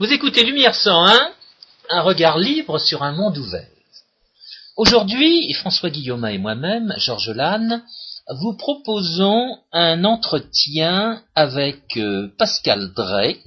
Vous 0.00 0.14
écoutez 0.14 0.44
Lumière 0.44 0.74
101, 0.74 1.30
un 1.90 2.00
regard 2.00 2.38
libre 2.38 2.78
sur 2.78 3.02
un 3.02 3.12
monde 3.12 3.36
ouvert. 3.36 3.68
Aujourd'hui, 4.78 5.52
François 5.52 5.90
Guillaume 5.90 6.24
et 6.24 6.38
moi-même, 6.38 6.94
Georges 6.96 7.28
Lannes, 7.28 7.82
vous 8.40 8.56
proposons 8.56 9.58
un 9.72 10.04
entretien 10.04 11.22
avec 11.34 11.98
euh, 11.98 12.28
Pascal 12.38 12.94
Drey, 12.94 13.40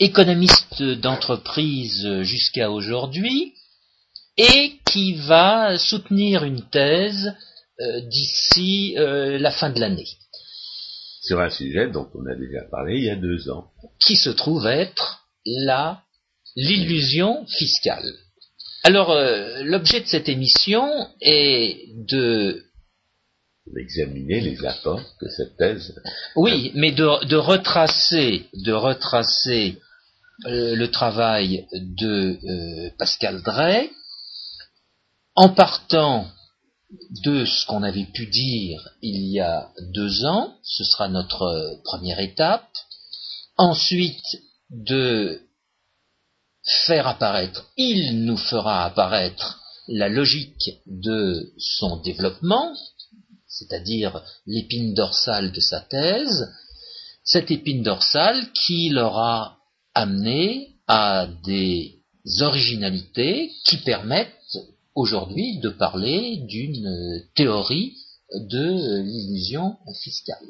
économiste 0.00 0.82
d'entreprise 0.82 2.22
jusqu'à 2.22 2.72
aujourd'hui, 2.72 3.54
et 4.36 4.80
qui 4.84 5.14
va 5.14 5.78
soutenir 5.78 6.42
une 6.42 6.68
thèse 6.70 7.36
euh, 7.80 8.00
d'ici 8.00 8.96
euh, 8.98 9.38
la 9.38 9.52
fin 9.52 9.70
de 9.70 9.78
l'année. 9.78 10.08
Sur 11.20 11.38
un 11.38 11.50
sujet 11.50 11.88
dont 11.88 12.08
on 12.16 12.26
a 12.26 12.34
déjà 12.34 12.62
parlé 12.68 12.96
il 12.96 13.04
y 13.04 13.10
a 13.10 13.14
deux 13.14 13.48
ans. 13.48 13.70
Qui 14.00 14.16
se 14.16 14.30
trouve 14.30 14.66
être 14.66 15.22
la 15.46 16.02
l'illusion 16.56 17.46
fiscale. 17.46 18.12
Alors, 18.82 19.10
euh, 19.10 19.62
l'objet 19.62 20.00
de 20.00 20.06
cette 20.06 20.28
émission 20.28 20.88
est 21.20 21.88
de 22.08 22.62
d'examiner 23.74 24.40
les 24.40 24.64
apports 24.64 25.02
que 25.18 25.28
cette 25.28 25.56
thèse. 25.56 25.92
Oui, 26.36 26.70
mais 26.74 26.92
de, 26.92 27.24
de 27.26 27.36
retracer, 27.36 28.46
de 28.52 28.72
retracer 28.72 29.80
euh, 30.46 30.76
le 30.76 30.88
travail 30.90 31.66
de 31.72 32.38
euh, 32.44 32.90
Pascal 32.96 33.42
Drey 33.42 33.90
en 35.34 35.48
partant 35.48 36.30
de 37.24 37.44
ce 37.44 37.66
qu'on 37.66 37.82
avait 37.82 38.06
pu 38.14 38.26
dire 38.26 38.88
il 39.02 39.32
y 39.32 39.40
a 39.40 39.70
deux 39.92 40.24
ans, 40.26 40.54
ce 40.62 40.84
sera 40.84 41.08
notre 41.08 41.80
première 41.82 42.20
étape. 42.20 42.70
Ensuite, 43.56 44.22
de 44.70 45.40
faire 46.86 47.06
apparaître, 47.06 47.70
il 47.76 48.24
nous 48.24 48.36
fera 48.36 48.84
apparaître 48.84 49.60
la 49.88 50.08
logique 50.08 50.80
de 50.86 51.52
son 51.58 51.98
développement, 51.98 52.74
c'est-à-dire 53.46 54.22
l'épine 54.46 54.94
dorsale 54.94 55.52
de 55.52 55.60
sa 55.60 55.80
thèse, 55.80 56.52
cette 57.24 57.50
épine 57.50 57.82
dorsale 57.82 58.50
qui 58.52 58.88
l'aura 58.88 59.58
amené 59.94 60.76
à 60.88 61.28
des 61.44 62.02
originalités 62.40 63.52
qui 63.64 63.78
permettent 63.78 64.58
aujourd'hui 64.94 65.58
de 65.60 65.70
parler 65.70 66.38
d'une 66.48 67.22
théorie 67.34 67.96
de 68.34 69.02
l'illusion 69.02 69.76
fiscale. 70.02 70.46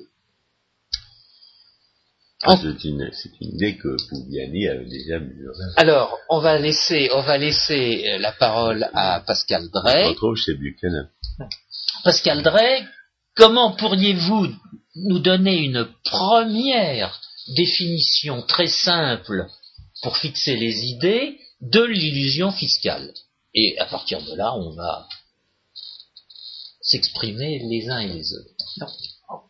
Ah, 2.42 2.56
c'est 2.56 2.84
une, 2.84 3.10
idée 3.40 3.78
que 3.78 3.96
Pouviani 4.08 4.68
avait 4.68 4.84
déjà 4.84 5.18
mesurée. 5.18 5.72
Alors, 5.76 6.18
on 6.28 6.40
va 6.40 6.58
laisser, 6.58 7.08
on 7.14 7.22
va 7.22 7.38
laisser 7.38 8.04
euh, 8.08 8.18
la 8.18 8.32
parole 8.32 8.90
à 8.92 9.20
Pascal 9.26 9.70
Drey. 9.70 10.04
On 10.04 10.08
retrouve 10.10 10.36
chez 10.36 10.54
Buchanan. 10.54 11.08
Pascal 12.04 12.42
Drey, 12.42 12.84
comment 13.34 13.74
pourriez-vous 13.74 14.48
nous 14.96 15.18
donner 15.18 15.56
une 15.64 15.88
première 16.04 17.20
définition 17.56 18.42
très 18.42 18.68
simple 18.68 19.46
pour 20.02 20.18
fixer 20.18 20.56
les 20.56 20.84
idées 20.84 21.38
de 21.62 21.82
l'illusion 21.82 22.52
fiscale? 22.52 23.14
Et 23.54 23.78
à 23.78 23.86
partir 23.86 24.22
de 24.22 24.36
là, 24.36 24.54
on 24.54 24.74
va 24.74 25.08
s'exprimer 26.82 27.60
les 27.70 27.88
uns 27.88 28.00
et 28.00 28.12
les 28.12 28.34
autres. 28.34 29.00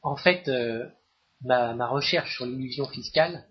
en 0.03 0.17
fait, 0.17 0.47
euh, 0.47 0.87
ma, 1.42 1.87
recherche 1.87 2.36
sur 2.36 2.47
l'illusion 2.47 2.86
fiscale 2.89 3.47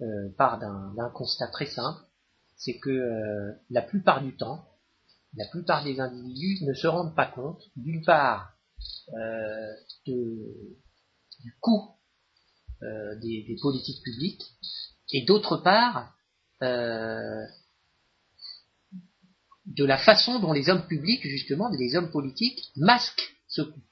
euh, 0.00 0.30
part 0.36 0.58
d'un 0.58 1.10
constat 1.10 1.48
très 1.48 1.66
simple, 1.66 2.00
c'est 2.56 2.78
que 2.78 2.90
euh, 2.90 3.52
la 3.70 3.82
plupart 3.82 4.22
du 4.22 4.36
temps, 4.36 4.64
la 5.36 5.46
plupart 5.48 5.84
des 5.84 6.00
individus 6.00 6.64
ne 6.64 6.74
se 6.74 6.86
rendent 6.86 7.14
pas 7.14 7.26
compte, 7.26 7.62
d'une 7.76 8.04
part, 8.04 8.52
euh, 9.14 9.74
du 10.06 11.56
coût 11.60 11.96
des, 12.80 13.44
des, 13.46 13.56
politiques 13.60 14.02
publiques, 14.02 14.42
et 15.12 15.26
d'autre 15.26 15.58
part, 15.58 16.14
de 19.66 19.84
la 19.84 19.98
façon 19.98 20.40
dont 20.40 20.52
les 20.52 20.70
hommes 20.70 20.86
publics, 20.86 21.22
justement, 21.22 21.68
les 21.68 21.94
hommes 21.94 22.10
politiques, 22.10 22.72
masquent 22.76 23.36
ce 23.48 23.62
coût. 23.62 23.82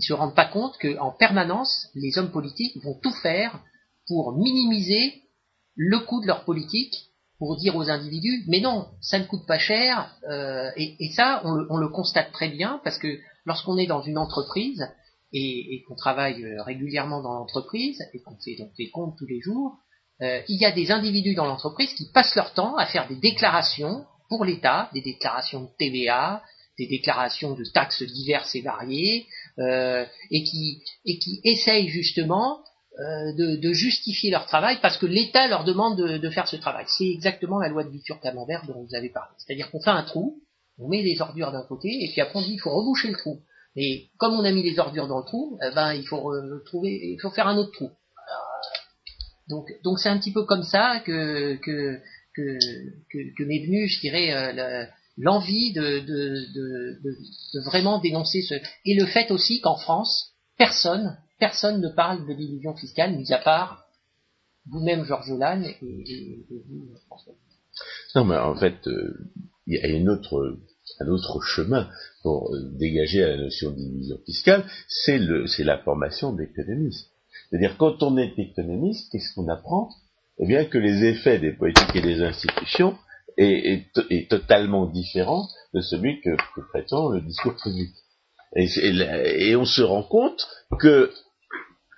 Ils 0.00 0.06
se 0.06 0.14
rendent 0.14 0.34
pas 0.34 0.46
compte 0.46 0.78
qu'en 0.78 1.10
permanence, 1.10 1.88
les 1.94 2.16
hommes 2.16 2.30
politiques 2.30 2.82
vont 2.82 2.98
tout 3.02 3.12
faire 3.22 3.60
pour 4.06 4.32
minimiser 4.34 5.12
le 5.76 5.98
coût 5.98 6.22
de 6.22 6.26
leur 6.26 6.46
politique, 6.46 7.10
pour 7.38 7.58
dire 7.58 7.76
aux 7.76 7.90
individus, 7.90 8.44
mais 8.48 8.60
non, 8.60 8.86
ça 9.02 9.18
ne 9.18 9.24
coûte 9.24 9.46
pas 9.46 9.58
cher, 9.58 10.10
euh, 10.26 10.70
et, 10.76 11.10
ça, 11.14 11.42
on 11.44 11.76
le, 11.76 11.88
constate 11.88 12.32
très 12.32 12.48
bien, 12.48 12.80
parce 12.82 12.96
que 12.96 13.18
lorsqu'on 13.44 13.76
est 13.76 13.86
dans 13.86 14.00
une 14.00 14.16
entreprise, 14.16 14.88
et, 15.34 15.82
qu'on 15.86 15.96
travaille 15.96 16.46
euh, 16.46 16.62
régulièrement 16.62 17.20
dans 17.20 17.34
l'entreprise, 17.34 18.02
et 18.14 18.22
qu'on 18.22 18.38
fait 18.42 18.56
donc 18.56 18.70
des 18.78 18.88
comptes 18.88 19.18
tous 19.18 19.26
les 19.26 19.42
jours, 19.42 19.76
euh, 20.22 20.40
il 20.48 20.58
y 20.58 20.64
a 20.64 20.72
des 20.72 20.92
individus 20.92 21.34
dans 21.34 21.44
l'entreprise 21.46 21.92
qui 21.92 22.10
passent 22.10 22.36
leur 22.36 22.54
temps 22.54 22.74
à 22.78 22.86
faire 22.86 23.06
des 23.06 23.16
déclarations 23.16 24.06
pour 24.30 24.46
l'État, 24.46 24.88
des 24.94 25.02
déclarations 25.02 25.64
de 25.64 25.68
TVA, 25.78 26.42
des 26.80 26.86
déclarations 26.86 27.54
de 27.54 27.64
taxes 27.64 28.02
diverses 28.02 28.54
et 28.54 28.62
variées, 28.62 29.26
euh, 29.58 30.04
et, 30.30 30.44
qui, 30.44 30.82
et 31.04 31.18
qui 31.18 31.40
essayent 31.44 31.88
justement 31.88 32.60
euh, 32.98 33.32
de, 33.58 33.72
justifier 33.72 34.30
leur 34.30 34.46
travail 34.46 34.78
parce 34.82 34.98
que 34.98 35.06
l'État 35.06 35.48
leur 35.48 35.64
demande 35.64 35.96
de, 35.96 36.30
faire 36.30 36.48
ce 36.48 36.56
travail. 36.56 36.84
C'est 36.88 37.08
exactement 37.08 37.58
la 37.58 37.68
loi 37.68 37.84
de 37.84 37.90
Victor 37.90 38.20
Camembert 38.20 38.66
dont 38.66 38.82
vous 38.82 38.94
avez 38.94 39.08
parlé. 39.08 39.30
C'est-à-dire 39.38 39.70
qu'on 39.70 39.80
fait 39.80 39.90
un 39.90 40.02
trou, 40.02 40.40
on 40.78 40.88
met 40.88 41.02
les 41.02 41.20
ordures 41.20 41.52
d'un 41.52 41.64
côté, 41.64 41.88
et 41.88 42.10
puis 42.10 42.20
après 42.20 42.38
on 42.38 42.42
dit 42.42 42.54
il 42.54 42.60
faut 42.60 42.70
reboucher 42.70 43.08
le 43.08 43.16
trou. 43.16 43.40
Et 43.76 44.08
comme 44.18 44.34
on 44.34 44.44
a 44.44 44.50
mis 44.50 44.62
les 44.62 44.78
ordures 44.78 45.06
dans 45.06 45.18
le 45.18 45.24
trou, 45.24 45.58
eh 45.64 45.74
ben 45.74 45.94
il 45.94 46.04
faut 46.06 46.32
trouver, 46.66 46.98
il 47.02 47.18
faut 47.20 47.30
faire 47.30 47.46
un 47.46 47.56
autre 47.56 47.72
trou. 47.72 47.90
Donc, 49.48 49.66
donc 49.82 49.98
c'est 49.98 50.08
un 50.08 50.18
petit 50.18 50.32
peu 50.32 50.44
comme 50.44 50.62
ça 50.62 51.00
que 51.04 51.56
que 51.56 52.00
que, 52.34 52.58
que, 53.36 53.44
m'est 53.44 53.64
venu, 53.64 53.88
je 53.88 54.00
dirais, 54.00 54.32
euh, 54.32 54.84
l'envie 55.20 55.72
de, 55.72 56.02
vraiment 57.64 57.98
dénoncer 57.98 58.42
ce 58.42 58.54
et 58.84 58.94
le 58.94 59.06
fait 59.06 59.30
aussi 59.30 59.60
qu'en 59.60 59.76
France 59.76 60.34
personne 60.56 61.16
personne 61.38 61.80
ne 61.80 61.88
parle 61.88 62.26
de 62.26 62.32
l'illusion 62.32 62.74
fiscale 62.74 63.16
mis 63.16 63.32
à 63.32 63.38
part 63.38 63.84
vous-même 64.66 65.04
Georges 65.04 65.32
Lannes 65.38 65.64
et, 65.64 66.44
vous 66.50 66.94
François. 67.06 67.34
Non 68.14 68.24
mais 68.24 68.36
en 68.36 68.56
fait 68.56 68.86
euh, 68.86 69.14
il 69.66 69.74
y 69.74 69.78
a 69.78 69.88
une 69.88 70.08
autre 70.08 70.58
un 70.98 71.08
autre 71.08 71.40
chemin 71.42 71.88
pour 72.22 72.52
euh, 72.54 72.70
dégager 72.78 73.20
la 73.20 73.36
notion 73.36 73.70
d'illusion 73.70 74.18
fiscale, 74.24 74.64
c'est 74.88 75.18
le 75.18 75.46
c'est 75.46 75.64
la 75.64 75.78
formation 75.78 76.32
d'économistes. 76.32 77.10
C'est-à-dire 77.48 77.76
quand 77.78 78.02
on 78.02 78.16
est 78.16 78.38
économiste, 78.38 79.10
qu'est-ce 79.10 79.34
qu'on 79.34 79.48
apprend? 79.48 79.90
Eh 80.38 80.46
bien 80.46 80.64
que 80.64 80.78
les 80.78 81.04
effets 81.04 81.38
des 81.38 81.52
politiques 81.52 81.94
et 81.94 82.02
des 82.02 82.22
institutions 82.22 82.96
est, 83.40 84.28
totalement 84.28 84.86
différent 84.86 85.48
de 85.74 85.80
celui 85.80 86.20
que, 86.20 86.30
prétend 86.70 87.10
le 87.10 87.20
discours 87.20 87.56
public. 87.62 87.90
Et, 88.56 89.56
on 89.56 89.64
se 89.64 89.82
rend 89.82 90.02
compte 90.02 90.46
que 90.78 91.10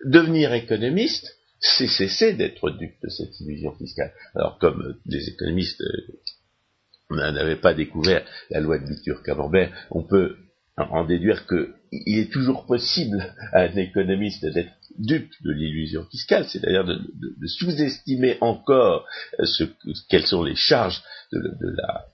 devenir 0.04 0.52
économiste, 0.52 1.36
c'est 1.60 1.86
cesser 1.86 2.34
d'être 2.34 2.70
dupe 2.70 2.96
de 3.02 3.08
cette 3.08 3.38
illusion 3.40 3.72
fiscale. 3.72 4.12
Alors 4.34 4.58
comme 4.58 4.98
les 5.06 5.28
économistes 5.28 5.80
euh, 5.80 7.30
n'avaient 7.32 7.60
pas 7.60 7.74
découvert 7.74 8.24
la 8.50 8.60
loi 8.60 8.78
de 8.78 8.86
Victor 8.86 9.22
Camembert, 9.22 9.72
on 9.90 10.02
peut 10.02 10.36
en 10.76 11.04
déduire 11.04 11.46
qu'il 11.46 12.18
est 12.18 12.32
toujours 12.32 12.66
possible 12.66 13.34
à 13.52 13.62
un 13.62 13.76
économiste 13.76 14.44
d'être 14.44 14.72
dupe 14.98 15.32
de 15.42 15.52
l'illusion 15.52 16.04
fiscale, 16.10 16.46
c'est-à-dire 16.46 16.84
de, 16.84 17.46
sous-estimer 17.46 18.38
encore 18.40 19.06
ce, 19.42 19.64
quelles 20.08 20.26
sont 20.26 20.42
les 20.42 20.56
charges 20.56 21.02
de, 21.32 21.40
la 21.76 22.06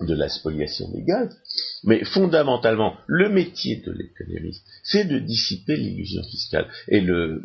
de 0.00 0.14
la 0.14 0.28
spoliation 0.28 0.90
des 0.90 1.02
gaz, 1.02 1.36
mais 1.84 2.04
fondamentalement, 2.04 2.96
le 3.06 3.28
métier 3.28 3.76
de 3.76 3.92
l'économiste, 3.92 4.66
c'est 4.82 5.04
de 5.04 5.18
dissiper 5.18 5.76
l'illusion 5.76 6.22
fiscale. 6.24 6.68
Et, 6.88 7.00
le, 7.00 7.42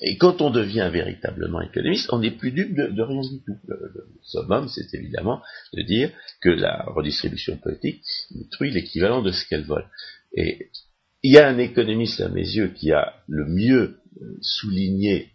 et 0.00 0.16
quand 0.16 0.40
on 0.40 0.50
devient 0.50 0.88
véritablement 0.92 1.60
économiste, 1.60 2.08
on 2.12 2.20
n'est 2.20 2.30
plus 2.30 2.52
dupe 2.52 2.74
de, 2.74 3.02
rien 3.02 3.20
du 3.22 3.42
tout. 3.44 3.56
Le, 3.66 4.06
summum, 4.22 4.68
c'est 4.68 4.94
évidemment 4.94 5.42
de 5.74 5.82
dire 5.82 6.10
que 6.40 6.50
la 6.50 6.84
redistribution 6.86 7.56
politique 7.56 8.02
détruit 8.30 8.70
l'équivalent 8.70 9.22
de 9.22 9.32
ce 9.32 9.46
qu'elle 9.46 9.64
vole. 9.64 9.86
Il 11.22 11.32
y 11.32 11.38
a 11.38 11.48
un 11.48 11.58
économiste 11.58 12.20
à 12.20 12.28
mes 12.28 12.46
yeux 12.46 12.68
qui 12.68 12.92
a 12.92 13.14
le 13.28 13.46
mieux 13.46 14.00
euh, 14.20 14.38
souligné 14.40 15.32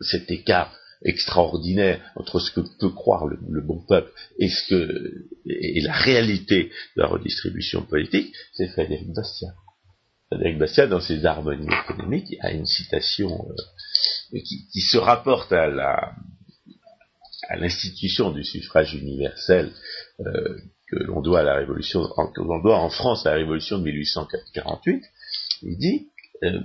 cet 0.00 0.30
écart 0.30 0.74
extraordinaire 1.04 2.00
entre 2.16 2.40
ce 2.40 2.50
que 2.50 2.60
peut 2.78 2.90
croire 2.90 3.26
le, 3.26 3.60
bon 3.60 3.84
peuple 3.86 4.10
et 4.38 4.48
ce 4.48 4.68
que 4.68 5.28
et 5.46 5.80
la 5.80 5.92
réalité 5.92 6.70
de 6.96 7.02
la 7.02 7.06
redistribution 7.06 7.82
politique, 7.82 8.34
c'est 8.52 8.68
Frédéric 8.68 9.12
Bastiat. 9.12 9.54
Frédéric 10.26 10.58
Bastiat, 10.58 10.86
dans 10.88 11.00
ses 11.00 11.24
harmonies 11.24 11.68
économiques, 11.84 12.36
a 12.40 12.52
une 12.52 12.66
citation 12.66 13.30
euh, 13.48 14.38
qui, 14.40 14.80
se 14.80 14.98
rapporte 14.98 15.52
à 15.52 15.68
la 15.68 16.14
à 17.48 17.56
l'institution 17.56 18.30
du 18.30 18.44
suffrage 18.44 18.94
universel 18.94 19.72
euh, 20.20 20.58
que 20.90 20.96
l'on 20.96 21.20
doit 21.20 21.40
à 21.40 21.44
la 21.44 21.54
révolution, 21.56 22.08
que 22.34 22.40
l'on 22.40 22.60
doit 22.60 22.78
en 22.78 22.90
France 22.90 23.26
à 23.26 23.30
la 23.30 23.36
révolution 23.36 23.78
de 23.78 23.84
1848, 23.84 25.04
il 25.62 25.78
dit 25.78 26.08
euh, 26.44 26.60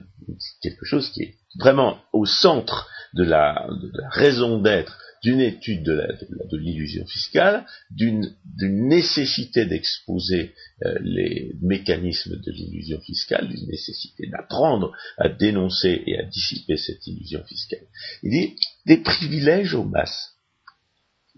quelque 0.61 0.85
chose 0.85 1.09
qui 1.09 1.23
est 1.23 1.35
vraiment 1.59 1.97
au 2.13 2.25
centre 2.25 2.87
de 3.13 3.23
la, 3.23 3.67
raison 4.11 4.59
d'être 4.59 4.99
d'une 5.23 5.39
étude 5.39 5.83
de 5.83 6.57
l'illusion 6.57 7.05
fiscale, 7.05 7.65
d'une 7.89 8.35
nécessité 8.59 9.65
d'exposer 9.65 10.53
euh, 10.83 10.97
les 11.01 11.53
mécanismes 11.61 12.35
de 12.35 12.51
l'illusion 12.51 12.99
fiscale, 12.99 13.47
d'une 13.47 13.67
nécessité 13.67 14.27
d'apprendre 14.27 14.91
à 15.17 15.29
dénoncer 15.29 16.03
et 16.05 16.19
à 16.19 16.23
dissiper 16.23 16.75
cette 16.75 17.07
illusion 17.07 17.41
fiscale. 17.45 17.87
Il 18.21 18.31
dit 18.31 18.55
des 18.85 18.97
privilèges 18.97 19.75
aux 19.75 19.85
masses. 19.85 20.35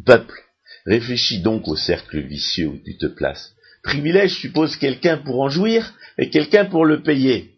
Peuple, 0.04 0.45
réfléchis 0.86 1.42
donc 1.42 1.68
au 1.68 1.76
cercle 1.76 2.20
vicieux 2.20 2.68
où 2.68 2.78
tu 2.84 2.98
te 2.98 3.08
places. 3.08 3.54
Privilège 3.84 4.34
suppose 4.34 4.78
quelqu'un 4.78 5.18
pour 5.18 5.42
en 5.42 5.50
jouir 5.50 5.94
et 6.18 6.30
quelqu'un 6.30 6.66
pour 6.66 6.86
le 6.86 7.04
payer. 7.04 7.52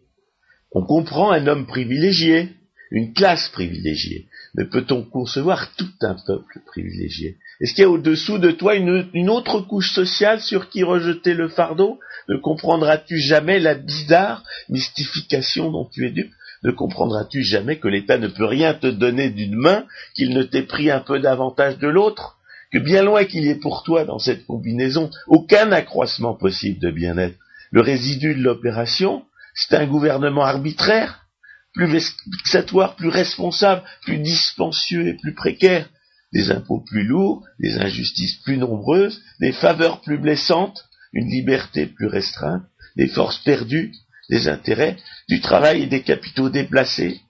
On 0.72 0.84
comprend 0.84 1.30
un 1.30 1.46
homme 1.46 1.66
privilégié, 1.66 2.50
une 2.90 3.12
classe 3.12 3.48
privilégiée. 3.48 4.26
Mais 4.54 4.64
peut-on 4.64 5.02
concevoir 5.02 5.74
tout 5.76 5.90
un 6.02 6.16
peuple 6.26 6.60
privilégié? 6.66 7.36
Est-ce 7.60 7.74
qu'il 7.74 7.82
y 7.82 7.86
a 7.86 7.90
au-dessous 7.90 8.38
de 8.38 8.50
toi 8.50 8.74
une, 8.74 9.30
autre 9.30 9.60
couche 9.60 9.92
sociale 9.92 10.40
sur 10.40 10.68
qui 10.70 10.82
rejeter 10.82 11.34
le 11.34 11.48
fardeau? 11.48 11.98
Ne 12.28 12.36
comprendras-tu 12.36 13.18
jamais 13.18 13.58
la 13.58 13.74
bizarre 13.74 14.44
mystification 14.68 15.70
dont 15.70 15.86
tu 15.86 16.06
es 16.06 16.10
dupe? 16.10 16.32
Ne 16.64 16.72
comprendras-tu 16.72 17.42
jamais 17.42 17.78
que 17.78 17.88
l'État 17.88 18.18
ne 18.18 18.28
peut 18.28 18.44
rien 18.44 18.74
te 18.74 18.86
donner 18.86 19.30
d'une 19.30 19.56
main, 19.56 19.86
qu'il 20.14 20.34
ne 20.34 20.42
t'ait 20.42 20.62
pris 20.62 20.90
un 20.90 21.00
peu 21.00 21.20
davantage 21.20 21.78
de 21.78 21.88
l'autre? 21.88 22.37
Que 22.70 22.78
bien 22.78 23.02
loin 23.02 23.24
qu'il 23.24 23.44
y 23.44 23.48
ait 23.48 23.54
pour 23.54 23.82
toi 23.82 24.04
dans 24.04 24.18
cette 24.18 24.46
combinaison 24.46 25.10
aucun 25.26 25.72
accroissement 25.72 26.34
possible 26.34 26.78
de 26.80 26.90
bien-être. 26.90 27.36
Le 27.70 27.80
résidu 27.80 28.34
de 28.34 28.42
l'opération, 28.42 29.24
c'est 29.54 29.76
un 29.76 29.86
gouvernement 29.86 30.44
arbitraire, 30.44 31.26
plus 31.74 31.86
vexatoire, 31.86 32.96
plus 32.96 33.08
responsable, 33.08 33.82
plus 34.02 34.18
dispensieux 34.18 35.08
et 35.08 35.14
plus 35.14 35.34
précaire, 35.34 35.88
des 36.32 36.50
impôts 36.50 36.80
plus 36.80 37.04
lourds, 37.04 37.44
des 37.58 37.76
injustices 37.78 38.36
plus 38.44 38.56
nombreuses, 38.56 39.22
des 39.40 39.52
faveurs 39.52 40.00
plus 40.00 40.18
blessantes, 40.18 40.84
une 41.12 41.30
liberté 41.30 41.86
plus 41.86 42.06
restreinte, 42.06 42.64
des 42.96 43.08
forces 43.08 43.38
perdues, 43.38 43.92
des 44.28 44.48
intérêts, 44.48 44.96
du 45.28 45.40
travail 45.40 45.82
et 45.82 45.86
des 45.86 46.02
capitaux 46.02 46.50
déplacés, 46.50 47.20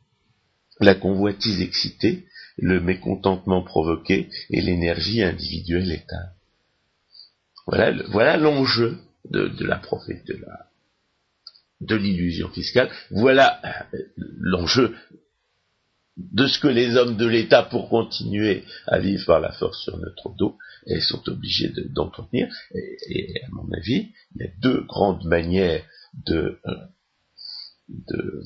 la 0.81 0.95
convoitise 0.95 1.61
excitée, 1.61 2.27
le 2.59 2.81
mécontentement 2.81 3.63
provoqué 3.63 4.29
et 4.51 4.61
l'énergie 4.61 5.23
individuelle 5.23 5.91
éteinte. 5.91 6.35
Voilà, 7.67 8.37
l'enjeu 8.37 8.99
de, 9.31 9.65
la 9.65 9.77
prophète 9.77 10.27
de 10.27 10.39
la, 11.81 11.97
l'illusion 11.97 12.49
fiscale. 12.49 12.91
Voilà 13.11 13.61
euh, 13.95 13.99
l'enjeu 14.17 14.95
de 16.17 16.47
ce 16.47 16.59
que 16.59 16.67
les 16.67 16.97
hommes 16.97 17.17
de 17.17 17.27
l'État, 17.27 17.63
pour 17.63 17.89
continuer 17.89 18.65
à 18.87 18.99
vivre 18.99 19.25
par 19.27 19.39
la 19.39 19.53
force 19.53 19.83
sur 19.85 19.99
notre 19.99 20.35
dos, 20.37 20.59
sont 21.01 21.29
obligés 21.29 21.73
d'entretenir. 21.91 22.49
et, 22.75 23.35
à 23.45 23.49
mon 23.53 23.71
avis, 23.73 24.09
il 24.35 24.43
y 24.43 24.45
a 24.45 24.51
deux 24.61 24.81
grandes 24.81 25.25
manières 25.25 25.85
de, 26.27 26.59
euh, 26.67 28.43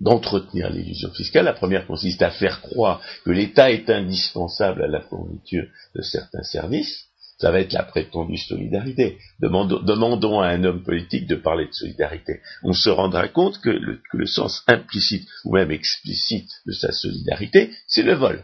d'entretenir 0.00 0.70
l'illusion 0.70 1.10
fiscale. 1.12 1.44
La 1.44 1.52
première 1.52 1.86
consiste 1.86 2.22
à 2.22 2.30
faire 2.30 2.60
croire 2.60 3.00
que 3.24 3.30
l'État 3.30 3.70
est 3.70 3.90
indispensable 3.90 4.82
à 4.82 4.88
la 4.88 5.00
fourniture 5.00 5.66
de 5.94 6.02
certains 6.02 6.42
services, 6.42 7.08
ça 7.38 7.52
va 7.52 7.60
être 7.60 7.72
la 7.72 7.84
prétendue 7.84 8.36
solidarité. 8.36 9.18
Demandons, 9.40 10.40
à 10.40 10.48
un 10.48 10.64
homme 10.64 10.82
politique 10.82 11.28
de 11.28 11.36
parler 11.36 11.66
de 11.66 11.72
solidarité. 11.72 12.40
On 12.64 12.72
se 12.72 12.90
rendra 12.90 13.28
compte 13.28 13.60
que 13.60 13.70
le, 13.70 14.26
sens 14.26 14.64
implicite 14.66 15.28
ou 15.44 15.54
même 15.54 15.70
explicite 15.70 16.50
de 16.66 16.72
sa 16.72 16.90
solidarité, 16.90 17.70
c'est 17.86 18.02
le 18.02 18.14
vol. 18.14 18.42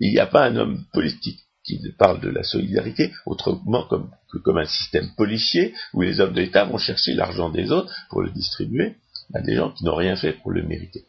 Il 0.00 0.12
n'y 0.12 0.18
a 0.18 0.26
pas 0.26 0.44
un 0.44 0.56
homme 0.56 0.84
politique 0.92 1.40
qui 1.64 1.80
parle 1.98 2.20
de 2.20 2.28
la 2.28 2.42
solidarité 2.42 3.12
autrement 3.26 3.86
que 4.30 4.38
comme 4.38 4.58
un 4.58 4.64
système 4.64 5.08
policier 5.16 5.74
où 5.92 6.02
les 6.02 6.20
hommes 6.20 6.32
de 6.32 6.40
l'État 6.40 6.64
vont 6.64 6.78
chercher 6.78 7.14
l'argent 7.14 7.50
des 7.50 7.70
autres 7.70 7.92
pour 8.10 8.22
le 8.22 8.30
distribuer 8.30 8.96
à 9.34 9.40
des 9.40 9.54
gens 9.54 9.72
qui 9.72 9.84
n'ont 9.84 9.94
rien 9.94 10.16
fait 10.16 10.32
pour 10.32 10.50
le 10.50 10.62
mériter. 10.62 11.04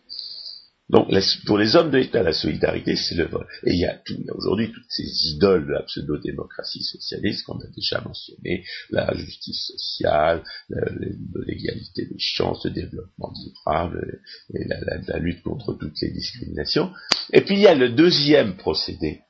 Donc, 0.90 1.08
pour 1.46 1.60
les 1.60 1.76
hommes 1.76 1.92
de 1.92 1.98
l'État, 1.98 2.24
la 2.24 2.34
solidarité, 2.34 2.96
c'est 2.96 3.14
le 3.14 3.26
vol. 3.26 3.46
Et 3.64 3.74
il 3.74 3.80
y 3.80 3.86
a, 3.86 4.02
aujourd'hui 4.34 4.72
toutes 4.72 4.90
ces 4.90 5.28
idoles 5.28 5.68
de 5.68 5.74
la 5.74 5.84
pseudo-démocratie 5.84 6.84
socialiste 6.84 7.46
qu'on 7.46 7.60
a 7.60 7.68
déjà 7.76 8.02
mentionné, 8.02 8.66
la 8.90 9.14
justice 9.16 9.68
sociale, 9.68 10.44
l'égalité 11.46 12.08
des 12.08 12.18
chances, 12.18 12.66
le 12.66 12.72
développement 12.72 13.32
durable, 13.34 14.20
et 14.56 14.66
la, 14.68 15.20
lutte 15.20 15.44
contre 15.44 15.74
toutes 15.74 16.02
les 16.02 16.10
discriminations. 16.10 16.92
Et 17.34 17.42
puis 17.42 17.56
il 17.56 17.62
y 17.62 17.68
a 17.68 17.76
le 17.76 17.90
deuxième 17.90 18.58
procédé, 18.58 19.22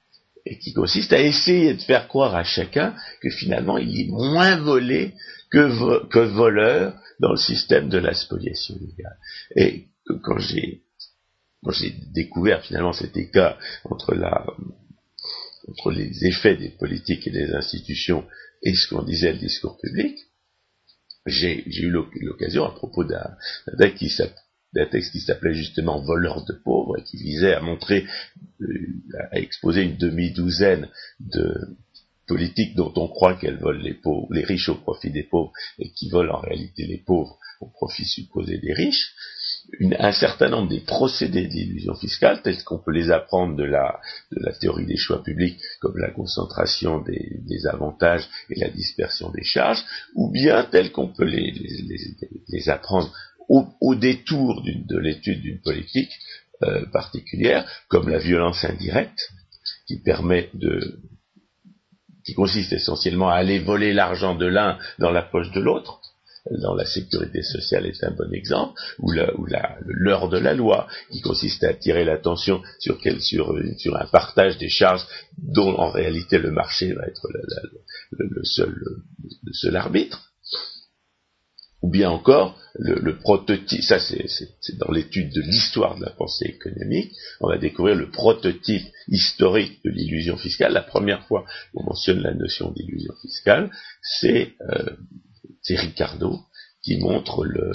et 0.49 0.57
qui 0.57 0.73
consiste 0.73 1.13
à 1.13 1.21
essayer 1.21 1.75
de 1.75 1.81
faire 1.81 2.07
croire 2.07 2.35
à 2.35 2.43
chacun 2.43 2.95
que 3.21 3.29
finalement 3.29 3.77
il 3.77 4.01
est 4.01 4.09
moins 4.09 4.57
volé 4.57 5.13
que, 5.51 6.19
voleur 6.19 6.99
dans 7.19 7.31
le 7.31 7.37
système 7.37 7.87
de 7.87 7.99
la 7.99 8.15
spoliation 8.15 8.75
légale. 8.81 9.17
Et 9.55 9.85
quand 10.23 10.39
j'ai 10.39 10.81
découvert 12.13 12.63
finalement 12.63 12.93
cet 12.93 13.15
écart 13.15 13.59
entre, 13.83 14.15
la, 14.15 14.43
entre 15.67 15.91
les 15.91 16.25
effets 16.25 16.57
des 16.57 16.69
politiques 16.69 17.27
et 17.27 17.31
des 17.31 17.53
institutions 17.53 18.25
et 18.63 18.73
ce 18.73 18.87
qu'on 18.87 19.03
disait 19.03 19.33
le 19.33 19.39
discours 19.39 19.77
public. 19.77 20.17
J'ai 21.27 21.63
eu 21.67 21.91
l'occasion, 21.91 22.65
à 22.65 22.71
propos 22.71 23.03
d'un 23.03 23.35
texte 23.77 23.97
qui 23.97 24.09
s'appelait 24.73 25.53
justement 25.53 26.01
Voleur 26.01 26.45
de 26.45 26.53
pauvres 26.53 26.97
et 26.97 27.03
qui 27.03 27.17
visait 27.17 27.53
à 27.53 27.61
montrer, 27.61 28.05
euh, 28.61 28.67
à 29.31 29.39
exposer 29.39 29.83
une 29.83 29.97
demi-douzaine 29.97 30.89
de 31.19 31.77
politiques 32.27 32.75
dont 32.75 32.93
on 32.95 33.07
croit 33.07 33.33
qu'elles 33.33 33.57
volent 33.57 33.81
les 33.81 34.43
riches 34.43 34.69
au 34.69 34.75
profit 34.75 35.09
des 35.09 35.23
pauvres 35.23 35.51
et 35.79 35.91
qui 35.91 36.09
volent 36.09 36.35
en 36.35 36.39
réalité 36.39 36.85
les 36.85 36.99
pauvres 36.99 37.39
au 37.59 37.67
profit 37.67 38.05
supposé 38.05 38.57
des 38.57 38.73
riches. 38.73 39.13
Un 39.99 40.11
certain 40.11 40.49
nombre 40.49 40.69
des 40.69 40.79
procédés 40.79 41.47
d'illusion 41.47 41.93
fiscale, 41.95 42.41
tels 42.41 42.63
qu'on 42.63 42.79
peut 42.79 42.91
les 42.91 43.11
apprendre 43.11 43.55
de 43.55 43.63
la, 43.63 43.99
théorie 44.61 44.85
des 44.85 44.97
choix 44.97 45.21
publics, 45.21 45.59
comme 45.81 45.97
la 45.97 46.11
concentration 46.11 47.01
des, 47.01 47.67
avantages 47.67 48.27
et 48.49 48.59
la 48.59 48.69
dispersion 48.69 49.29
des 49.31 49.43
charges, 49.43 49.83
ou 50.15 50.31
bien 50.31 50.63
tels 50.63 50.91
qu'on 50.91 51.09
peut 51.09 51.25
les, 51.25 52.69
apprendre 52.69 53.11
au, 53.49 53.95
détour 53.95 54.63
de 54.63 54.97
l'étude 54.97 55.41
d'une 55.41 55.61
politique 55.61 56.11
euh, 56.63 56.85
particulière, 56.91 57.69
comme 57.87 58.09
la 58.09 58.19
violence 58.19 58.63
indirecte, 58.63 59.29
qui 59.87 60.01
permet 60.01 60.49
de 60.53 60.99
qui 62.25 62.35
consiste 62.35 62.73
essentiellement 62.73 63.29
à 63.29 63.35
aller 63.35 63.57
voler 63.57 63.91
l'argent 63.91 64.35
de 64.35 64.45
l'un 64.45 64.77
dans 64.99 65.09
la 65.09 65.23
poche 65.23 65.51
de 65.51 65.61
l'autre, 65.61 65.99
dans 66.61 66.75
la 66.75 66.85
sécurité 66.85 67.41
sociale 67.41 67.85
est 67.85 68.03
un 68.03 68.11
bon 68.11 68.31
exemple, 68.33 68.79
ou 68.99 69.11
l'heure 69.11 70.29
de 70.29 70.37
la 70.37 70.53
loi, 70.53 70.87
qui 71.11 71.21
consiste 71.21 71.63
à 71.63 71.69
attirer 71.69 72.05
l'attention 72.05 72.61
sur, 72.79 72.99
sur, 73.19 73.95
un 73.95 74.05
partage 74.05 74.57
des 74.57 74.69
charges 74.69 75.05
dont 75.37 75.75
en 75.75 75.89
réalité 75.89 76.37
le 76.37 76.51
marché 76.51 76.93
va 76.93 77.05
être 77.07 77.27
le, 78.11 78.43
seul, 78.43 78.75
le 79.43 79.53
seul 79.53 79.75
arbitre. 79.75 80.28
Ou 81.81 81.89
bien 81.89 82.09
encore, 82.09 82.59
le, 82.75 83.17
prototype, 83.17 83.81
ça 83.81 83.99
c'est 83.99 84.77
dans 84.77 84.91
l'étude 84.91 85.33
de 85.33 85.41
l'histoire 85.41 85.97
de 85.97 86.03
la 86.03 86.11
pensée 86.11 86.45
économique, 86.45 87.13
on 87.39 87.47
va 87.47 87.57
découvrir 87.57 87.95
le 87.95 88.09
prototype 88.09 88.85
historique 89.07 89.79
de 89.85 89.89
l'illusion 89.89 90.37
fiscale. 90.37 90.73
La 90.73 90.81
première 90.81 91.25
fois 91.25 91.45
qu'on 91.73 91.83
mentionne 91.83 92.21
la 92.21 92.33
notion 92.33 92.71
d'illusion 92.71 93.13
fiscale, 93.21 93.71
c'est 94.01 94.53
euh, 94.69 94.95
Ricardo 95.69 96.39
qui 96.83 96.97
montre 96.97 97.45
le, 97.45 97.71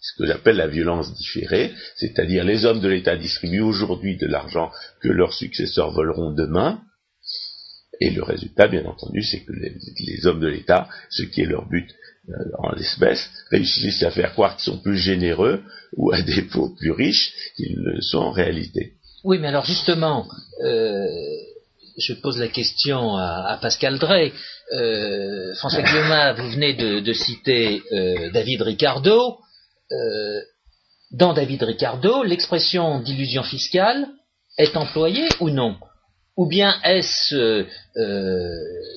ce 0.00 0.16
que 0.16 0.26
j'appelle 0.26 0.56
la 0.56 0.66
violence 0.66 1.14
différée, 1.14 1.72
c'est-à-dire 1.96 2.44
les 2.44 2.64
hommes 2.64 2.80
de 2.80 2.88
l'État 2.88 3.16
distribuent 3.16 3.60
aujourd'hui 3.60 4.16
de 4.16 4.26
l'argent 4.26 4.70
que 5.00 5.08
leurs 5.08 5.34
successeurs 5.34 5.92
voleront 5.92 6.32
demain, 6.32 6.82
et 8.00 8.10
le 8.10 8.22
résultat, 8.22 8.66
bien 8.66 8.86
entendu, 8.86 9.22
c'est 9.22 9.40
que 9.40 9.52
les, 9.52 10.26
hommes 10.26 10.40
de 10.40 10.48
l'État, 10.48 10.88
ce 11.10 11.22
qui 11.22 11.42
est 11.42 11.46
leur 11.46 11.68
but 11.68 11.86
en 12.58 12.72
l'espèce, 12.72 13.30
réussissent 13.50 14.02
à 14.02 14.10
faire 14.10 14.32
croire 14.32 14.56
qu'ils 14.56 14.72
sont 14.72 14.78
plus 14.78 14.98
généreux 14.98 15.62
ou 15.96 16.12
à 16.12 16.22
défaut 16.22 16.70
plus 16.78 16.92
riches 16.92 17.32
qu'ils 17.56 17.80
ne 17.80 18.00
sont 18.00 18.18
en 18.18 18.30
réalité. 18.30 18.94
Oui, 19.24 19.38
mais 19.38 19.48
alors 19.48 19.64
justement, 19.64 20.28
euh, 20.64 21.06
je 21.98 22.14
pose 22.14 22.38
la 22.38 22.48
question 22.48 23.16
à, 23.16 23.58
Pascal 23.60 23.98
Drey. 23.98 24.32
Euh, 24.72 25.54
François 25.56 25.82
Guillaume, 25.82 26.34
vous 26.36 26.50
venez 26.50 26.74
de, 26.74 27.12
citer 27.12 27.82
euh, 27.92 28.30
David 28.30 28.62
Ricardo. 28.62 29.38
Euh, 29.92 30.40
dans 31.10 31.34
David 31.34 31.64
Ricardo, 31.64 32.22
l'expression 32.22 33.00
d'illusion 33.00 33.42
fiscale 33.42 34.06
est 34.58 34.76
employé 34.76 35.26
ou 35.40 35.50
non? 35.50 35.76
Ou 36.40 36.46
bien 36.46 36.70
est-ce 36.84 37.34
euh, 37.34 37.64
euh, 37.96 38.54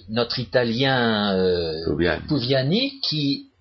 notre 0.09 0.39
Italien 0.39 1.35
euh, 1.37 1.83
Pouviani. 1.85 2.21
Pouviani 2.27 2.99
qui 3.01 3.51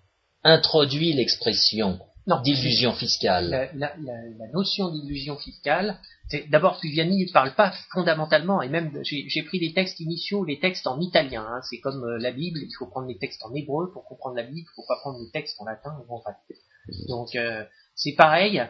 introduit 0.44 1.12
l'expression 1.12 1.98
d'illusion 2.44 2.92
fiscale? 2.92 3.48
La, 3.50 3.64
la- 3.74 3.94
la- 4.08 4.28
la 4.38 4.48
notion 4.52 4.88
d'illusion 4.92 5.36
fiscale, 5.36 5.96
c'est 6.30 6.48
d'abord 6.48 6.78
Puviani 6.80 7.24
ne 7.26 7.32
parle 7.32 7.54
pas 7.54 7.72
fondamentalement, 7.92 8.62
et 8.62 8.68
même 8.68 8.88
j'ai 9.02 9.42
pris 9.42 9.58
les 9.58 9.72
textes 9.74 9.98
initiaux, 9.98 10.44
les 10.44 10.60
textes 10.60 10.86
en 10.86 11.00
italien. 11.00 11.44
hein. 11.48 11.60
c'est 11.68 11.80
comme 11.80 12.04
euh, 12.04 12.18
la 12.18 12.30
Bible, 12.30 12.60
il 12.62 12.74
faut 12.78 12.86
prendre 12.86 13.08
les 13.08 13.18
textes 13.18 13.42
en 13.44 13.52
hébreu 13.54 13.90
pour 13.92 14.04
comprendre 14.04 14.36
la 14.36 14.44
Bible, 14.44 14.68
il 14.70 14.74
faut 14.76 14.86
pas 14.86 14.98
prendre 15.02 15.18
les 15.18 15.30
textes 15.32 15.56
en 15.60 15.64
latin. 15.64 15.92
Donc 17.08 17.28
euh, 17.34 17.64
c'est 17.96 18.14
pareil 18.24 18.62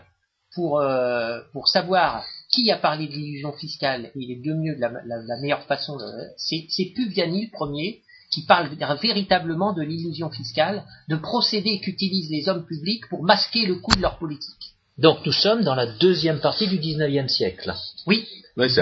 pour 0.54 0.80
euh, 0.80 1.40
pour 1.52 1.68
savoir 1.68 2.24
qui 2.52 2.70
a 2.70 2.76
parlé 2.76 3.06
de 3.08 3.12
l'illusion 3.12 3.52
fiscale 3.52 4.10
et 4.14 4.26
les 4.26 4.36
deux 4.36 4.54
mieux 4.54 4.74
de 4.76 4.80
la, 4.80 4.90
la- 4.90 5.22
la 5.26 5.40
meilleure 5.40 5.64
façon, 5.64 5.96
de- 5.96 6.04
c'est 6.36 6.66
c'est 6.68 6.92
Puviani 6.94 7.46
le 7.46 7.50
premier 7.50 8.02
qui 8.30 8.42
parle 8.46 8.68
véritablement 9.02 9.72
de 9.74 9.82
l'illusion 9.82 10.30
fiscale, 10.30 10.84
de 11.08 11.16
procédés 11.16 11.80
qu'utilisent 11.80 12.30
les 12.30 12.48
hommes 12.48 12.64
publics 12.64 13.06
pour 13.10 13.22
masquer 13.24 13.66
le 13.66 13.74
coût 13.76 13.94
de 13.96 14.00
leur 14.02 14.18
politique. 14.18 14.74
Donc 14.98 15.24
nous 15.26 15.32
sommes 15.32 15.62
dans 15.64 15.74
la 15.74 15.86
deuxième 15.86 16.40
partie 16.40 16.66
du 16.68 16.78
XIXe 16.78 17.30
siècle. 17.32 17.74
Oui, 18.06 18.26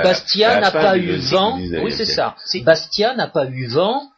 Bastia 0.02 0.54
la 0.54 0.60
n'a 0.60 0.70
pas 0.82 0.96
eu 0.98 1.16
vent. 1.30 1.56
Oui, 1.84 1.92
c'est 1.92 2.04
ça. 2.06 2.36
C'est- 2.44 2.60
Bastia 2.60 3.14
n'a 3.14 3.28
pas 3.28 3.46
eu 3.48 3.66
vent 3.66 4.08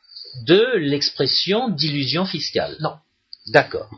de 0.46 0.76
l'expression 0.78 1.68
d'illusion 1.68 2.24
fiscale. 2.24 2.76
Non. 2.80 2.94
D'accord. 3.48 3.90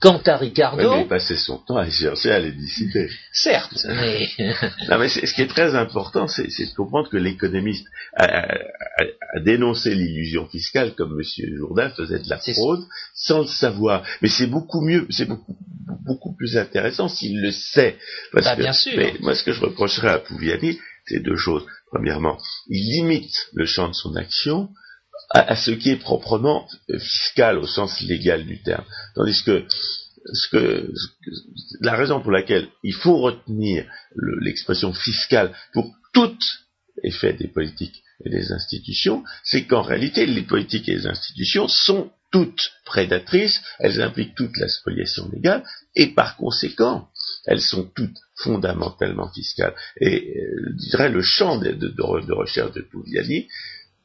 Quant 0.00 0.16
à 0.24 0.32
Ouais, 0.32 0.46
Ricardo, 0.46 0.90
mais 0.94 1.02
il 1.02 1.08
passait 1.08 1.36
son 1.36 1.58
temps 1.58 1.76
à 1.76 1.88
chercher 1.90 2.30
à 2.30 2.38
les 2.38 2.52
dissiper. 2.52 3.08
certes, 3.32 3.76
mais 3.88 4.28
Non, 4.88 4.98
mais 4.98 5.08
ce 5.08 5.34
qui 5.34 5.42
est 5.42 5.46
très 5.46 5.74
important, 5.74 6.26
c'est 6.26 6.44
de 6.46 6.74
comprendre 6.74 7.10
que 7.10 7.18
l'économiste 7.18 7.86
a, 8.16 8.24
a- 8.24 8.54
a- 8.54 9.36
a 9.36 9.40
dénoncé 9.40 9.94
l'illusion 9.94 10.46
fiscale 10.48 10.94
comme 10.94 11.12
M. 11.20 11.54
Jourdain 11.58 11.90
faisait 11.90 12.18
de 12.20 12.28
la 12.30 12.38
fraude 12.38 12.80
sans 13.14 13.40
le 13.40 13.46
savoir. 13.46 14.02
Mais 14.22 14.28
c'est 14.28 14.46
beaucoup 14.46 14.80
mieux, 14.80 15.06
c'est 15.10 15.26
beaucoup, 15.26 15.56
beaucoup 16.06 16.34
plus 16.34 16.56
intéressant 16.56 17.08
s'il 17.08 17.40
le 17.42 17.50
sait. 17.50 17.98
Parce 18.32 18.46
Bah, 18.46 18.56
que, 18.56 18.62
bien 18.62 18.72
sûr. 18.72 18.94
Mais 18.96 19.14
moi, 19.20 19.34
ce 19.34 19.42
que 19.44 19.52
je 19.52 19.60
reprocherais 19.60 20.08
à 20.10 20.18
Pouviani, 20.18 20.78
c'est 21.06 21.20
deux 21.22 21.36
choses. 21.36 21.66
Premièrement, 21.92 22.38
il 22.68 22.88
limite 22.90 23.34
le 23.52 23.66
champ 23.66 23.88
de 23.88 23.94
son 23.94 24.14
action 24.16 24.70
à, 25.30 25.56
ce 25.56 25.70
qui 25.70 25.90
est 25.90 25.96
proprement 25.96 26.68
fiscal 26.98 27.58
au 27.58 27.66
sens 27.66 28.00
légal 28.00 28.44
du 28.44 28.62
terme. 28.62 28.84
Tandis 29.14 29.42
que 29.44 29.64
ce 30.32 30.48
que, 30.48 30.92
la 31.80 31.94
raison 31.96 32.20
pour 32.20 32.30
laquelle 32.30 32.68
il 32.82 32.94
faut 32.94 33.18
retenir 33.18 33.86
le- 34.14 34.38
l'expression 34.40 34.92
fiscale 34.92 35.52
pour 35.72 35.94
tout 36.12 36.36
effet 37.02 37.32
des 37.32 37.48
politiques 37.48 38.02
et 38.24 38.30
des 38.30 38.52
institutions, 38.52 39.24
c'est 39.44 39.64
qu'en 39.64 39.82
réalité, 39.82 40.26
les 40.26 40.42
politiques 40.42 40.88
et 40.88 40.96
les 40.96 41.06
institutions 41.06 41.68
sont 41.68 42.10
toutes 42.32 42.70
prédatrices, 42.84 43.60
elles 43.78 44.02
impliquent 44.02 44.34
toute 44.36 44.56
la 44.58 44.68
spoliation 44.68 45.28
légale, 45.32 45.64
et 45.96 46.08
par 46.08 46.36
conséquent, 46.36 47.08
elles 47.46 47.62
sont 47.62 47.90
toutes 47.96 48.18
fondamentalement 48.36 49.28
fiscales. 49.32 49.74
Et 50.00 50.36
euh, 50.38 50.72
je 50.78 50.90
dirais 50.90 51.08
le 51.08 51.22
champ 51.22 51.56
de, 51.58 51.70
de- 51.70 51.88
de 51.88 52.02
re- 52.02 52.26
de 52.26 52.32
recherche 52.32 52.72
de 52.72 52.86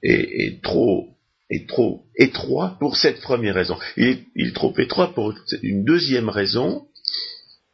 est, 0.01 0.45
est 0.47 0.63
trop 0.63 1.14
est 1.49 1.67
trop 1.69 2.05
étroit 2.17 2.77
pour 2.79 2.97
cette 2.97 3.21
première 3.21 3.55
raison. 3.55 3.77
Il 3.97 4.25
est, 4.35 4.55
trop 4.55 4.73
étroit 4.77 5.13
pour 5.13 5.33
une 5.61 5.83
deuxième 5.83 6.29
raison, 6.29 6.87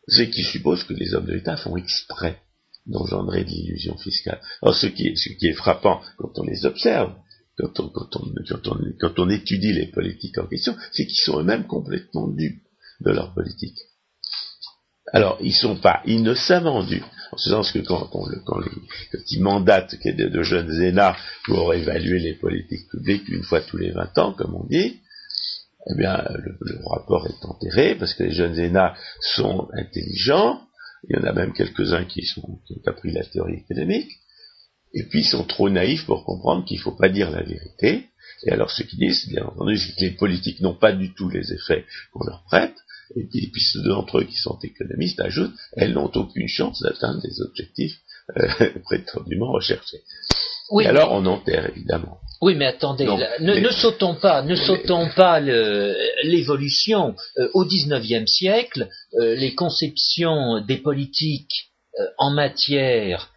c'est 0.08 0.30
qu'il 0.30 0.46
suppose 0.46 0.84
que 0.84 0.94
les 0.94 1.14
hommes 1.14 1.26
de 1.26 1.34
l'État 1.34 1.58
font 1.58 1.78
exprès 1.78 2.42
d'engendrer 2.86 3.44
de 3.44 3.50
l'illusion 3.50 3.98
fiscale. 3.98 4.42
Alors 4.62 4.76
ce 4.76 4.88
qui, 4.88 5.08
est, 5.08 5.54
frappant 5.54 6.02
quand 6.18 6.38
on 6.40 6.44
les 6.44 6.66
observe, 6.66 7.14
quand 7.58 9.20
on 9.20 9.30
étudie 9.30 9.74
les 9.74 9.88
politiques 9.88 10.38
en 10.38 10.48
question, 10.48 10.76
c'est 10.92 11.06
qu'ils 11.06 11.24
sont 11.24 11.40
eux-mêmes 11.40 11.68
complètement 11.68 12.28
dupes 12.28 12.64
de 13.02 13.12
leur 13.12 13.34
politique. 13.34 13.78
Alors, 15.14 15.38
ils 15.42 15.54
sont 15.54 15.76
pas 15.76 16.02
innocemment 16.06 16.78
en 17.32 17.38
ce 17.38 17.50
sens 17.50 17.72
que 17.72 17.80
quand, 17.80 18.10
on 18.14 18.26
le- 18.28 18.42
quand, 18.46 18.60
quand 18.60 20.06
ait 20.06 20.14
de, 20.14 20.44
jeunes 20.44 20.72
zénats 20.72 21.16
pour 21.46 21.74
évaluer 21.74 22.20
les 22.20 22.34
politiques 22.34 22.88
publiques 22.90 23.28
une 23.30 23.44
fois 23.44 23.62
tous 23.62 23.78
les 23.78 23.92
20 23.92 24.18
ans, 24.18 24.34
comme 24.34 24.56
on 24.56 24.66
dit, 24.66 25.00
eh 25.90 25.96
bien, 25.98 26.24
le, 26.36 26.58
le 26.62 26.80
rapport 26.86 27.28
est 27.28 27.46
enterré 27.46 27.96
parce 27.96 28.14
que 28.14 28.24
les 28.24 28.32
jeunes 28.34 28.56
zénats 28.56 28.96
sont 29.22 29.68
intelligents, 29.74 30.62
il 31.10 31.16
y 31.18 31.20
en 31.20 31.24
a 31.24 31.34
même 31.34 31.54
quelques-uns 31.54 32.06
qui 32.06 32.26
ont 32.44 32.60
appris 32.86 33.12
la 33.12 33.24
théorie 33.24 33.56
économique, 33.66 34.12
et 34.94 35.04
puis 35.04 35.22
ils 35.22 35.30
sont 35.30 35.44
trop 35.44 35.70
naïfs 35.70 36.06
pour 36.06 36.24
comprendre 36.26 36.66
qu'il 36.66 36.78
ne 36.78 36.84
faut 36.84 36.96
pas 36.96 37.10
dire 37.10 37.32
la 37.32 37.44
vérité. 37.44 38.08
Et 38.46 38.52
alors 38.52 38.72
ce 38.72 38.84
qu'ils 38.84 39.00
disent, 39.00 39.28
bien 39.30 39.46
entendu, 39.46 39.78
c'est 39.78 39.94
que 39.96 40.02
les 40.02 40.12
politiques 40.12 40.62
n'ont 40.62 40.76
pas 40.78 40.92
du 40.94 41.14
tout 41.14 41.30
les 41.30 41.54
effets 41.54 41.86
qu'on 42.12 42.26
leur 42.26 42.44
prête, 42.44 42.76
et 43.16 43.24
puis, 43.26 43.62
ceux 43.62 43.84
d'entre 43.84 44.20
eux 44.20 44.24
qui 44.24 44.38
sont 44.38 44.58
économistes 44.64 45.20
ajoutent, 45.20 45.54
elles 45.74 45.94
n'ont 45.94 46.12
aucune 46.16 46.48
chance 46.48 46.82
d'atteindre 46.82 47.22
des 47.22 47.42
objectifs 47.42 47.98
euh, 48.38 48.70
prétendument 48.84 49.52
recherchés. 49.52 50.02
oui, 50.72 50.86
et 50.86 50.88
alors 50.88 51.12
on 51.12 51.26
enterre 51.26 51.70
évidemment. 51.70 52.20
Oui, 52.42 52.56
mais 52.56 52.66
attendez, 52.66 53.06
Donc, 53.06 53.20
là, 53.20 53.40
ne, 53.40 53.70
sautons 53.70 54.16
pas, 54.16 54.42
ne 54.42 54.56
sautons 54.56 55.10
pas 55.16 55.40
l'évolution. 55.40 57.16
Euh, 57.38 57.50
au 57.54 57.66
XIXe 57.66 58.26
siècle, 58.26 58.90
euh, 59.20 59.36
les 59.36 59.54
conceptions 59.54 60.60
des 60.62 60.78
politiques 60.78 61.68
en 62.18 62.32
matière 62.32 63.30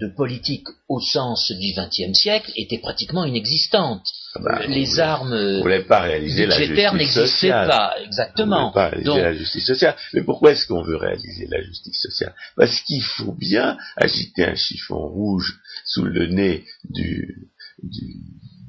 de 0.00 0.08
politique 0.16 0.66
au 0.88 1.00
sens 1.00 1.52
du 1.52 1.72
XXe 1.72 2.12
siècle 2.18 2.50
étaient 2.56 2.78
pratiquement 2.78 3.24
inexistantes. 3.24 4.06
Ah 4.34 4.40
bah, 4.42 4.58
Euh, 4.60 4.64
on 4.66 4.70
les 4.70 4.98
armes 4.98 5.32
on 5.32 5.36
euh, 5.36 5.62
budgétaires 5.62 6.94
n'existaient 6.94 7.50
pas, 7.50 7.94
On 8.00 8.04
exactement. 8.04 8.68
veut 8.68 8.74
pas 8.74 8.88
réaliser 8.88 9.06
Donc, 9.10 9.18
la 9.22 9.34
justice 9.34 9.66
sociale. 9.66 9.94
Mais 10.12 10.22
pourquoi 10.22 10.52
est-ce 10.52 10.66
qu'on 10.66 10.82
veut 10.82 10.96
réaliser 10.96 11.46
la 11.50 11.62
justice 11.62 12.00
sociale? 12.00 12.34
Parce 12.56 12.80
qu'il 12.80 13.02
faut 13.02 13.32
bien 13.32 13.78
agiter 13.96 14.44
un 14.44 14.56
chiffon 14.56 15.06
rouge 15.06 15.60
sous 15.84 16.04
le 16.04 16.26
nez 16.26 16.64
du, 16.90 17.48
du, 17.82 18.16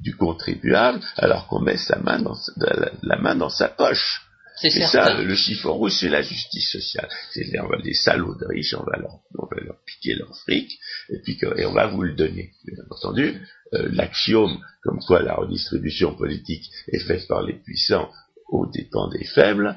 du 0.02 0.14
contribuable 0.16 1.00
alors 1.16 1.48
qu'on 1.48 1.60
met 1.60 1.76
sa 1.78 1.98
main 1.98 2.20
dans 2.20 2.34
sa, 2.34 2.52
la, 2.58 2.90
la 3.02 3.16
main 3.16 3.34
dans 3.34 3.50
sa 3.50 3.68
poche. 3.68 4.22
C'est 4.70 4.80
ça, 4.86 5.20
le 5.22 5.34
chiffon 5.34 5.74
rouge, 5.74 5.92
c'est 6.00 6.08
la 6.08 6.22
justice 6.22 6.70
sociale. 6.72 7.08
C'est 7.32 7.44
les, 7.44 7.60
on 7.60 7.68
va- 7.68 7.76
les 7.84 7.94
salauds 7.94 8.34
de 8.34 8.46
riches, 8.46 8.74
on 8.74 8.82
va 8.84 8.96
leur, 8.98 9.20
on 9.38 9.46
va 9.46 9.60
leur 9.62 9.76
piquer 9.84 10.14
leur 10.14 10.34
fric, 10.38 10.78
et 11.10 11.18
puis 11.22 11.36
que- 11.36 11.58
et 11.58 11.66
on 11.66 11.72
va 11.72 11.86
vous 11.86 12.02
le 12.02 12.14
donner. 12.14 12.52
Bien 12.64 12.82
entendu, 12.90 13.40
euh, 13.74 13.88
l'axiome 13.92 14.58
comme 14.82 15.00
quoi 15.00 15.22
la 15.22 15.34
redistribution 15.34 16.14
politique 16.14 16.70
est 16.88 17.00
faite 17.00 17.26
par 17.28 17.42
les 17.42 17.54
puissants 17.54 18.10
aux 18.48 18.66
dépens 18.66 19.08
des 19.08 19.24
faibles, 19.24 19.76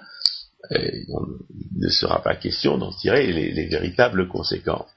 on 1.09 1.25
il 1.49 1.79
ne 1.79 1.89
sera 1.89 2.21
pas 2.21 2.35
question 2.35 2.77
d'en 2.77 2.91
tirer 2.91 3.31
les, 3.31 3.51
les 3.51 3.67
véritables 3.67 4.27
conséquences. 4.27 4.89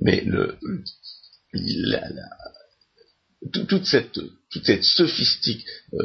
Mais 0.00 0.22
le, 0.22 0.56
la- 1.52 2.00
la- 2.08 2.08
tout- 2.08 2.57
toute 3.52 3.86
cette 3.86 4.18
toute 4.50 4.64
cette 4.64 4.84
sophistique 4.84 5.64
euh, 5.92 5.98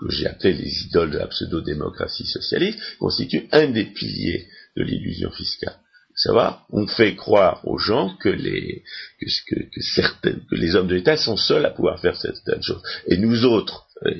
que 0.00 0.10
j'ai 0.10 0.26
appelée 0.26 0.54
les 0.54 0.84
idoles 0.84 1.10
de 1.10 1.18
la 1.18 1.26
pseudo-démocratie 1.26 2.26
socialiste 2.26 2.78
constitue 2.98 3.46
un 3.52 3.68
des 3.68 3.84
piliers 3.84 4.48
de 4.76 4.82
l'illusion 4.82 5.30
fiscale. 5.30 5.78
Savoir, 6.16 6.66
on 6.70 6.86
fait 6.86 7.16
croire 7.16 7.66
aux 7.66 7.78
gens 7.78 8.16
que 8.16 8.28
les 8.28 8.84
que, 9.20 9.80
certaines 9.80 10.44
que 10.46 10.54
les 10.54 10.74
hommes 10.76 10.86
de 10.86 10.94
l'État 10.94 11.16
sont 11.16 11.36
seuls 11.36 11.66
à 11.66 11.70
pouvoir 11.70 12.00
faire 12.00 12.16
certaines 12.16 12.62
choses. 12.62 12.82
Et 13.08 13.16
nous 13.16 13.44
autres, 13.44 13.86
euh, 14.06 14.10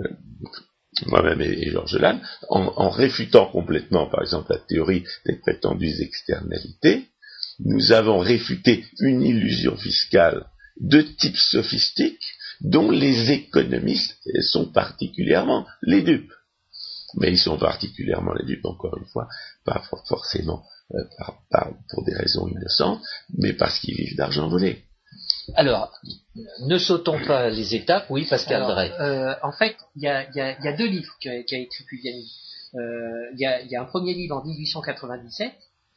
euh, 0.00 0.08
moi-même 1.06 1.40
et, 1.40 1.70
Georges 1.70 1.98
Lannes, 1.98 2.22
en 2.48 2.88
réfutant 2.90 3.46
complètement, 3.46 4.08
par 4.08 4.20
exemple, 4.20 4.52
la 4.52 4.58
théorie 4.58 5.04
des 5.26 5.36
prétendues 5.36 6.00
externalités, 6.00 7.08
nous 7.58 7.92
avons 7.92 8.18
réfuté 8.18 8.84
une 9.00 9.22
illusion 9.22 9.76
fiscale 9.76 10.46
de 10.80 11.00
type 11.02 11.36
sophistique 11.36 12.22
dont 12.60 12.90
les 12.90 13.30
économistes 13.32 14.16
sont 14.42 14.66
particulièrement 14.72 15.66
les 15.82 16.02
dupes. 16.02 16.32
Mais 17.16 17.30
ils 17.30 17.38
sont 17.38 17.58
particulièrement 17.58 18.32
les 18.34 18.44
dupes, 18.44 18.64
encore 18.64 18.96
une 18.98 19.06
fois, 19.06 19.28
pas 19.64 19.82
for- 19.88 20.04
forcément 20.08 20.64
euh, 20.94 20.98
par- 21.18 21.38
par- 21.50 21.70
pour 21.90 22.04
des 22.04 22.14
raisons 22.14 22.46
innocentes, 22.48 23.00
mais 23.38 23.52
parce 23.52 23.78
qu'ils 23.78 23.94
vivent 23.94 24.16
d'argent 24.16 24.48
volé. 24.48 24.82
Alors, 25.54 25.92
ne 26.66 26.76
sautons 26.78 27.18
pas 27.24 27.48
les 27.50 27.74
étapes, 27.76 28.06
oui, 28.10 28.26
Pascal 28.28 28.56
Alors, 28.64 28.72
Drey. 28.72 28.92
euh, 29.00 29.34
en 29.42 29.52
fait, 29.52 29.76
il 29.96 30.02
y 30.02 30.08
a, 30.08 30.28
il 30.28 30.36
y 30.36 30.40
a- 30.40 30.58
il 30.58 30.64
y 30.64 30.68
a 30.68 30.76
deux 30.76 30.86
livres 30.88 31.14
qu'a 31.20 31.42
qu'a 31.44 31.58
écrit 31.58 31.84
Pugliani. 31.84 32.30
Euh, 32.74 33.30
Il 33.34 33.38
y, 33.38 33.70
y 33.70 33.76
a 33.76 33.82
un 33.82 33.84
premier 33.84 34.14
livre 34.14 34.36
en 34.36 34.44
1897 34.44 35.52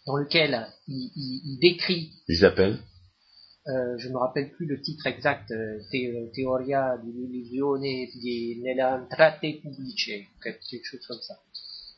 dans 0.06 0.16
lequel 0.18 0.68
il, 0.88 1.12
il- 1.16 1.42
il 1.46 1.60
décrit, 1.60 2.12
Ils 2.28 2.46
appellent 2.46 2.78
euh, 3.70 3.98
je 3.98 4.08
ne 4.08 4.14
me 4.14 4.18
rappelle 4.20 4.52
plus 4.52 4.66
le 4.66 4.82
titre 4.82 5.06
exact, 5.08 5.52
euh, 5.52 5.80
Te- 5.92 6.34
Teoria 6.36 6.98
dell'illusione 7.04 8.08
di- 8.22 8.62
nelle 8.64 8.82
entrate 8.84 9.42
pubbliche, 9.62 10.12
quelque 10.44 10.84
chose 10.86 11.06
comme 11.08 11.22
ça. 11.22 11.36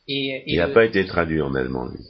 Et, 0.08 0.28
et 0.36 0.42
Il 0.46 0.56
n'a 0.58 0.66
le- 0.68 0.72
pas 0.72 0.84
été 0.84 1.04
traduit 1.06 1.40
en 1.40 1.54
allemand, 1.54 1.86
lui. 1.86 2.00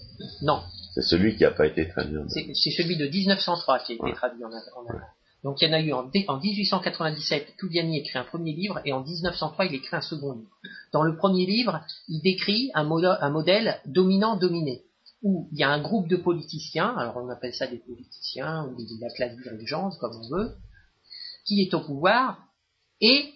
Non, 0.43 0.61
C'est 0.95 1.03
celui 1.03 1.37
qui 1.37 1.43
n'a 1.45 1.51
pas 1.51 1.67
été 1.67 1.89
traduit 1.89 2.17
en 2.19 2.29
C'est 2.29 2.47
c'est 2.55 2.71
celui 2.71 2.97
de 2.97 3.07
1903 3.07 3.79
qui 3.81 3.93
a 3.93 3.95
été 3.97 4.05
Ouais. 4.05 4.13
traduit 4.13 4.45
en, 4.45 4.49
en 4.51 4.87
allemand. 4.87 5.07
Donc 5.43 5.63
il 5.63 5.69
y 5.69 5.71
en 5.71 5.73
a 5.75 5.81
eu 5.81 5.93
en, 5.93 6.03
dé- 6.05 6.27
en 6.29 6.39
1897, 6.39 7.55
Toudiani 7.59 7.99
écrit 7.99 8.19
un 8.19 8.25
premier 8.25 8.53
livre 8.53 8.81
et 8.85 8.93
en 8.93 9.03
1903 9.03 9.65
il 9.67 9.75
écrit 9.75 9.97
un 9.97 10.01
second 10.03 10.33
livre. 10.35 10.51
Dans 10.93 11.03
le 11.03 11.17
premier 11.17 11.47
livre, 11.47 11.81
il 12.09 12.21
décrit 12.23 12.71
un 12.75 12.85
modèle 12.85 13.81
dominant-dominé, 13.87 14.83
où 15.23 15.49
il 15.53 15.59
y 15.59 15.63
a 15.63 15.71
un 15.71 15.81
groupe 15.83 16.09
de 16.09 16.17
politiciens, 16.17 16.95
alors 16.97 17.17
on 17.19 17.29
appelle 17.29 17.55
ça 17.55 17.67
des 17.67 17.79
politiciens 17.79 18.65
ou 18.67 18.77
de 18.83 19.01
la 19.01 19.11
classe 19.11 19.37
dirigeante 19.37 19.99
comme 19.99 20.17
on 20.17 20.29
veut, 20.37 20.53
qui 21.47 21.61
est 21.63 21.75
au 21.75 21.81
pouvoir, 21.81 22.39
et 23.01 23.33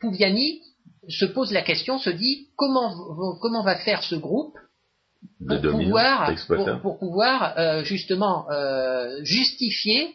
Pouviani 0.00 0.60
se 1.08 1.24
pose 1.24 1.52
la 1.52 1.62
question, 1.62 1.98
se 1.98 2.10
dit 2.10 2.48
comment, 2.56 3.36
comment 3.40 3.62
va 3.62 3.76
faire 3.76 4.02
ce 4.02 4.14
groupe 4.16 4.56
pour 5.46 5.60
pouvoir, 5.84 6.26
pour, 6.46 6.80
pour 6.82 6.98
pouvoir 6.98 7.58
euh, 7.58 7.84
justement 7.84 8.48
euh, 8.50 9.18
justifier 9.24 10.14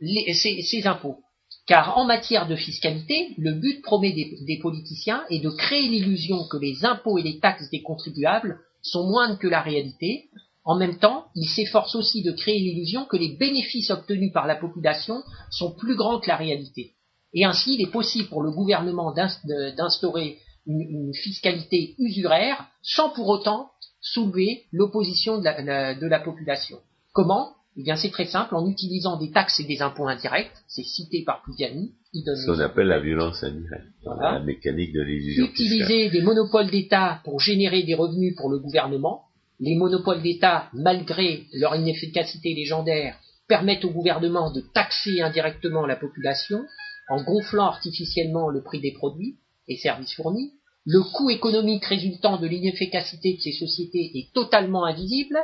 les- 0.00 0.32
ces, 0.34 0.62
ces 0.62 0.86
impôts? 0.86 1.18
Car 1.66 1.96
en 1.96 2.04
matière 2.06 2.48
de 2.48 2.56
fiscalité, 2.56 3.34
le 3.38 3.52
but 3.54 3.82
promet 3.82 4.12
des, 4.12 4.36
des 4.46 4.58
politiciens 4.58 5.22
est 5.30 5.38
de 5.40 5.50
créer 5.50 5.88
l'illusion 5.88 6.44
que 6.50 6.56
les 6.56 6.84
impôts 6.84 7.18
et 7.18 7.22
les 7.22 7.38
taxes 7.40 7.70
des 7.70 7.82
contribuables 7.82 8.58
sont 8.82 9.08
moindres 9.08 9.38
que 9.38 9.48
la 9.48 9.62
réalité. 9.62 10.28
En 10.64 10.76
même 10.76 10.98
temps, 10.98 11.26
ils 11.34 11.48
s'efforcent 11.48 11.96
aussi 11.96 12.22
de 12.22 12.32
créer 12.32 12.58
l'illusion 12.58 13.04
que 13.04 13.16
les 13.16 13.36
bénéfices 13.36 13.90
obtenus 13.90 14.32
par 14.32 14.46
la 14.46 14.56
population 14.56 15.22
sont 15.50 15.72
plus 15.72 15.96
grands 15.96 16.20
que 16.20 16.28
la 16.28 16.36
réalité. 16.36 16.92
Et 17.34 17.44
ainsi, 17.44 17.74
il 17.74 17.82
est 17.82 17.90
possible 17.90 18.28
pour 18.28 18.42
le 18.42 18.50
gouvernement 18.50 19.12
d'instaurer 19.12 20.38
une, 20.66 21.12
fiscalité 21.14 21.94
usuraire 21.98 22.68
sans 22.82 23.10
pour 23.10 23.28
autant 23.28 23.70
soulever 24.00 24.64
l'opposition 24.72 25.38
de 25.38 26.06
la 26.06 26.20
population. 26.20 26.78
Comment? 27.12 27.54
Eh 27.76 27.82
bien, 27.82 27.96
c'est 27.96 28.10
très 28.10 28.26
simple, 28.26 28.54
en 28.54 28.68
utilisant 28.68 29.16
des 29.18 29.30
taxes 29.30 29.60
et 29.60 29.64
des 29.64 29.80
impôts 29.80 30.06
indirects, 30.06 30.52
c'est 30.68 30.84
cité 30.84 31.22
par 31.24 31.42
Pugliani, 31.42 31.92
il 32.12 32.22
donne 32.24 32.36
Ce 32.36 32.46
qu'on 32.46 32.60
appelle 32.60 32.88
la 32.88 33.00
violence 33.00 33.42
indirecte, 33.42 33.86
Voilà. 34.04 34.32
la 34.32 34.40
mécanique 34.40 34.92
de 34.92 35.00
l'illusion 35.02 35.46
utiliser 35.46 36.10
des 36.10 36.20
monopoles 36.20 36.70
d'État 36.70 37.20
pour 37.24 37.40
générer 37.40 37.82
des 37.82 37.94
revenus 37.94 38.36
pour 38.36 38.50
le 38.50 38.58
gouvernement. 38.58 39.22
Les 39.58 39.74
monopoles 39.76 40.20
d'État, 40.22 40.68
malgré 40.74 41.44
leur 41.54 41.74
inefficacité 41.74 42.52
légendaire, 42.54 43.16
permettent 43.48 43.84
au 43.84 43.90
gouvernement 43.90 44.50
de 44.52 44.60
taxer 44.74 45.22
indirectement 45.22 45.86
la 45.86 45.96
population 45.96 46.64
en 47.08 47.22
gonflant 47.22 47.66
artificiellement 47.66 48.48
le 48.50 48.62
prix 48.62 48.80
des 48.80 48.92
produits 48.92 49.36
et 49.68 49.76
services 49.76 50.14
fournis. 50.14 50.52
Le 50.84 51.00
coût 51.00 51.30
économique 51.30 51.84
résultant 51.84 52.38
de 52.38 52.46
l'inefficacité 52.46 53.34
de 53.34 53.40
ces 53.40 53.52
sociétés 53.52 54.10
est 54.14 54.32
totalement 54.34 54.84
invisible, 54.84 55.38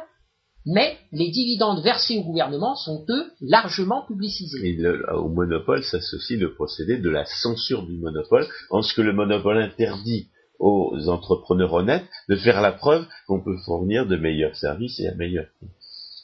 mais 0.66 0.96
les 1.12 1.30
dividendes 1.30 1.82
versés 1.82 2.18
au 2.18 2.22
gouvernement 2.24 2.74
sont, 2.76 3.04
eux, 3.08 3.32
largement 3.40 4.04
publicisés. 4.06 4.58
Et 4.68 4.72
le- 4.74 5.04
au 5.14 5.28
monopole 5.28 5.82
s'associe 5.84 6.38
le 6.38 6.54
procédé 6.54 6.98
de 6.98 7.08
la 7.08 7.24
censure 7.24 7.84
du 7.86 7.94
monopole, 7.96 8.46
en 8.70 8.82
ce 8.82 8.92
que 8.94 9.02
le 9.02 9.12
monopole 9.12 9.58
interdit 9.62 10.28
aux 10.58 10.92
entrepreneurs 11.08 11.72
honnêtes 11.72 12.04
de 12.28 12.36
faire 12.36 12.60
la 12.60 12.72
preuve 12.72 13.06
qu'on 13.26 13.40
peut 13.42 13.56
fournir 13.64 14.06
de 14.06 14.16
meilleurs 14.16 14.56
services 14.56 14.98
et 15.00 15.06
à 15.08 15.14
meilleurs 15.14 15.46
prix. 15.58 15.68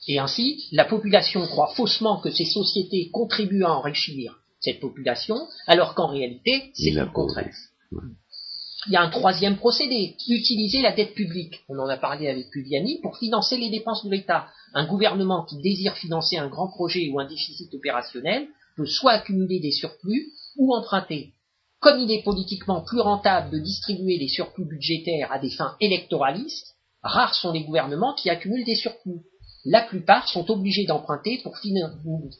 Et 0.08 0.18
ainsi, 0.18 0.64
la 0.72 0.84
population 0.84 1.46
croit 1.46 1.72
faussement 1.76 2.20
que 2.20 2.30
ces 2.30 2.44
sociétés 2.44 3.08
contribuent 3.10 3.64
à 3.64 3.72
enrichir 3.72 4.40
cette 4.60 4.80
population, 4.80 5.36
alors 5.66 5.94
qu'en 5.94 6.08
réalité, 6.08 6.72
c'est 6.74 6.90
le 6.90 7.06
contraire. 7.06 7.54
Il 8.86 8.92
y 8.92 8.96
a 8.96 9.02
un 9.02 9.10
troisième 9.10 9.56
procédé, 9.56 10.14
utiliser 10.28 10.82
la 10.82 10.92
dette 10.92 11.14
publique. 11.14 11.60
On 11.68 11.78
en 11.78 11.88
a 11.88 11.96
parlé 11.96 12.28
avec 12.28 12.50
Pugliani 12.50 13.00
pour 13.02 13.16
financer 13.16 13.56
les 13.56 13.70
dépenses 13.70 14.04
de 14.04 14.10
l'État. 14.10 14.48
Un 14.74 14.86
gouvernement 14.86 15.44
qui 15.44 15.56
désire 15.62 15.96
financer 15.96 16.36
un 16.36 16.48
grand 16.48 16.68
projet 16.68 17.08
ou 17.10 17.18
un 17.18 17.26
déficit 17.26 17.72
opérationnel 17.72 18.46
peut 18.76 18.86
soit 18.86 19.12
accumuler 19.12 19.60
des 19.60 19.72
surplus 19.72 20.32
ou 20.56 20.74
emprunter. 20.74 21.32
Comme 21.80 21.98
il 22.00 22.10
est 22.10 22.22
politiquement 22.22 22.82
plus 22.82 23.00
rentable 23.00 23.50
de 23.50 23.58
distribuer 23.58 24.18
les 24.18 24.28
surplus 24.28 24.66
budgétaires 24.66 25.32
à 25.32 25.38
des 25.38 25.50
fins 25.50 25.76
électoralistes, 25.80 26.74
rares 27.02 27.34
sont 27.34 27.52
les 27.52 27.64
gouvernements 27.64 28.14
qui 28.14 28.30
accumulent 28.30 28.64
des 28.64 28.74
surplus. 28.74 29.20
La 29.64 29.80
plupart 29.82 30.28
sont 30.28 30.50
obligés 30.50 30.84
d'emprunter 30.84 31.40
pour 31.42 31.56
fina- 31.58 31.92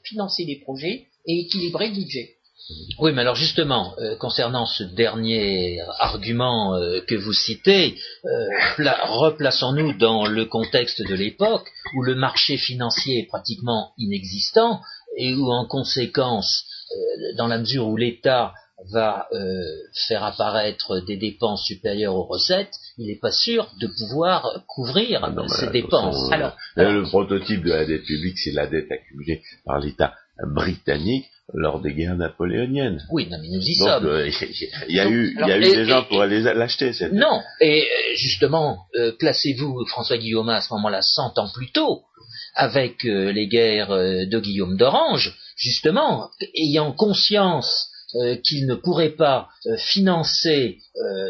financer 0.04 0.44
des 0.44 0.56
projets 0.56 1.06
et 1.26 1.40
équilibrer 1.40 1.88
le 1.88 1.94
budget. 1.94 2.36
Oui, 2.98 3.12
mais 3.12 3.20
alors 3.20 3.34
justement, 3.34 3.94
euh, 3.98 4.16
concernant 4.16 4.64
ce 4.66 4.84
dernier 4.84 5.80
argument 5.98 6.74
euh, 6.76 7.00
que 7.06 7.14
vous 7.14 7.32
citez, 7.32 7.96
euh, 8.24 8.28
pla- 8.76 9.04
replaçons-nous 9.06 9.98
dans 9.98 10.26
le 10.26 10.46
contexte 10.46 11.02
de 11.06 11.14
l'époque 11.14 11.68
où 11.96 12.02
le 12.02 12.14
marché 12.14 12.56
financier 12.56 13.20
est 13.20 13.26
pratiquement 13.26 13.92
inexistant 13.98 14.80
et 15.18 15.34
où 15.34 15.50
en 15.50 15.66
conséquence, 15.66 16.64
dans 17.36 17.46
la 17.46 17.58
mesure 17.58 17.86
où 17.86 17.96
l'État 17.96 18.52
va 18.92 19.28
faire 20.08 20.24
apparaître 20.24 21.00
des 21.06 21.16
dépenses 21.16 21.64
supérieures 21.64 22.14
aux 22.16 22.24
recettes, 22.26 22.74
il 22.98 23.06
n'est 23.06 23.18
pas 23.20 23.30
sûr 23.30 23.70
de 23.80 23.86
pouvoir 23.86 24.62
couvrir 24.66 25.20
Ah 25.22 25.30
non, 25.30 25.46
ces 25.48 25.68
dépenses. 25.70 26.30
Alors, 26.32 26.56
le 26.76 27.02
prototype 27.04 27.62
de 27.62 27.70
la 27.70 27.84
dette 27.84 28.04
publique, 28.04 28.38
c'est 28.38 28.50
la 28.52 28.66
dette 28.66 28.90
accumulée 28.90 29.42
par 29.64 29.78
l'État 29.78 30.14
britannique 30.52 31.26
lors 31.52 31.80
des 31.80 31.92
guerres 31.92 32.16
napoléoniennes. 32.16 33.04
oui, 33.10 33.28
non, 33.30 33.38
mais 33.40 33.48
nous 33.48 33.60
y 33.62 33.78
Donc, 33.78 33.88
sommes. 33.88 34.06
euh, 34.06 34.28
il 34.88 34.94
y 34.94 35.00
a 35.00 35.04
Donc, 35.04 35.12
eu, 35.12 35.32
il 35.34 35.38
y 35.38 35.42
a 35.42 35.44
alors, 35.44 35.58
eu 35.58 35.64
et- 35.72 35.76
des 35.76 35.84
gens 35.84 36.02
et- 36.02 36.08
pour 36.08 36.22
aller 36.22 36.40
l'acheter, 36.40 36.92
cette. 36.92 37.12
Non, 37.12 37.42
et 37.60 37.82
euh, 37.82 38.14
justement, 38.16 38.78
euh, 38.96 39.12
placez-vous, 39.18 39.84
François 39.86 40.16
Guillaume, 40.16 40.48
à 40.48 40.60
ce 40.62 40.72
moment-là, 40.72 41.02
100 41.02 41.38
ans 41.38 41.50
plus 41.52 41.70
tôt, 41.70 42.02
avec 42.54 43.04
euh, 43.04 43.30
les 43.32 43.46
guerres 43.46 43.90
de 43.90 44.38
Guillaume 44.40 44.76
d'Orange, 44.76 45.36
justement, 45.56 46.30
ayant 46.54 46.92
conscience 46.92 47.90
qu'ils 48.44 48.66
ne 48.66 48.76
pourraient 48.76 49.10
pas 49.16 49.48
financer 49.78 50.78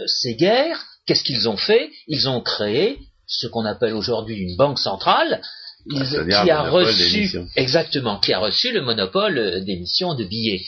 ces 0.06 0.34
guerres, 0.36 0.84
qu'est-ce 1.06 1.24
qu'ils 1.24 1.48
ont 1.48 1.56
fait? 1.56 1.90
Ils 2.08 2.28
ont 2.28 2.40
créé 2.42 2.98
ce 3.26 3.46
qu'on 3.46 3.64
appelle 3.64 3.94
aujourd'hui 3.94 4.36
une 4.36 4.56
banque 4.56 4.78
centrale, 4.78 5.40
qui 5.88 6.32
un 6.32 6.48
a 6.56 6.70
reçu 6.70 7.38
exactement, 7.56 8.18
qui 8.18 8.32
a 8.32 8.38
reçu 8.38 8.72
le 8.72 8.80
monopole 8.82 9.38
euh, 9.38 9.60
d'émission 9.60 10.14
de 10.14 10.24
billets. 10.24 10.62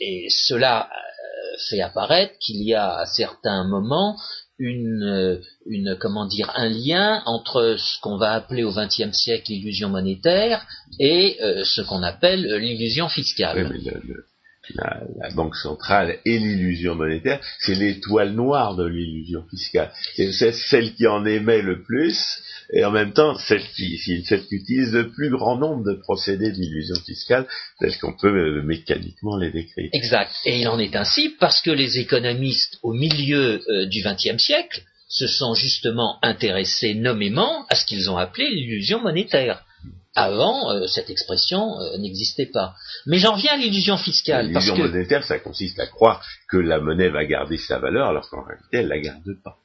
Et 0.00 0.26
cela 0.30 0.88
euh, 0.90 1.56
fait 1.70 1.80
apparaître 1.80 2.34
qu'il 2.40 2.62
y 2.62 2.74
a 2.74 2.96
à 2.98 3.06
certains 3.06 3.64
moments 3.64 4.16
une, 4.58 5.04
euh, 5.04 5.40
une 5.66 5.96
comment 6.00 6.26
dire 6.26 6.50
un 6.56 6.68
lien 6.68 7.22
entre 7.26 7.76
ce 7.78 8.00
qu'on 8.00 8.16
va 8.18 8.32
appeler 8.32 8.64
au 8.64 8.72
XXe 8.72 9.12
siècle 9.12 9.52
l'illusion 9.52 9.88
monétaire 9.88 10.66
et 10.98 11.36
euh, 11.42 11.64
ce 11.64 11.80
qu'on 11.82 12.02
appelle 12.02 12.42
l'illusion 12.56 13.08
fiscale. 13.08 13.68
Oui, 13.72 13.80
mais 13.84 13.90
le- 13.92 14.00
le- 14.04 14.24
la, 14.74 15.30
banque 15.34 15.56
centrale 15.56 16.18
et 16.24 16.38
l'illusion 16.38 16.94
monétaire, 16.94 17.40
c'est 17.60 17.74
l'étoile 17.74 18.32
noire 18.32 18.76
de 18.76 18.86
l'illusion 18.86 19.44
fiscale. 19.50 19.92
C'est 20.16 20.52
celle 20.52 20.94
qui 20.94 21.06
en 21.06 21.24
émet 21.26 21.62
le 21.62 21.82
plus, 21.82 22.18
et 22.72 22.84
en 22.84 22.90
même 22.90 23.12
temps 23.12 23.36
celle 23.38 23.62
qui, 23.76 23.98
qui- 23.98 24.24
celle 24.24 24.44
qui 24.46 24.56
utilise 24.56 24.92
le 24.92 25.10
plus 25.10 25.30
grand 25.30 25.56
nombre 25.56 25.84
de 25.84 25.94
procédés 25.94 26.52
d'illusion 26.52 26.96
fiscale, 27.04 27.46
tels 27.80 27.96
qu'on 27.98 28.12
peut 28.16 28.28
euh, 28.28 28.62
mécaniquement 28.62 29.36
les 29.36 29.50
décrire. 29.50 29.88
Exact. 29.92 30.32
Et 30.44 30.60
il 30.60 30.68
en 30.68 30.78
est 30.78 30.96
ainsi 30.96 31.34
parce 31.40 31.60
que 31.62 31.70
les 31.70 31.98
économistes 31.98 32.78
au 32.82 32.92
milieu 32.92 33.62
euh, 33.68 33.86
du 33.86 34.02
XXe 34.02 34.42
siècle 34.42 34.82
se 35.08 35.26
sont 35.26 35.54
justement 35.54 36.18
intéressés 36.22 36.94
nommément 36.94 37.64
à 37.70 37.74
ce 37.74 37.86
qu'ils 37.86 38.10
ont 38.10 38.18
appelé 38.18 38.48
l'illusion 38.50 39.00
monétaire. 39.00 39.62
Avant, 40.24 40.70
euh, 40.70 40.86
cette 40.86 41.10
expression 41.10 41.78
euh, 41.80 41.96
n'existait 41.98 42.46
pas. 42.52 42.74
Mais 43.06 43.18
j'en 43.18 43.34
viens 43.34 43.52
à 43.54 43.56
l'illusion 43.56 43.96
fiscale 43.96 44.52
parce 44.52 44.66
L'illusion 44.66 44.84
que 44.86 44.90
monétaire, 44.92 45.24
ça 45.24 45.38
consiste 45.38 45.78
à 45.80 45.86
croire 45.86 46.24
que 46.50 46.56
la 46.56 46.80
monnaie 46.80 47.08
va 47.08 47.24
garder 47.24 47.56
sa 47.58 47.78
valeur, 47.78 48.08
alors 48.08 48.28
qu'en 48.30 48.42
réalité, 48.44 48.68
elle 48.78 48.88
la 48.88 48.98
garde 49.00 49.22
pas. 49.44 49.56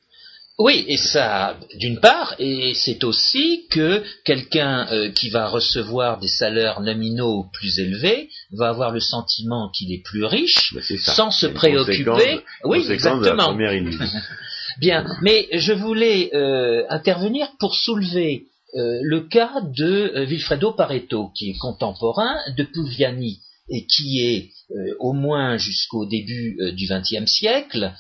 Oui, 0.60 0.86
et 0.88 0.98
ça, 0.98 1.58
d'une 1.80 2.00
part, 2.00 2.36
et 2.38 2.74
c'est 2.76 3.04
aussi 3.04 3.66
que 3.72 4.04
quelqu'un 4.24 4.88
euh, 4.92 5.10
qui 5.10 5.32
va 5.32 5.48
recevoir 5.48 6.20
des 6.20 6.28
salaires 6.28 6.80
nominaux 6.82 7.48
plus 7.54 7.80
élevés 7.80 8.30
va 8.52 8.70
avoir 8.70 8.92
le 8.92 9.00
sentiment 9.00 9.72
qu'il 9.76 9.92
est 9.92 10.04
plus 10.04 10.24
riche, 10.26 10.76
ça. 11.00 11.14
sans 11.16 11.32
se 11.32 11.48
préoccuper. 11.48 12.04
conséquence- 12.06 12.42
Oui, 12.66 12.82
conséquence 12.82 12.88
de 13.04 13.08
la 13.08 13.16
exactement. 13.32 13.44
première 13.46 13.74
illusion. 13.74 14.06
Bien, 14.80 15.06
mais 15.24 15.48
je 15.54 15.74
voulais 15.74 16.30
euh, 16.36 16.84
intervenir 16.90 17.48
pour 17.60 17.76
soulever 17.76 18.46
euh, 18.76 19.00
le 19.04 19.22
cas 19.22 19.62
de 19.62 20.12
euh, 20.16 20.26
Vilfredo 20.26 20.74
Pareto, 20.74 21.30
qui 21.38 21.52
est 21.52 21.58
contemporain 21.60 22.36
de 22.58 22.64
Pugliani 22.64 23.40
et 23.70 23.86
qui 23.86 24.20
est, 24.22 24.50
euh, 24.72 24.96
au 25.00 25.14
moins 25.14 25.58
jusqu'au 25.58 26.06
début 26.06 26.58
euh, 26.60 26.72
du 26.72 26.88
XXe 26.88 27.30
siècle, 27.30 27.92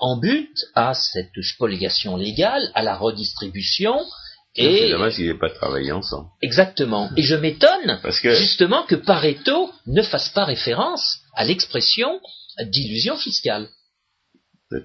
en 0.00 0.18
but 0.18 0.52
à 0.74 0.92
cette 0.92 1.30
spoliation 1.40 2.16
légale, 2.16 2.70
à 2.74 2.82
la 2.82 2.94
redistribution. 2.94 3.98
C'est 4.54 4.64
Et 4.64 4.90
dommage 4.90 5.14
qu'ils 5.14 5.28
n'aient 5.28 5.38
pas 5.38 5.48
travaillé 5.48 5.92
ensemble. 5.92 6.28
exactement. 6.42 7.08
Et 7.16 7.22
je 7.22 7.36
m'étonne 7.36 8.00
que 8.22 8.34
justement 8.34 8.82
que 8.82 8.96
Pareto 8.96 9.70
ne 9.86 10.02
fasse 10.02 10.28
pas 10.28 10.44
référence 10.44 11.20
à 11.36 11.46
l'expression 11.46 12.20
d'illusion 12.64 13.16
fiscale. 13.16 13.68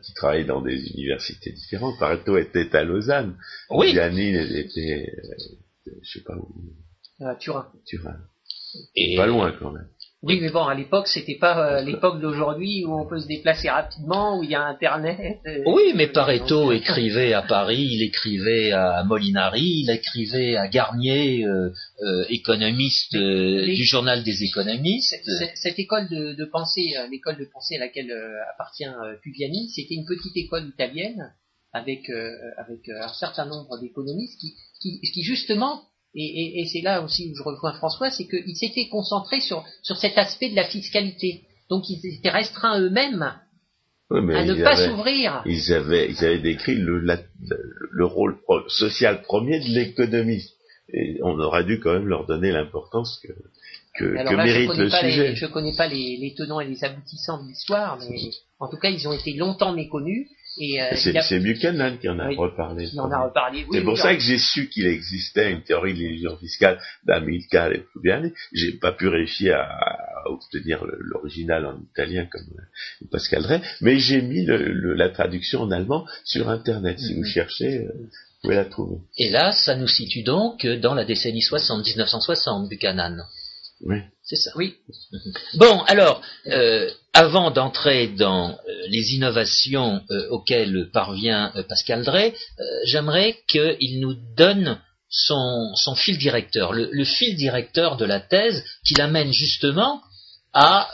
Qui 0.02 0.14
travaillent 0.14 0.46
dans 0.46 0.62
des 0.62 0.92
universités 0.94 1.52
différentes. 1.52 2.00
Pareto 2.00 2.38
était 2.38 2.76
à 2.76 2.84
Lausanne. 2.84 3.38
Oui, 3.70 3.92
Gianni 3.92 4.36
était 4.36 5.12
je 6.02 6.10
sais 6.10 6.24
pas 6.24 6.36
où. 6.36 6.50
À 7.20 7.36
Turin. 7.36 7.72
Turin. 7.86 8.18
Et 8.96 9.16
Pas 9.16 9.28
loin 9.28 9.54
quand 9.58 9.72
même. 9.72 9.88
Oui, 10.26 10.40
mais 10.42 10.50
bon, 10.50 10.64
à 10.66 10.74
l'époque, 10.74 11.08
c'était 11.08 11.38
pas 11.38 11.56
euh, 11.78 11.82
l'époque 11.82 12.20
d'aujourd'hui 12.20 12.84
où 12.84 13.00
on 13.00 13.06
peut 13.08 13.20
se 13.20 13.28
déplacer 13.28 13.70
rapidement, 13.70 14.40
où 14.40 14.44
il 14.44 14.50
y 14.50 14.56
a 14.56 14.64
Internet. 14.66 15.38
euh, 15.46 15.62
Oui, 15.68 15.94
mais 15.96 16.08
Pareto 16.08 16.72
euh, 16.72 16.76
écrivait 16.76 17.34
à 17.34 17.44
Paris, 17.44 17.88
il 17.92 18.02
écrivait 18.04 18.72
à 18.72 19.04
Molinari, 19.04 19.84
il 19.84 19.90
écrivait 19.92 20.56
à 20.56 20.68
Garnier, 20.68 21.46
euh, 21.46 21.70
euh, 22.02 22.26
économiste 22.30 23.14
euh, 23.16 23.66
Les- 23.68 23.76
du 23.76 23.84
journal 23.86 24.24
des 24.24 24.44
économistes. 24.44 25.16
Cette 25.56 25.78
école 25.78 26.10
de, 26.10 26.34
de 26.34 26.46
pensée, 26.46 26.96
l'école 27.12 27.38
de 27.38 27.48
pensée 27.54 27.76
à 27.76 27.80
laquelle 27.80 28.12
appartient 28.54 28.86
Pugliani, 29.22 29.70
c'était 29.70 29.94
une 29.96 30.06
petite 30.06 30.36
école 30.38 30.68
italienne 30.68 31.34
avec 31.72 32.10
euh, 32.10 32.32
avec 32.58 32.88
un 32.90 33.14
certain 33.14 33.46
nombre 33.46 33.78
d'économistes 33.80 34.40
qui, 34.40 34.56
qui, 34.82 35.00
qui 35.02 35.22
justement 35.24 35.82
et, 36.16 36.24
et, 36.60 36.62
et 36.62 36.66
c'est 36.68 36.82
là 36.82 37.02
aussi 37.04 37.30
où 37.32 37.36
je 37.36 37.44
rejoins 37.44 37.74
François, 37.74 38.10
c'est 38.10 38.26
qu'ils 38.28 38.56
s'étaient 38.56 38.88
concentrés 38.90 39.42
sur 39.42 39.64
sur 39.84 39.98
cet 39.98 40.18
aspect 40.18 40.50
de 40.50 40.56
la 40.56 40.66
fiscalité. 40.66 41.44
Donc 41.70 41.84
ils 41.90 42.00
étaient 42.06 42.30
restreints 42.30 42.80
eux-mêmes 42.80 43.34
Oui, 44.12 44.22
mais 44.24 44.36
à 44.36 44.46
ne 44.46 44.64
pas 44.64 44.76
s'ouvrir. 44.76 45.42
ils 45.46 45.74
avaient, 45.74 46.10
ils 46.10 46.24
avaient 46.26 46.40
décrit 46.40 46.76
le, 46.76 47.00
la- 47.00 47.16
le, 47.50 47.58
le 47.92 48.06
rôle 48.06 48.40
pro- 48.42 48.68
social 48.70 49.22
premier 49.24 49.60
de 49.60 49.70
l'économiste. 49.70 50.54
Et 50.94 51.18
on 51.24 51.40
aurait 51.40 51.64
dû 51.64 51.80
quand 51.80 51.94
même 51.94 52.08
leur 52.08 52.28
donner 52.28 52.52
l'importance 52.52 53.20
que, 53.24 53.34
que, 53.98 54.16
Alors 54.18 54.32
que 54.34 54.38
là, 54.38 54.46
je 54.46 54.52
mérite 54.52 54.68
connais 54.70 54.84
le 54.84 54.90
pas 54.92 55.02
sujet. 55.02 55.30
les, 55.30 55.36
je 55.36 55.46
connais 55.48 55.76
pas 55.76 55.88
les, 55.88 56.18
les 56.18 56.36
tenants 56.36 56.60
et 56.60 56.68
les 56.68 56.84
aboutissants 56.84 57.42
de 57.44 57.48
l'histoire, 57.50 57.98
mais 58.08 58.20
en 58.60 58.68
tout 58.70 58.78
cas, 58.78 58.90
ils 58.90 59.08
ont 59.08 59.14
été 59.14 59.34
longtemps 59.34 59.74
méconnus 59.74 60.28
euh, 60.58 60.96
C'est 60.96 61.40
Buchanan 61.40 61.98
qui 61.98 62.08
en 62.08 62.18
a 62.20 62.30
Oui. 62.30 62.36
reparlé. 62.38 62.88
il 62.92 63.00
en 63.00 63.12
a 63.12 63.26
reparlé. 63.26 63.66
Oui, 63.68 63.78
C'est 63.78 63.84
pour 63.84 63.98
ça 63.98 64.16
que 64.16 64.22
j'ai 64.22 64.38
su 64.38 64.70
qu'il 64.70 64.88
existait 64.88 65.52
une 65.52 65.62
théorie 65.64 65.94
de 65.94 66.00
l'illusion 66.00 66.38
fiscale 66.38 66.80
d'Amilcar 67.06 67.72
et 67.74 67.80
de 67.80 67.84
Pugliani. 67.94 68.32
J'ai 68.54 68.72
pas 68.74 68.92
pu 68.94 69.08
réussir 69.08 69.56
à, 69.56 69.64
à 69.64 70.30
obtenir 70.30 70.84
l'original 71.00 71.66
en 71.66 71.80
italien 71.92 72.26
comme 72.32 72.48
euh, 72.58 73.06
Pascal 73.12 73.44
Drey, 73.44 73.62
mais 73.82 74.00
j'ai 74.00 74.22
mis 74.22 74.46
le- 74.46 74.72
le- 74.72 74.94
la 74.94 75.10
traduction 75.10 75.62
en 75.62 75.72
allemand 75.72 76.06
sur 76.24 76.50
Internet. 76.50 77.00
Si 77.00 77.14
vous 77.14 77.22
Mhm. 77.22 77.26
cherchez, 77.28 77.78
euh, 77.80 77.92
vous 77.94 78.42
pouvez 78.42 78.56
la 78.56 78.66
trouver. 78.66 78.98
Et 79.18 79.30
là, 79.30 79.52
ça 79.52 79.76
nous 79.76 79.88
situe 79.88 80.24
donc 80.24 80.66
dans 80.66 80.94
la 80.94 81.04
décennie 81.06 81.42
60, 81.42 81.86
1960, 81.86 82.70
Buchanan. 82.70 83.24
C'est 84.24 84.38
ça. 84.38 84.52
Oui. 84.56 84.76
Bon, 85.56 85.82
alors, 85.82 86.22
euh, 86.48 86.90
avant 87.14 87.52
d'entrer 87.52 88.08
dans 88.08 88.52
euh, 88.52 88.56
les 88.88 89.14
innovations 89.14 90.02
euh, 90.10 90.30
auxquelles 90.30 90.90
parvient 90.92 91.54
Pascal 91.70 92.04
Drey, 92.04 92.34
j'aimerais 92.86 93.38
qu'il 93.48 94.00
nous 94.00 94.16
donne 94.36 94.80
son, 95.10 95.74
fil 95.96 96.18
directeur, 96.18 96.74
le, 96.74 97.04
fil 97.06 97.36
directeur 97.36 97.98
de 97.98 98.06
la 98.06 98.20
thèse 98.20 98.64
qui 98.86 98.96
l'amène 98.96 99.32
justement 99.32 100.02
à 100.54 100.90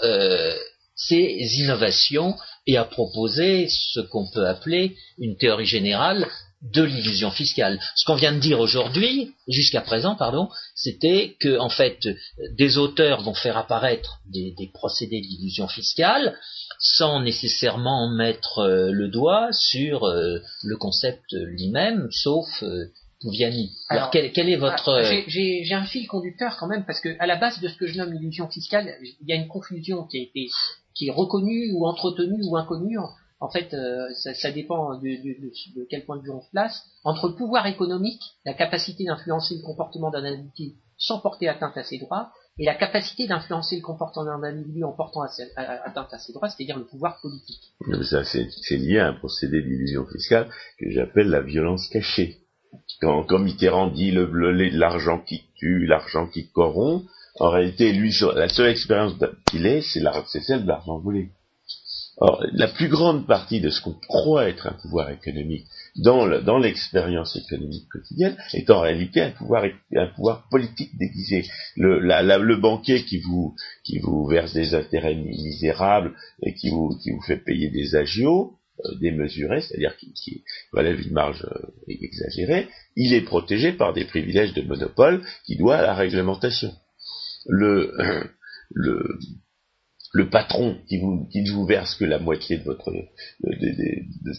ces 0.96 1.60
innovations 1.60 2.36
et 2.68 2.78
à 2.78 2.84
proposer 2.84 3.68
ce 3.70 4.02
qu'on 4.02 4.30
peut 4.32 4.48
appeler 4.48 4.96
une 5.18 5.38
théorie 5.38 5.66
générale 5.66 6.28
de 6.62 6.84
l'illusion 6.84 7.32
fiscale. 7.32 7.80
Ce 7.96 8.06
qu'on 8.06 8.16
vient 8.16 8.34
de 8.34 8.40
dire 8.40 8.60
aujourd'hui, 8.60 9.34
jusqu'à 9.48 9.82
présent, 9.82 10.16
pardon, 10.16 10.50
c'était 10.76 11.36
que 11.40 11.58
en 11.58 11.70
fait 11.70 12.08
des 12.58 12.78
auteurs 12.78 13.22
vont 13.24 13.34
faire 13.34 13.58
apparaître 13.58 14.20
des, 14.32 14.54
des 14.58 14.68
procédés 14.74 15.22
d'illusion 15.22 15.68
fiscale 15.68 16.38
sans 16.80 17.20
nécessairement 17.22 18.10
mettre 18.10 18.60
euh, 18.60 18.92
le 18.92 19.08
doigt 19.08 19.50
sur 19.52 20.06
euh, 20.06 20.40
le 20.64 20.78
concept 20.78 21.32
lui-même, 21.34 22.08
sauf 22.12 22.48
euh, 22.64 22.86
Pouviani. 23.22 23.72
Alors, 23.90 24.04
Alors, 24.04 24.12
quel, 24.12 24.32
quel 24.32 24.50
est 24.50 24.56
votre 24.56 24.90
Ah, 25.00 25.04
j'ai- 25.04 25.26
J'ai 25.28 25.64
j'ai 25.64 25.74
un 25.76 25.86
fil 25.86 26.08
conducteur 26.08 26.58
quand 26.60 26.68
même 26.68 26.86
parce 26.86 27.00
que 27.02 27.10
à 27.20 27.28
la 27.28 27.36
base 27.36 27.60
de 27.60 27.68
ce 27.68 27.76
que 27.76 27.86
je 27.88 27.98
nomme 27.98 28.14
l'illusion 28.14 28.48
fiscale, 28.50 28.96
il 29.04 29.28
y 29.28 29.34
a 29.34 29.36
une 29.36 29.48
confusion 29.48 30.06
qui 30.08 30.18
a 30.18 30.22
été 30.22 30.48
qui 30.96 31.08
est 31.08 31.12
reconnue 31.12 31.72
ou 31.74 31.88
entretenue 31.88 32.42
ou 32.46 32.58
inconnue. 32.58 32.98
En, 33.42 33.50
fait, 33.50 33.74
euh, 33.74 34.08
ça, 34.14 34.52
dépend 34.52 34.98
de, 35.00 35.86
quel 35.90 36.06
point 36.06 36.18
de 36.18 36.24
vue 36.24 36.32
on 36.32 36.42
se 36.42 36.50
place. 36.52 36.84
Entre 37.04 37.28
le 37.28 37.36
pouvoir 37.36 37.66
économique, 37.66 38.22
la 38.46 38.54
capacité 38.54 39.04
d'influencer 39.04 39.56
le 39.56 39.64
comportement 39.64 40.12
d'un 40.12 40.24
individu 40.24 40.76
sans 40.98 41.20
porter 41.20 41.50
atteinte 41.50 41.76
à 41.78 41.84
ses 41.84 41.98
droits, 41.98 42.32
et 42.60 42.66
la 42.66 42.76
capacité 42.76 43.28
d'influencer 43.28 43.78
le 43.78 43.82
comportement 43.82 44.40
d'un 44.40 44.44
individu 44.44 44.84
en 44.84 44.92
portant 44.92 45.22
atteinte 45.56 46.14
à 46.14 46.20
ses 46.20 46.32
droits, 46.32 46.50
c'est-à-dire 46.50 46.78
le 46.78 46.86
pouvoir 46.86 47.20
politique. 47.22 47.74
Ça, 48.04 48.24
c'est 48.24 48.78
lié 48.78 49.00
à 49.00 49.08
un 49.08 49.14
procédé 49.14 49.64
d'illusion 49.64 50.06
fiscale 50.06 50.48
que 50.80 50.92
j'appelle 50.92 51.30
la 51.30 51.42
violence 51.42 51.88
cachée. 51.88 52.38
Quand, 53.02 53.40
Mitterrand 53.40 53.88
dit 53.88 54.12
l'argent 54.12 55.20
qui 55.20 55.42
tue, 55.56 55.88
l'argent 55.88 56.28
qui 56.28 56.52
corrompt, 56.52 57.08
en 57.40 57.50
réalité, 57.50 57.94
lui, 57.94 58.14
la 58.36 58.50
seule 58.50 58.70
expérience 58.70 59.14
qu'il 59.50 59.66
ait, 59.66 59.82
c'est 59.82 60.42
celle 60.42 60.64
de 60.64 60.68
l'argent 60.68 61.00
volé. 61.00 61.32
Or, 62.24 62.46
la 62.54 62.68
plus 62.68 62.88
grande 62.88 63.26
partie 63.26 63.60
de 63.62 63.72
ce 63.72 63.82
qu'on 63.82 63.96
croit 64.08 64.48
être 64.48 64.68
un 64.68 64.74
pouvoir 64.74 65.10
économique 65.10 65.66
dans 65.96 66.28
le- 66.28 66.42
dans 66.44 66.60
l'expérience 66.60 67.36
économique 67.36 67.90
quotidienne 67.90 68.38
est 68.54 68.70
en 68.70 68.80
réalité 68.80 69.22
un 69.22 69.32
pouvoir, 69.32 70.48
politique 70.52 70.96
déguisé. 71.00 71.46
Le, 71.76 72.56
banquier 72.58 73.04
qui 73.06 73.18
vous, 73.18 73.56
qui 73.84 73.98
vous 73.98 74.28
verse 74.28 74.54
des 74.54 74.76
intérêts 74.76 75.16
mi- 75.16 75.44
misérables 75.44 76.14
et 76.44 76.54
qui 76.54 76.70
vous, 76.70 76.92
fait 77.26 77.38
payer 77.38 77.70
des 77.72 77.96
agios 77.96 78.54
euh, 78.86 78.96
démesurés, 79.00 79.62
c'est-à-dire 79.62 79.98
qui, 79.98 80.14
qui 80.14 80.44
relève 80.74 81.02
une 81.02 81.14
marge 81.14 81.44
euh, 81.52 81.72
exagérée, 81.88 82.68
il 82.96 83.14
est 83.16 83.22
protégé 83.22 83.72
par 83.74 83.94
des 83.94 84.06
privilèges 84.06 84.54
de 84.54 84.62
monopole 84.62 85.24
qui 85.46 85.56
doit 85.56 85.78
à 85.78 85.82
la 85.82 85.96
réglementation. 85.96 86.72
Le, 87.48 87.96
le, 88.74 89.18
le 90.14 90.30
patron 90.30 90.78
qui, 90.88 90.98
vous, 91.00 91.28
qui 91.32 91.42
ne 91.42 91.52
vous 91.52 91.66
verse 91.66 91.96
que 91.96 92.06
la 92.06 92.20
moitié 92.20 92.58
de 92.58 92.64
votre, 92.64 92.92
de- 92.92 93.00
de- 93.44 93.56
de- 93.56 94.32
de- 94.32 94.38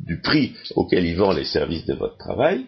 du 0.00 0.20
prix 0.20 0.54
auquel 0.74 1.04
il 1.06 1.16
vend 1.16 1.32
les 1.32 1.44
services 1.44 1.86
de 1.86 1.94
votre 1.94 2.18
travail, 2.18 2.66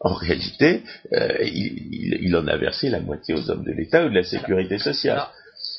en 0.00 0.12
réalité, 0.14 0.82
euh, 1.12 1.38
il, 1.42 1.66
il- 1.92 2.18
il 2.22 2.36
en 2.36 2.46
a 2.46 2.56
versé 2.56 2.90
la 2.90 3.00
moitié 3.00 3.34
aux 3.34 3.50
hommes 3.50 3.64
de 3.64 3.72
l'État 3.72 4.04
ou 4.04 4.10
de 4.10 4.14
la 4.14 4.24
sécurité 4.24 4.78
sociale. 4.78 5.26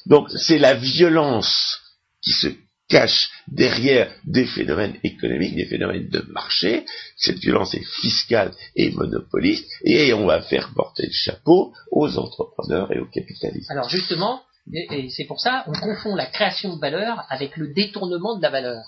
Donc 0.06 0.30
c'est 0.32 0.58
la 0.58 0.74
violence 0.74 1.80
qui 2.24 2.32
se 2.32 2.48
cache 2.88 3.30
derrière 3.48 4.12
des 4.26 4.46
phénomènes 4.46 4.96
économiques, 5.04 5.56
des 5.56 5.66
phénomènes 5.66 6.08
de 6.10 6.22
marché. 6.32 6.86
Cette 7.18 7.38
violence 7.40 7.74
est 7.74 7.84
fiscale 8.02 8.52
et 8.76 8.92
monopoliste, 8.92 9.68
et 9.84 10.14
on 10.14 10.26
va 10.26 10.42
faire 10.42 10.72
porter 10.76 11.04
le 11.08 11.12
chapeau 11.12 11.74
aux 11.92 12.18
entrepreneurs 12.18 12.92
et 12.94 13.00
aux 13.00 13.08
capitalistes. 13.10 13.70
Alors 13.72 13.90
justement, 13.90 14.42
et 14.74 15.10
c'est 15.10 15.26
pour 15.26 15.40
ça, 15.40 15.64
on 15.68 15.74
confond 15.74 16.16
la 16.16 16.26
création 16.26 16.76
de 16.76 16.82
valeur 16.82 17.26
avec 17.30 17.56
le 17.58 17.74
détournement 17.74 18.38
de 18.38 18.42
la 18.42 18.50
valeur 18.50 18.84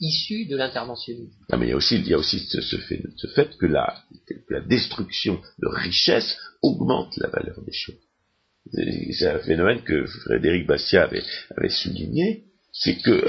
issue 0.00 0.46
de 0.46 0.56
l'interventionnisme. 0.56 1.32
Non, 1.50 1.58
mais 1.58 1.66
il 1.66 1.70
y 1.70 1.72
a 1.72 1.76
aussi, 1.76 1.96
il 1.96 2.08
y 2.08 2.14
a 2.14 2.18
aussi 2.18 2.38
ce, 2.40 2.76
fait, 2.78 3.56
que, 3.58 3.66
la, 3.66 4.02
destruction 4.66 5.40
de 5.58 5.68
richesse 5.68 6.36
augmente 6.62 7.16
la 7.18 7.28
valeur 7.28 7.62
des 7.62 7.72
choses. 7.72 7.96
C'est 8.72 9.26
un 9.26 9.38
phénomène 9.38 9.82
que 9.82 10.06
Frédéric 10.24 10.66
Bastiat 10.66 11.04
avait 11.04 11.68
souligné, 11.70 12.44
c'est 12.72 12.96
que 12.98 13.26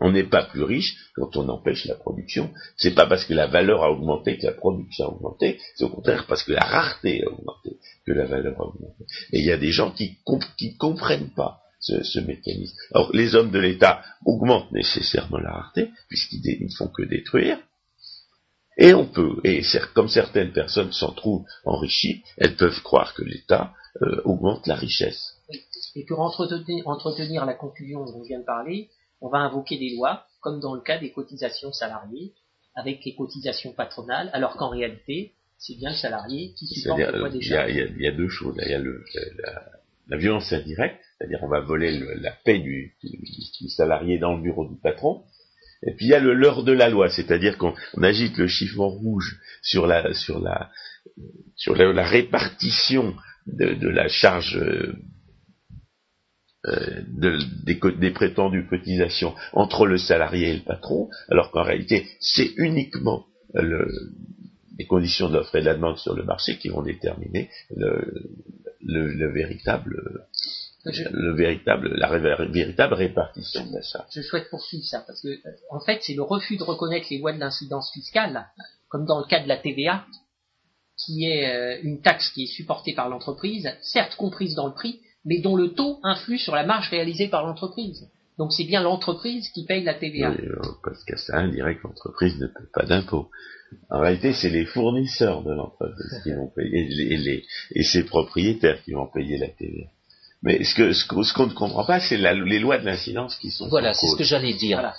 on 0.00 0.12
n'est 0.12 0.28
pas 0.28 0.44
plus 0.44 0.62
riche 0.62 0.96
quand 1.14 1.36
on 1.36 1.48
empêche 1.48 1.84
la 1.86 1.94
production. 1.94 2.50
C'est 2.76 2.94
pas 2.94 3.06
parce 3.06 3.24
que 3.24 3.34
la 3.34 3.46
valeur 3.46 3.82
a 3.82 3.90
augmenté 3.90 4.38
que 4.38 4.46
la 4.46 4.52
production 4.52 5.06
a 5.06 5.08
augmenté, 5.08 5.58
c'est 5.74 5.84
au 5.84 5.88
contraire 5.88 6.26
parce 6.28 6.42
que 6.42 6.52
la 6.52 6.64
rareté 6.64 7.24
a 7.24 7.30
augmenté 7.30 7.78
que 8.06 8.12
la 8.12 8.26
valeur 8.26 8.60
a 8.60 8.64
augmenté. 8.64 9.04
Et 9.32 9.40
il 9.40 9.44
y 9.44 9.52
a 9.52 9.56
des 9.58 9.72
gens 9.72 9.90
qui 9.90 10.18
comp- 10.24 10.54
qui 10.56 10.76
comprennent 10.76 11.30
pas 11.34 11.60
ce, 11.80 12.20
mécanisme. 12.20 12.76
Alors 12.92 13.10
les 13.12 13.34
hommes 13.34 13.50
de 13.50 13.58
l'État 13.58 14.02
augmentent 14.24 14.72
nécessairement 14.72 15.38
la 15.38 15.52
rareté 15.52 15.90
puisqu'ils 16.08 16.64
ne 16.64 16.68
font 16.76 16.88
que 16.88 17.02
détruire. 17.02 17.58
Et 18.80 18.94
on 18.94 19.06
peut, 19.06 19.40
et 19.42 19.62
comme 19.92 20.08
certaines 20.08 20.52
personnes 20.52 20.92
s'en 20.92 21.12
trouvent 21.12 21.44
enrichies, 21.64 22.22
elles 22.36 22.54
peuvent 22.54 22.80
croire 22.82 23.12
que 23.12 23.24
l'État 23.24 23.72
euh, 24.02 24.20
augmente 24.24 24.68
la 24.68 24.76
richesse. 24.76 25.34
Et 25.96 26.04
pour 26.04 26.20
entretenir, 26.20 27.44
la 27.44 27.54
confusion 27.54 28.04
dont 28.04 28.22
je 28.22 28.28
viens 28.28 28.38
de 28.38 28.44
parler, 28.44 28.88
on 29.20 29.28
va 29.28 29.38
invoquer 29.38 29.78
des 29.78 29.94
lois, 29.96 30.24
comme 30.40 30.60
dans 30.60 30.74
le 30.74 30.80
cas 30.80 30.98
des 30.98 31.10
cotisations 31.12 31.72
salariées, 31.72 32.32
avec 32.74 33.04
les 33.04 33.14
cotisations 33.14 33.72
patronales, 33.72 34.30
alors 34.32 34.56
qu'en 34.56 34.68
réalité, 34.70 35.32
c'est 35.58 35.74
bien 35.76 35.90
le 35.90 35.96
salarié 35.96 36.52
qui 36.56 36.66
supporte 36.68 37.00
le 37.00 37.18
poids 37.18 37.28
euh, 37.28 37.32
des 37.32 37.38
il 37.38 37.48
y, 37.50 37.54
a, 37.54 37.56
charges. 37.62 37.70
il 37.70 37.76
y 37.76 37.80
a- 37.80 37.86
il 37.86 38.02
y 38.02 38.06
a 38.06 38.12
deux 38.12 38.28
choses. 38.28 38.54
Il 38.64 38.70
y 38.70 38.74
a 38.74 38.78
le- 38.78 39.04
la, 39.44 39.62
la 40.08 40.16
violence 40.16 40.52
indirecte, 40.52 41.00
c'est-à-dire 41.18 41.40
on 41.42 41.48
va 41.48 41.60
voler 41.60 41.98
le- 41.98 42.14
la 42.14 42.30
paix 42.30 42.58
du, 42.60 42.94
du- 43.02 43.18
du 43.60 43.68
salarié 43.68 44.18
dans 44.18 44.36
le 44.36 44.42
bureau 44.42 44.68
du 44.68 44.76
patron. 44.80 45.22
Et 45.82 45.92
puis 45.94 46.06
il 46.06 46.08
y 46.10 46.14
a 46.14 46.20
le 46.20 46.34
leurre 46.34 46.62
de 46.64 46.72
la 46.72 46.88
loi, 46.88 47.08
c'est-à-dire 47.08 47.56
qu'on 47.58 47.74
on 47.94 48.02
agite 48.02 48.36
le 48.36 48.46
chiffon 48.48 48.88
rouge 48.88 49.40
sur 49.62 49.86
la 49.86 50.12
sur 50.14 50.38
la 50.40 50.70
sur 51.56 51.74
la, 51.76 51.92
la 51.92 52.04
répartition 52.06 53.14
de, 53.46 53.74
de 53.74 53.88
la 53.88 54.08
charge 54.08 54.60
euh, 56.66 57.02
de- 57.06 57.38
des, 58.00 58.10
prétendues 58.10 58.66
cotisations 58.66 59.34
entre 59.52 59.86
le 59.86 59.96
salarié 59.96 60.48
et 60.50 60.56
le 60.56 60.64
patron, 60.64 61.08
alors 61.30 61.50
qu'en 61.52 61.62
réalité 61.62 62.06
c'est 62.20 62.50
uniquement 62.56 63.26
le, 63.54 63.86
les 64.78 64.86
conditions 64.86 65.28
de 65.28 65.34
l'offre 65.34 65.54
et 65.56 65.60
de 65.60 65.66
la 65.66 65.74
demande 65.74 65.98
sur 65.98 66.14
le 66.14 66.24
marché 66.24 66.56
qui 66.58 66.68
vont 66.68 66.82
déterminer 66.82 67.50
le, 67.70 69.32
véritable, 69.32 70.26
le 70.84 71.34
véritable, 71.34 71.94
la 71.96 72.08
véritable 72.46 72.94
répartition 72.94 73.66
de 73.66 73.74
la 73.74 73.82
charge. 73.82 74.06
Je 74.12 74.22
souhaite 74.22 74.48
poursuivre 74.50 74.84
ça 74.84 75.04
parce 75.06 75.20
que, 75.20 75.28
euh, 75.28 75.52
en 75.70 75.80
fait, 75.80 76.00
c'est 76.02 76.14
le 76.14 76.22
refus 76.22 76.56
de 76.56 76.62
reconnaître 76.62 77.06
les 77.10 77.18
lois 77.18 77.32
de 77.32 77.40
l'incidence 77.40 77.92
fiscale, 77.92 78.46
comme 78.88 79.04
dans 79.04 79.18
le 79.18 79.26
cas 79.26 79.42
de 79.42 79.48
la 79.48 79.56
TVA, 79.56 80.06
qui 80.96 81.26
est 81.26 81.48
euh, 81.48 81.80
une 81.82 82.00
taxe 82.00 82.30
qui 82.30 82.44
est 82.44 82.46
supportée 82.46 82.94
par 82.94 83.08
l'entreprise, 83.08 83.68
certes 83.82 84.16
comprise 84.16 84.54
dans 84.54 84.66
le 84.66 84.74
prix, 84.74 85.00
mais 85.28 85.40
dont 85.40 85.56
le 85.56 85.74
taux 85.74 86.00
influe 86.02 86.38
sur 86.38 86.54
la 86.54 86.64
marge 86.64 86.88
réalisée 86.88 87.28
par 87.28 87.46
l'entreprise. 87.46 88.08
Donc 88.38 88.52
c'est 88.52 88.64
bien 88.64 88.82
l'entreprise 88.82 89.50
qui 89.50 89.64
paye 89.66 89.84
la 89.84 89.94
TVA. 89.94 90.30
Oui, 90.30 90.46
euh, 90.46 90.56
parce 90.82 91.04
qu'à 91.04 91.16
ça 91.16 91.46
dirait 91.48 91.76
que 91.76 91.86
l'entreprise 91.86 92.38
ne 92.38 92.46
paie 92.46 92.68
pas 92.72 92.86
d'impôts. 92.86 93.28
En 93.90 94.00
réalité, 94.00 94.32
c'est 94.32 94.48
les 94.48 94.64
fournisseurs 94.64 95.42
de 95.42 95.52
l'entreprise 95.52 96.20
qui 96.24 96.32
vont 96.32 96.48
payer, 96.48 96.88
et, 97.12 97.44
et, 97.72 97.82
ses 97.82 98.04
propriétaires 98.04 98.82
qui 98.82 98.92
vont 98.92 99.06
payer 99.06 99.36
la 99.36 99.48
TVA. 99.48 99.88
Mais 100.42 100.64
ce 100.64 100.74
qu'on 101.06 101.22
ce, 101.24 101.34
qu'on 101.34 101.46
ne 101.48 101.52
comprend 101.52 101.84
pas, 101.84 102.00
c'est 102.00 102.16
les 102.16 102.58
lois 102.60 102.78
de 102.78 102.86
l'incidence 102.86 103.34
qui 103.36 103.50
sont. 103.50 103.68
Voilà, 103.68 103.92
c'est 103.92 104.06
ce 104.06 104.16
que 104.16 104.24
j'allais 104.24 104.54
dire. 104.54 104.94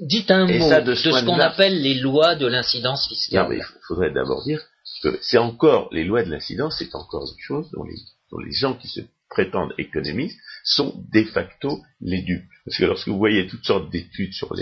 Dites 0.00 0.30
un 0.30 0.46
mot 0.46 0.80
de, 0.80 0.94
ce 0.94 1.24
qu'on 1.26 1.40
appelle 1.40 1.82
les 1.82 1.94
lois 1.94 2.36
de 2.36 2.46
l'incidence 2.46 3.08
fiscale. 3.08 3.48
il 3.50 3.64
faudrait 3.88 4.12
d'abord 4.12 4.44
dire 4.44 4.62
que 5.02 5.18
c'est 5.20 5.38
encore 5.38 5.88
les 5.92 6.04
lois 6.04 6.22
de 6.22 6.30
l'incidence, 6.30 6.76
c'est 6.78 6.94
encore 6.94 7.24
une 7.30 7.42
chose 7.42 7.68
dont 7.72 7.82
les, 7.82 7.96
dont 8.30 8.38
les 8.38 8.52
gens 8.52 8.74
qui 8.74 8.88
se 8.88 9.00
prétendent 9.28 9.74
économistes 9.78 10.38
sont 10.64 11.04
de 11.12 11.24
facto 11.24 11.82
les 12.00 12.22
dupes. 12.22 12.48
Parce 12.64 12.78
que 12.78 12.84
lorsque 12.84 13.08
vous 13.08 13.18
voyez 13.18 13.46
toutes 13.46 13.64
sortes 13.64 13.90
d'études 13.90 14.32
sur 14.32 14.54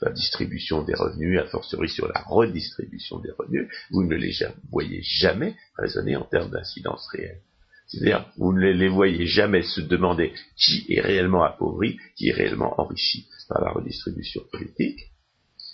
la 0.00 0.10
distribution 0.12 0.82
des 0.82 0.94
revenus, 0.94 1.38
a 1.38 1.44
fortiori 1.46 1.88
sur 1.88 2.08
la 2.08 2.20
redistribution 2.22 3.18
des 3.18 3.30
revenus, 3.38 3.68
vous 3.90 4.04
ne 4.04 4.14
les 4.14 4.32
voyez 4.70 5.02
jamais 5.02 5.56
raisonner 5.76 6.16
en 6.16 6.24
termes 6.24 6.50
d'incidence 6.50 7.06
réelle. 7.12 7.40
C'est-à-dire, 7.86 8.26
vous 8.38 8.52
ne 8.54 8.70
les 8.70 8.88
voyez 8.88 9.26
jamais 9.26 9.62
se 9.62 9.80
demander 9.80 10.32
qui 10.56 10.86
est 10.88 11.00
réellement 11.00 11.42
appauvri, 11.42 11.98
qui 12.16 12.28
est 12.28 12.32
réellement 12.32 12.80
enrichi 12.80 13.28
par 13.48 13.62
la 13.62 13.70
redistribution 13.72 14.42
politique. 14.50 15.10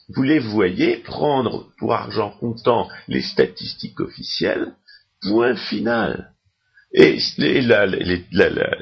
Vous 0.09 0.22
les 0.22 0.40
voyez 0.40 0.96
prendre 0.96 1.70
pour 1.79 1.92
argent 1.92 2.31
comptant 2.40 2.88
les 3.07 3.22
statistiques 3.22 4.01
officielles, 4.01 4.74
point 5.22 5.55
final. 5.55 6.33
Et 6.92 7.18
la, 7.38 7.87
la, 7.87 8.72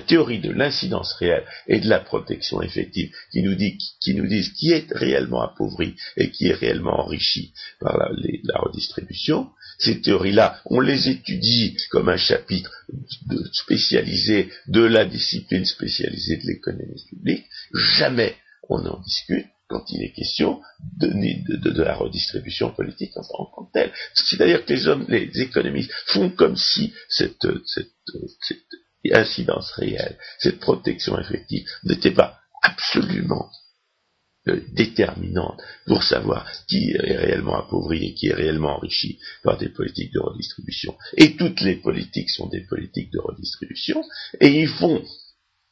théorie 0.00 0.40
de 0.40 0.50
l'incidence 0.50 1.14
réelle 1.14 1.46
et 1.68 1.80
de 1.80 1.88
la 1.88 2.00
protection 2.00 2.60
effective 2.60 3.10
qui 3.32 3.42
nous, 3.42 3.54
dit, 3.54 3.78
qui 4.00 4.14
nous 4.14 4.26
disent 4.26 4.50
qui 4.50 4.72
est 4.72 4.90
réellement 4.90 5.42
appauvri 5.42 5.94
et 6.16 6.30
qui 6.30 6.48
est 6.48 6.54
réellement 6.54 7.00
enrichi 7.00 7.54
par 7.80 7.96
la, 7.96 8.10
la 8.42 8.58
redistribution, 8.58 9.50
ces 9.78 10.00
théories-là, 10.00 10.60
on 10.66 10.80
les 10.80 11.08
étudie 11.08 11.76
comme 11.90 12.08
un 12.08 12.16
chapitre 12.16 12.72
spécialisé 13.52 14.50
de 14.66 14.82
la 14.82 15.04
discipline 15.04 15.64
spécialisée 15.64 16.38
de 16.38 16.46
l'économie 16.46 17.04
publique, 17.08 17.46
jamais 17.72 18.34
on 18.68 18.84
en 18.84 19.00
discute 19.02 19.46
quand 19.68 19.84
il 19.90 20.02
est 20.02 20.12
question 20.12 20.60
de, 20.98 21.82
la 21.82 21.94
redistribution 21.94 22.70
politique 22.70 23.16
en 23.16 23.22
tant 23.22 23.64
que 23.66 23.72
telle. 23.72 23.92
C'est-à-dire 24.14 24.64
que 24.64 24.72
les 24.72 24.86
hommes, 24.86 25.04
les 25.08 25.30
économistes 25.40 25.92
font 26.06 26.30
comme 26.30 26.56
si 26.56 26.92
cette, 27.08 27.46
cette, 27.66 27.92
incidence 29.12 29.70
réelle, 29.72 30.18
cette 30.38 30.58
protection 30.58 31.18
effective 31.18 31.64
n'était 31.84 32.10
pas 32.10 32.40
absolument 32.62 33.50
euh, 34.48 34.60
déterminante 34.72 35.60
pour 35.86 36.02
savoir 36.02 36.50
qui 36.68 36.90
est 36.90 37.16
réellement 37.16 37.56
appauvri 37.56 38.06
et 38.06 38.14
qui 38.14 38.28
est 38.28 38.34
réellement 38.34 38.76
enrichi 38.76 39.18
par 39.42 39.58
des 39.58 39.68
politiques 39.68 40.12
de 40.12 40.20
redistribution. 40.20 40.96
Et 41.16 41.36
toutes 41.36 41.60
les 41.60 41.76
politiques 41.76 42.30
sont 42.30 42.48
des 42.48 42.62
politiques 42.62 43.12
de 43.12 43.18
redistribution, 43.18 44.04
et 44.40 44.48
ils 44.48 44.68
font, 44.68 45.04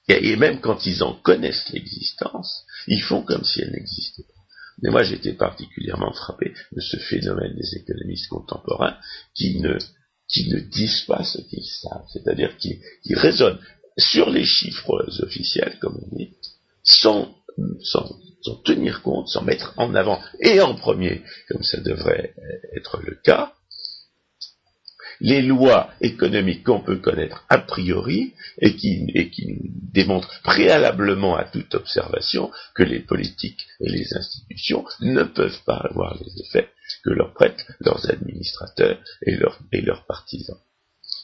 et 0.09 0.37
même 0.37 0.61
quand 0.61 0.87
ils 0.87 1.03
en 1.03 1.15
connaissent 1.15 1.71
l'existence, 1.71 2.65
ils 2.87 3.03
font 3.03 3.23
comme 3.23 3.45
si 3.45 3.63
elle 3.63 3.73
n'existait 3.73 4.23
pas. 4.23 4.35
Mais 4.83 4.91
moi, 4.91 5.03
j'étais 5.03 5.33
particulièrement 5.33 6.13
frappé 6.13 6.53
de 6.73 6.81
ce 6.81 6.97
phénomène 6.97 7.55
des 7.55 7.79
économistes 7.79 8.29
contemporains 8.29 8.97
qui 9.35 9.61
ne, 9.61 9.79
disent 10.61 11.05
pas 11.07 11.23
ce 11.25 11.41
qu'ils 11.43 11.65
savent, 11.65 12.05
c'est-à-dire 12.13 12.57
qui, 12.59 12.81
qui 13.05 13.15
raisonnent 13.15 13.61
sur 13.97 14.31
les 14.31 14.45
chiffres 14.45 15.07
officiels, 15.23 15.79
comme 15.81 15.99
on 16.03 16.17
dit, 16.17 16.35
sans, 16.83 17.35
sans 17.81 18.57
tenir 18.65 19.03
compte, 19.03 19.29
sans 19.29 19.43
mettre 19.43 19.73
en 19.77 19.95
avant 19.95 20.21
et 20.41 20.61
en 20.61 20.75
premier, 20.75 21.23
comme 21.49 21.63
ça 21.63 21.79
devrait 21.81 22.35
être 22.77 23.01
le 23.01 23.15
cas, 23.23 23.55
les 25.25 25.41
lois 25.41 25.91
économiques 26.03 26.65
qu'on 26.65 26.83
peut 26.83 26.99
connaître 26.99 27.47
a 27.49 27.57
priori 27.57 28.35
et 28.59 28.77
qui, 28.77 29.07
et 29.15 29.31
démontrent 29.95 30.43
préalablement 30.43 31.35
à 31.35 31.45
toute 31.45 31.75
observation 31.75 32.51
que 32.75 32.83
les 32.83 33.01
politiques 33.01 33.67
et 33.81 33.89
les 33.89 34.15
institutions 34.15 34.85
ne 35.01 35.23
peuvent 35.23 35.63
pas 35.65 35.79
avoir 35.91 36.15
les 36.23 36.43
effets 36.43 36.69
que 37.03 37.09
leur 37.09 37.33
prêtent 37.33 37.67
leurs 37.81 38.11
administrateurs 38.11 38.99
et 39.23 39.37
leurs, 39.81 40.05
partisans. 40.07 40.59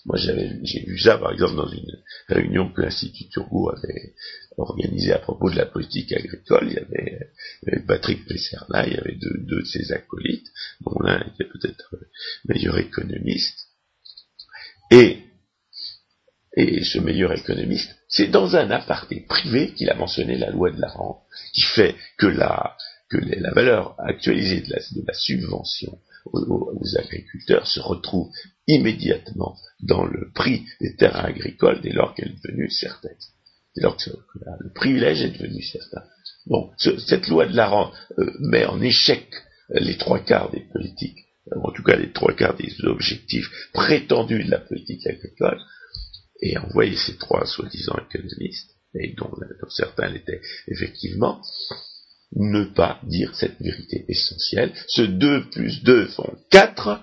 Moi, 0.07 0.17
j'ai 0.17 0.81
vu 0.87 0.99
ça, 0.99 1.19
par 1.19 1.33
exemple, 1.33 1.57
dans 1.57 1.69
une 1.69 1.99
réunion 2.29 2.73
que 2.73 2.81
l'Institut 2.81 3.29
Turgot 3.29 3.69
avait 3.69 4.15
organisée 4.57 5.13
à 5.13 5.19
propos 5.19 5.51
de 5.51 5.57
la 5.57 5.67
politique 5.67 6.13
agricole. 6.13 6.69
Il 6.69 6.73
y 6.73 6.79
avait, 6.79 7.83
Patrick 7.87 8.27
Pesserna, 8.27 8.87
il 8.87 8.95
y 8.95 8.97
avait 8.97 9.17
deux, 9.17 9.37
deux 9.41 9.61
de 9.61 9.67
ses 9.67 9.93
acolytes, 9.93 10.49
dont 10.81 10.99
l'un 11.01 11.21
était 11.21 11.45
peut-être 11.45 11.97
meilleur 12.47 12.79
économiste, 12.79 13.70
et, 14.91 15.19
ce 16.57 16.99
meilleur 16.99 17.33
économiste, 17.33 17.97
c'est 18.09 18.27
dans 18.27 18.57
un 18.57 18.71
aparté 18.71 19.25
privé 19.29 19.73
qu'il 19.75 19.89
a 19.89 19.95
mentionné 19.95 20.37
la 20.37 20.51
loi 20.51 20.71
de 20.71 20.81
la 20.81 20.89
rente, 20.89 21.23
qui 21.55 21.63
fait 21.63 21.95
que 22.19 22.27
la, 22.27 22.77
valeur 23.55 23.95
actualisée 23.99 24.61
de 24.61 24.71
la, 24.71 24.79
de 24.79 25.07
la 25.07 25.15
subvention 25.15 25.99
aux, 26.27 26.83
agriculteurs 26.99 27.67
se 27.67 27.81
retrouve 27.81 28.31
immédiatement 28.67 29.57
dans 29.81 30.05
le 30.05 30.31
prix 30.33 30.67
des 30.81 30.97
terrains 30.97 31.25
agricoles 31.25 31.81
dès 31.81 31.93
lors 31.93 32.15
qu'elle 32.15 32.33
est 32.33 32.45
devenue 32.45 32.71
certaine. 32.71 33.17
Dès 33.77 33.83
lors 33.83 33.97
que 33.97 34.11
le 34.11 34.73
privilège 34.75 35.23
est 35.23 35.31
devenu 35.31 35.63
certain. 35.63 36.03
Bon, 36.47 36.71
cette 36.79 37.29
loi 37.29 37.47
de 37.47 37.57
la 37.57 37.69
rente 37.69 37.95
euh, 38.19 38.33
met 38.41 38.67
en 38.67 38.81
échec 38.81 39.29
les 39.71 39.97
trois 39.97 40.19
quarts 40.19 40.51
des 40.51 40.65
politiques 40.73 41.30
en 41.57 41.73
tout 41.73 41.83
cas 41.83 41.97
les 41.97 42.13
trois 42.13 42.35
quarts 42.35 42.57
des 42.57 42.73
objectifs 42.85 43.51
prétendus 43.73 44.45
de 44.45 44.51
la 44.51 44.61
politique 44.61 45.07
agricole, 45.07 45.61
et 46.43 46.57
envoyer 46.59 46.97
ces 46.97 47.17
trois 47.17 47.47
soi-disant 47.47 47.97
économistes, 48.09 48.71
et 48.95 49.15
dont, 49.15 49.31
certains 49.69 50.09
l'étaient 50.09 50.41
effectivement, 50.69 51.41
ne 52.35 52.65
pas 52.65 53.01
dire 53.05 53.35
cette 53.35 53.61
vérité 53.61 54.05
essentielle. 54.09 54.73
Ce 54.89 55.03
2 55.03 55.51
plus 55.51 55.83
2 55.83 56.07
font 56.07 56.39
4, 56.51 57.01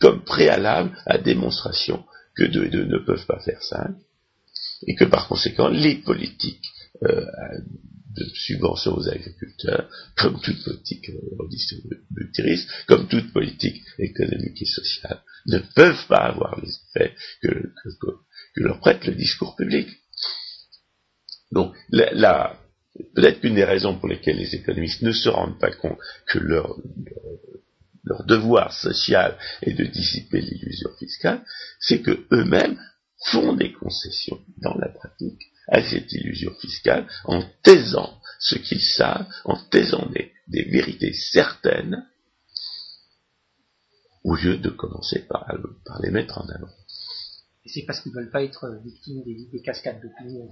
comme 0.00 0.24
préalable 0.24 0.96
à 1.06 1.18
démonstration 1.18 2.04
que 2.36 2.44
2 2.44 2.64
et 2.64 2.70
2 2.70 2.84
ne 2.84 2.98
peuvent 2.98 3.26
pas 3.26 3.40
faire 3.40 3.62
5, 3.62 3.90
et 4.86 4.94
que 4.94 5.04
par 5.04 5.28
conséquent 5.28 5.68
les 5.68 5.96
politiques 5.96 6.72
euh, 7.02 7.26
de 8.16 8.24
subventions 8.34 8.96
aux 8.96 9.08
agriculteurs, 9.08 9.88
comme 10.16 10.40
toute 10.40 10.62
politique 10.64 11.10
redistributrice, 11.38 12.66
comme 12.86 13.08
toute 13.08 13.32
politique 13.32 13.82
économique 13.98 14.60
et 14.60 14.66
sociale, 14.66 15.22
ne 15.46 15.58
peuvent 15.74 16.06
pas 16.08 16.28
avoir 16.28 16.60
les 16.60 16.70
effets 16.70 17.14
que, 17.42 17.72
leur 18.56 18.80
prête 18.80 19.06
le 19.06 19.14
discours 19.14 19.56
public. 19.56 19.88
Donc, 21.52 21.74
là, 21.90 22.58
peut-être 23.14 23.40
qu'une 23.40 23.54
des 23.54 23.64
raisons 23.64 23.98
pour 23.98 24.08
lesquelles 24.08 24.36
les 24.36 24.54
économistes 24.54 25.02
ne 25.02 25.12
se 25.12 25.28
rendent 25.28 25.58
pas 25.58 25.72
compte 25.72 25.98
que 26.26 26.38
leur, 26.38 26.76
leur 28.04 28.24
devoir 28.24 28.72
social 28.72 29.38
est 29.62 29.72
de 29.72 29.84
dissiper 29.84 30.40
l'illusion 30.40 30.90
fiscale, 30.98 31.44
c'est 31.80 32.02
que 32.02 32.26
eux-mêmes 32.32 32.78
font 33.26 33.54
des 33.54 33.72
concessions 33.72 34.40
dans 34.58 34.74
la 34.74 34.88
pratique 34.88 35.51
à 35.68 35.82
cette 35.82 36.12
illusion 36.12 36.54
fiscale 36.60 37.06
en 37.24 37.42
taisant 37.62 38.18
ce 38.42 38.56
qu'ils 38.56 38.82
savent, 38.82 39.26
en 39.44 39.56
taisant 39.56 40.08
des, 40.10 40.32
vérités 40.64 41.12
certaines, 41.12 42.04
au 44.24 44.34
lieu 44.34 44.58
de 44.58 44.68
commencer 44.68 45.20
par, 45.28 45.46
les 46.02 46.10
mettre 46.10 46.38
en 46.38 46.48
avant. 46.48 46.68
Et 47.64 47.68
c'est 47.68 47.82
parce 47.86 48.00
qu'ils 48.00 48.10
ne 48.12 48.16
veulent 48.16 48.30
pas 48.30 48.42
être 48.42 48.68
victimes 48.84 49.22
des, 49.24 49.62
cascades 49.62 50.00
d'opinion. 50.02 50.50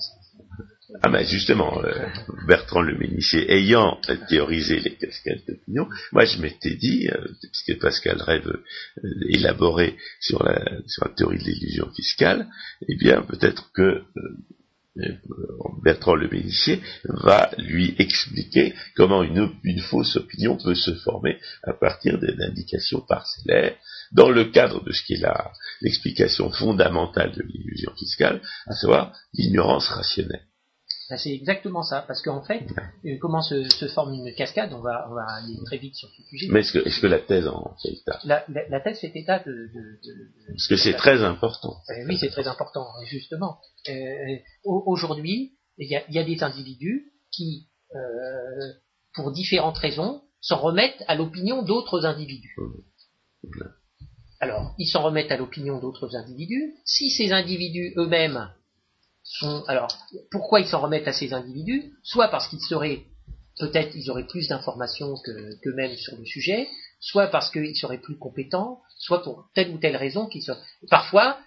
Ah 1.02 1.08
ben 1.08 1.24
justement, 1.26 1.82
euh, 1.82 2.06
Bertrand 2.46 2.82
Le 2.82 2.96
Ménissier 2.96 3.52
ayant 3.52 4.00
théorisé 4.28 4.78
les 4.78 4.94
cascades 4.94 5.42
d'opinion, 5.48 5.88
moi 6.12 6.24
je 6.24 6.40
m'étais 6.40 6.76
dit, 6.76 7.08
euh, 7.08 7.26
puisque 7.42 7.80
Pascal 7.80 8.22
rêve 8.22 8.46
euh, 8.46 9.10
élaboré 9.28 9.96
sur 10.20 10.44
la, 10.44 10.64
sur 10.86 11.08
la 11.08 11.14
théorie 11.14 11.38
de 11.38 11.44
l'illusion 11.44 11.90
fiscale, 11.90 12.48
eh 12.88 12.96
bien 12.96 13.22
peut-être 13.22 13.72
que 13.72 14.04
Bertrand 15.82 16.14
Le 16.14 16.28
va 17.04 17.50
lui 17.58 17.94
expliquer 17.98 18.74
comment 18.96 19.22
une, 19.22 19.50
une 19.64 19.80
fausse 19.80 20.16
opinion 20.16 20.56
peut 20.56 20.74
se 20.74 20.94
former 20.94 21.38
à 21.62 21.72
partir 21.72 22.18
d'indications 22.18 23.00
parcellaires 23.00 23.76
dans 24.12 24.30
le 24.30 24.46
cadre 24.46 24.84
de 24.84 24.92
ce 24.92 25.02
qui 25.02 25.14
est 25.14 25.26
l'explication 25.80 26.50
fondamentale 26.50 27.32
de 27.32 27.42
l'illusion 27.42 27.92
fiscale, 27.96 28.40
à 28.66 28.74
savoir 28.74 29.12
l'ignorance 29.34 29.88
rationnelle. 29.88 30.49
Ben, 31.10 31.18
c'est 31.18 31.32
exactement 31.32 31.82
ça, 31.82 32.04
parce 32.06 32.22
qu'en 32.22 32.40
fait, 32.40 32.64
euh, 33.04 33.16
comment 33.20 33.42
se, 33.42 33.88
forme 33.92 34.14
une 34.14 34.32
cascade, 34.32 34.72
on 34.72 34.80
va, 34.80 35.08
on 35.10 35.14
va 35.14 35.26
aller 35.28 35.56
très 35.66 35.78
vite 35.78 35.96
sur 35.96 36.08
ce 36.08 36.22
sujet. 36.22 36.46
Mais 36.52 36.60
est-ce 36.60 36.72
que, 36.72 36.78
est 36.78 37.00
que, 37.00 37.06
la 37.08 37.18
thèse 37.18 37.48
en 37.48 37.74
fait 37.82 37.88
état 37.88 38.20
la, 38.24 38.44
la, 38.46 38.80
thèse 38.80 39.00
fait 39.00 39.10
état 39.16 39.40
de... 39.40 39.50
de, 39.50 40.00
de 40.04 40.52
parce 40.52 40.68
que 40.68 40.76
c'est 40.76 40.94
très 40.94 41.24
important. 41.24 41.78
Euh, 41.90 42.04
oui, 42.06 42.16
c'est 42.16 42.28
très 42.28 42.46
important, 42.46 42.86
justement. 43.06 43.58
Euh, 43.88 44.36
aujourd'hui, 44.64 45.58
il 45.78 45.90
y 45.90 45.96
a, 45.96 46.08
y 46.10 46.18
a, 46.20 46.24
des 46.24 46.44
individus 46.44 47.12
qui, 47.32 47.68
pour 49.14 49.32
différentes 49.32 49.78
raisons, 49.78 50.22
s'en 50.40 50.58
remettent 50.58 51.02
à 51.08 51.16
l'opinion 51.16 51.62
d'autres 51.62 52.06
individus. 52.06 52.54
Mmh. 52.56 53.64
Alors, 54.38 54.74
ils 54.78 54.86
s'en 54.86 55.02
remettent 55.02 55.32
à 55.32 55.36
l'opinion 55.36 55.80
d'autres 55.80 56.14
individus. 56.14 56.76
Si 56.84 57.10
ces 57.10 57.32
individus 57.32 57.94
eux-mêmes 57.96 58.48
Alors, 59.68 59.88
pourquoi 60.30 60.60
ils 60.60 60.66
s'en 60.66 60.80
remettent 60.80 61.08
à 61.08 61.12
ces 61.12 61.32
individus? 61.32 61.92
Soit 62.02 62.28
parce 62.28 62.48
qu'ils 62.48 62.60
seraient. 62.60 63.04
Peut-être 63.58 63.94
ils 63.94 64.10
auraient 64.10 64.26
plus 64.26 64.48
d'informations 64.48 65.14
qu'eux-mêmes 65.24 65.96
sur 65.96 66.16
le 66.16 66.24
sujet, 66.24 66.68
soit 66.98 67.26
parce 67.26 67.50
qu'ils 67.50 67.76
seraient 67.76 67.98
plus 67.98 68.16
compétents, 68.16 68.80
soit 68.98 69.22
pour 69.22 69.48
telle 69.54 69.70
ou 69.70 69.78
telle 69.78 69.96
raison 69.96 70.26
qu'ils 70.26 70.42
sont. 70.42 70.56
Parfois, 70.88 71.38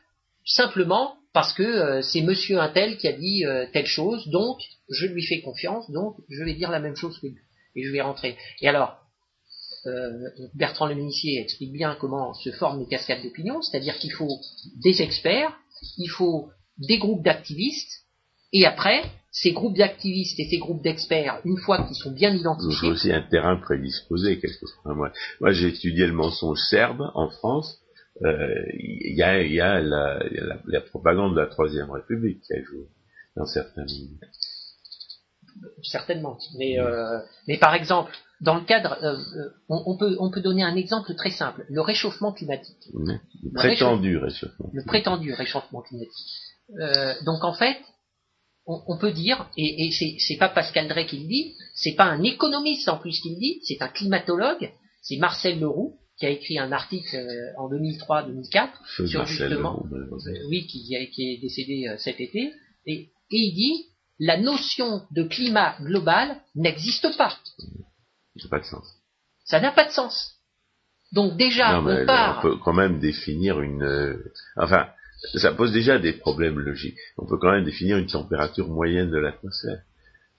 simplement 0.45 1.15
parce 1.33 1.53
que 1.53 1.63
euh, 1.63 2.01
c'est 2.01 2.21
monsieur 2.21 2.59
un 2.59 2.69
tel 2.69 2.97
qui 2.97 3.07
a 3.07 3.13
dit 3.13 3.45
euh, 3.45 3.65
telle 3.73 3.87
chose, 3.87 4.27
donc 4.27 4.59
je 4.89 5.07
lui 5.07 5.25
fais 5.25 5.41
confiance, 5.41 5.89
donc 5.89 6.15
je 6.29 6.43
vais 6.43 6.53
dire 6.53 6.69
la 6.69 6.79
même 6.79 6.95
chose 6.95 7.17
que 7.19 7.27
lui. 7.27 7.37
Et 7.75 7.83
je 7.83 7.91
vais 7.91 8.01
rentrer. 8.01 8.37
Et 8.61 8.67
alors, 8.67 8.97
euh, 9.87 10.29
Bertrand 10.53 10.85
Le 10.85 10.95
Ménissier 10.95 11.41
explique 11.41 11.73
bien 11.73 11.97
comment 11.99 12.33
se 12.35 12.51
forment 12.51 12.81
les 12.81 12.87
cascades 12.87 13.23
d'opinion, 13.23 13.61
c'est-à-dire 13.61 13.97
qu'il 13.97 14.11
faut 14.11 14.39
des 14.83 15.01
experts, 15.01 15.57
il 15.97 16.07
faut 16.07 16.49
des 16.77 16.97
groupes 16.97 17.23
d'activistes, 17.23 18.03
et 18.51 18.65
après, 18.65 19.03
ces 19.31 19.51
groupes 19.51 19.75
d'activistes 19.75 20.39
et 20.39 20.45
ces 20.45 20.59
groupes 20.59 20.83
d'experts, 20.83 21.41
une 21.43 21.57
fois 21.57 21.83
qu'ils 21.85 21.95
sont 21.95 22.11
bien 22.11 22.33
identifiés. 22.33 22.89
Faut 22.89 22.93
aussi 22.93 23.11
un 23.11 23.23
terrain 23.23 23.57
prédisposé, 23.57 24.39
quelque 24.39 24.65
part. 24.83 24.95
Moi, 24.95 25.11
moi 25.41 25.51
j'ai 25.51 25.69
étudié 25.69 26.05
le 26.05 26.13
mensonge 26.13 26.59
serbe 26.69 27.01
en 27.15 27.29
France. 27.29 27.79
Euh, 28.23 28.63
il 28.75 29.15
y 29.17 29.23
a, 29.23 29.41
y 29.41 29.59
a, 29.59 29.81
la, 29.81 30.19
la, 30.67 30.81
propagande 30.81 31.35
de 31.35 31.41
la 31.41 31.47
Troisième 31.47 31.89
République 31.89 32.41
qui 32.41 32.53
a 32.53 32.61
joué 32.61 32.87
dans 33.35 33.47
certains. 33.47 33.85
Certainement. 35.81 36.37
Mais, 36.59 36.79
euh, 36.79 37.17
mais 37.47 37.57
par 37.57 37.73
exemple, 37.73 38.15
dans 38.39 38.55
le 38.55 38.65
cadre, 38.65 38.97
euh, 39.01 39.49
on, 39.67 39.97
peut, 39.97 40.15
on 40.19 40.29
peut 40.29 40.41
donner 40.41 40.63
un 40.63 40.75
exemple 40.75 41.15
très 41.15 41.31
simple 41.31 41.65
le 41.69 41.81
réchauffement 41.81 42.33
climatique. 42.33 42.87
Le, 42.93 43.19
prétendu 43.51 44.17
réchauffement. 44.17 44.69
Le 44.73 44.83
prétendu 44.83 45.33
réchauffement 45.33 45.81
climatique. 45.81 46.52
Euh, 46.79 47.13
donc 47.25 47.43
en 47.43 47.53
fait, 47.53 47.77
on, 48.65 48.97
peut 48.97 49.11
dire, 49.11 49.49
et, 49.57 49.87
et 49.87 49.91
c'est 49.91 50.37
pas 50.37 50.47
Pascal 50.47 50.87
Drey 50.87 51.05
qui 51.05 51.19
le 51.19 51.27
dit, 51.27 51.55
c'est 51.75 51.95
pas 51.95 52.05
un 52.05 52.23
économiste 52.23 52.87
en 52.87 52.97
plus 52.97 53.19
qui 53.19 53.31
le 53.31 53.39
dit, 53.39 53.59
c'est 53.63 53.81
un 53.81 53.89
climatologue, 53.89 54.71
c'est 55.01 55.17
Marcel 55.17 55.59
Leroux 55.59 55.99
qui 56.17 56.25
a 56.27 56.29
écrit 56.29 56.59
un 56.59 56.71
article 56.71 57.15
euh, 57.15 57.51
en 57.57 57.69
2003-2004 57.69 59.07
sur 59.07 59.25
justement, 59.25 59.85
oui, 60.47 60.67
qui, 60.67 60.95
qui, 61.11 61.33
est 61.33 61.41
décédé 61.41 61.87
euh, 61.89 61.97
cet 61.97 62.21
été, 62.21 62.53
et, 62.85 62.93
et 62.93 63.11
il 63.31 63.53
dit 63.53 63.85
la 64.19 64.37
notion 64.37 65.01
de 65.11 65.23
climat 65.23 65.75
global 65.81 66.37
n'existe 66.55 67.17
pas. 67.17 67.37
Ça 68.37 68.43
n'a 68.43 68.49
pas 68.49 68.59
de 68.59 68.65
sens. 68.65 68.85
Ça 69.43 69.59
n'a 69.59 69.71
pas 69.71 69.85
de 69.85 69.91
sens. 69.91 70.35
Donc 71.11 71.35
déjà, 71.35 71.79
on 71.79 72.05
part. 72.05 72.39
On 72.39 72.41
peut 72.43 72.57
quand 72.63 72.73
même 72.73 72.99
définir 72.99 73.59
une. 73.61 74.23
enfin, 74.55 74.87
ça 75.35 75.53
pose 75.53 75.71
déjà 75.71 75.99
des 75.99 76.13
problèmes 76.13 76.59
logiques. 76.59 76.97
On 77.17 77.25
peut 77.25 77.37
quand 77.37 77.51
même 77.51 77.63
définir 77.63 77.97
une 77.97 78.07
température 78.07 78.67
moyenne 78.67 79.09
de 79.09 79.17
l'atmosphère. 79.17 79.81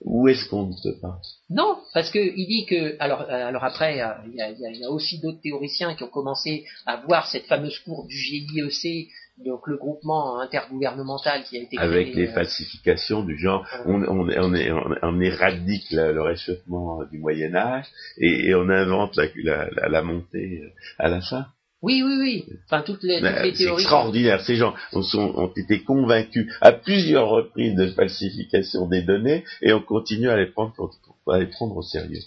Où 0.01 0.27
est-ce 0.27 0.47
qu'on 0.49 0.67
ne 0.67 0.73
peut 0.83 0.99
pas 1.01 1.19
Non, 1.49 1.77
parce 1.93 2.11
qu'il 2.11 2.35
dit 2.35 2.65
que 2.65 2.95
alors 2.99 3.21
euh, 3.21 3.47
alors 3.47 3.63
après 3.63 4.01
euh, 4.01 4.09
il 4.27 4.35
y, 4.35 4.85
a, 4.85 4.91
aussi 4.91 5.19
d'autres 5.21 5.41
théoriciens 5.41 5.95
qui 5.95 6.03
ont 6.03 6.09
commencé 6.09 6.65
à 6.85 6.97
voir 6.97 7.27
cette 7.27 7.45
fameuse 7.45 7.79
courbe 7.79 8.07
du 8.07 8.15
GIEC, 8.15 9.07
donc 9.43 9.65
le 9.67 9.77
groupement 9.77 10.39
intergouvernemental 10.41 11.43
qui 11.45 11.57
a 11.57 11.61
été 11.61 11.77
avec 11.77 12.13
les 12.13 12.27
euh, 12.27 12.33
falsifications 12.33 13.23
du 13.23 13.37
genre 13.37 13.65
on, 13.85 14.03
on, 14.03 14.29
on, 14.29 14.95
on, 15.01 15.21
éradique 15.21 15.89
le 15.91 16.21
réchauffement 16.21 17.03
du 17.05 17.17
Moyen 17.17 17.55
Âge 17.55 17.85
et, 18.17 18.53
on 18.53 18.69
invente 18.69 19.17
la, 19.37 19.69
la 19.87 20.01
montée 20.01 20.61
à 20.99 21.07
la 21.07 21.21
fin. 21.21 21.47
Oui, 21.81 22.01
oui, 22.03 22.15
oui. 22.19 22.45
Enfin, 22.65 22.81
toutes 22.81 23.03
les, 23.03 23.21
théories. 23.21 23.55
C'est 23.55 23.71
extraordinaire. 23.71 24.41
Ces 24.41 24.55
gens 24.55 24.73
ont, 24.93 25.51
été 25.55 25.83
convaincus 25.83 26.51
à 26.61 26.71
plusieurs 26.71 27.29
reprises 27.29 27.75
de 27.75 27.87
falsification 27.87 28.87
des 28.87 29.03
données 29.03 29.43
et 29.61 29.73
on 29.73 29.81
continue 29.81 30.29
à 30.29 30.37
les 30.37 30.47
prendre, 30.47 30.73
à 31.27 31.39
les 31.39 31.47
prendre 31.47 31.75
au 31.77 31.83
sérieux. 31.83 32.21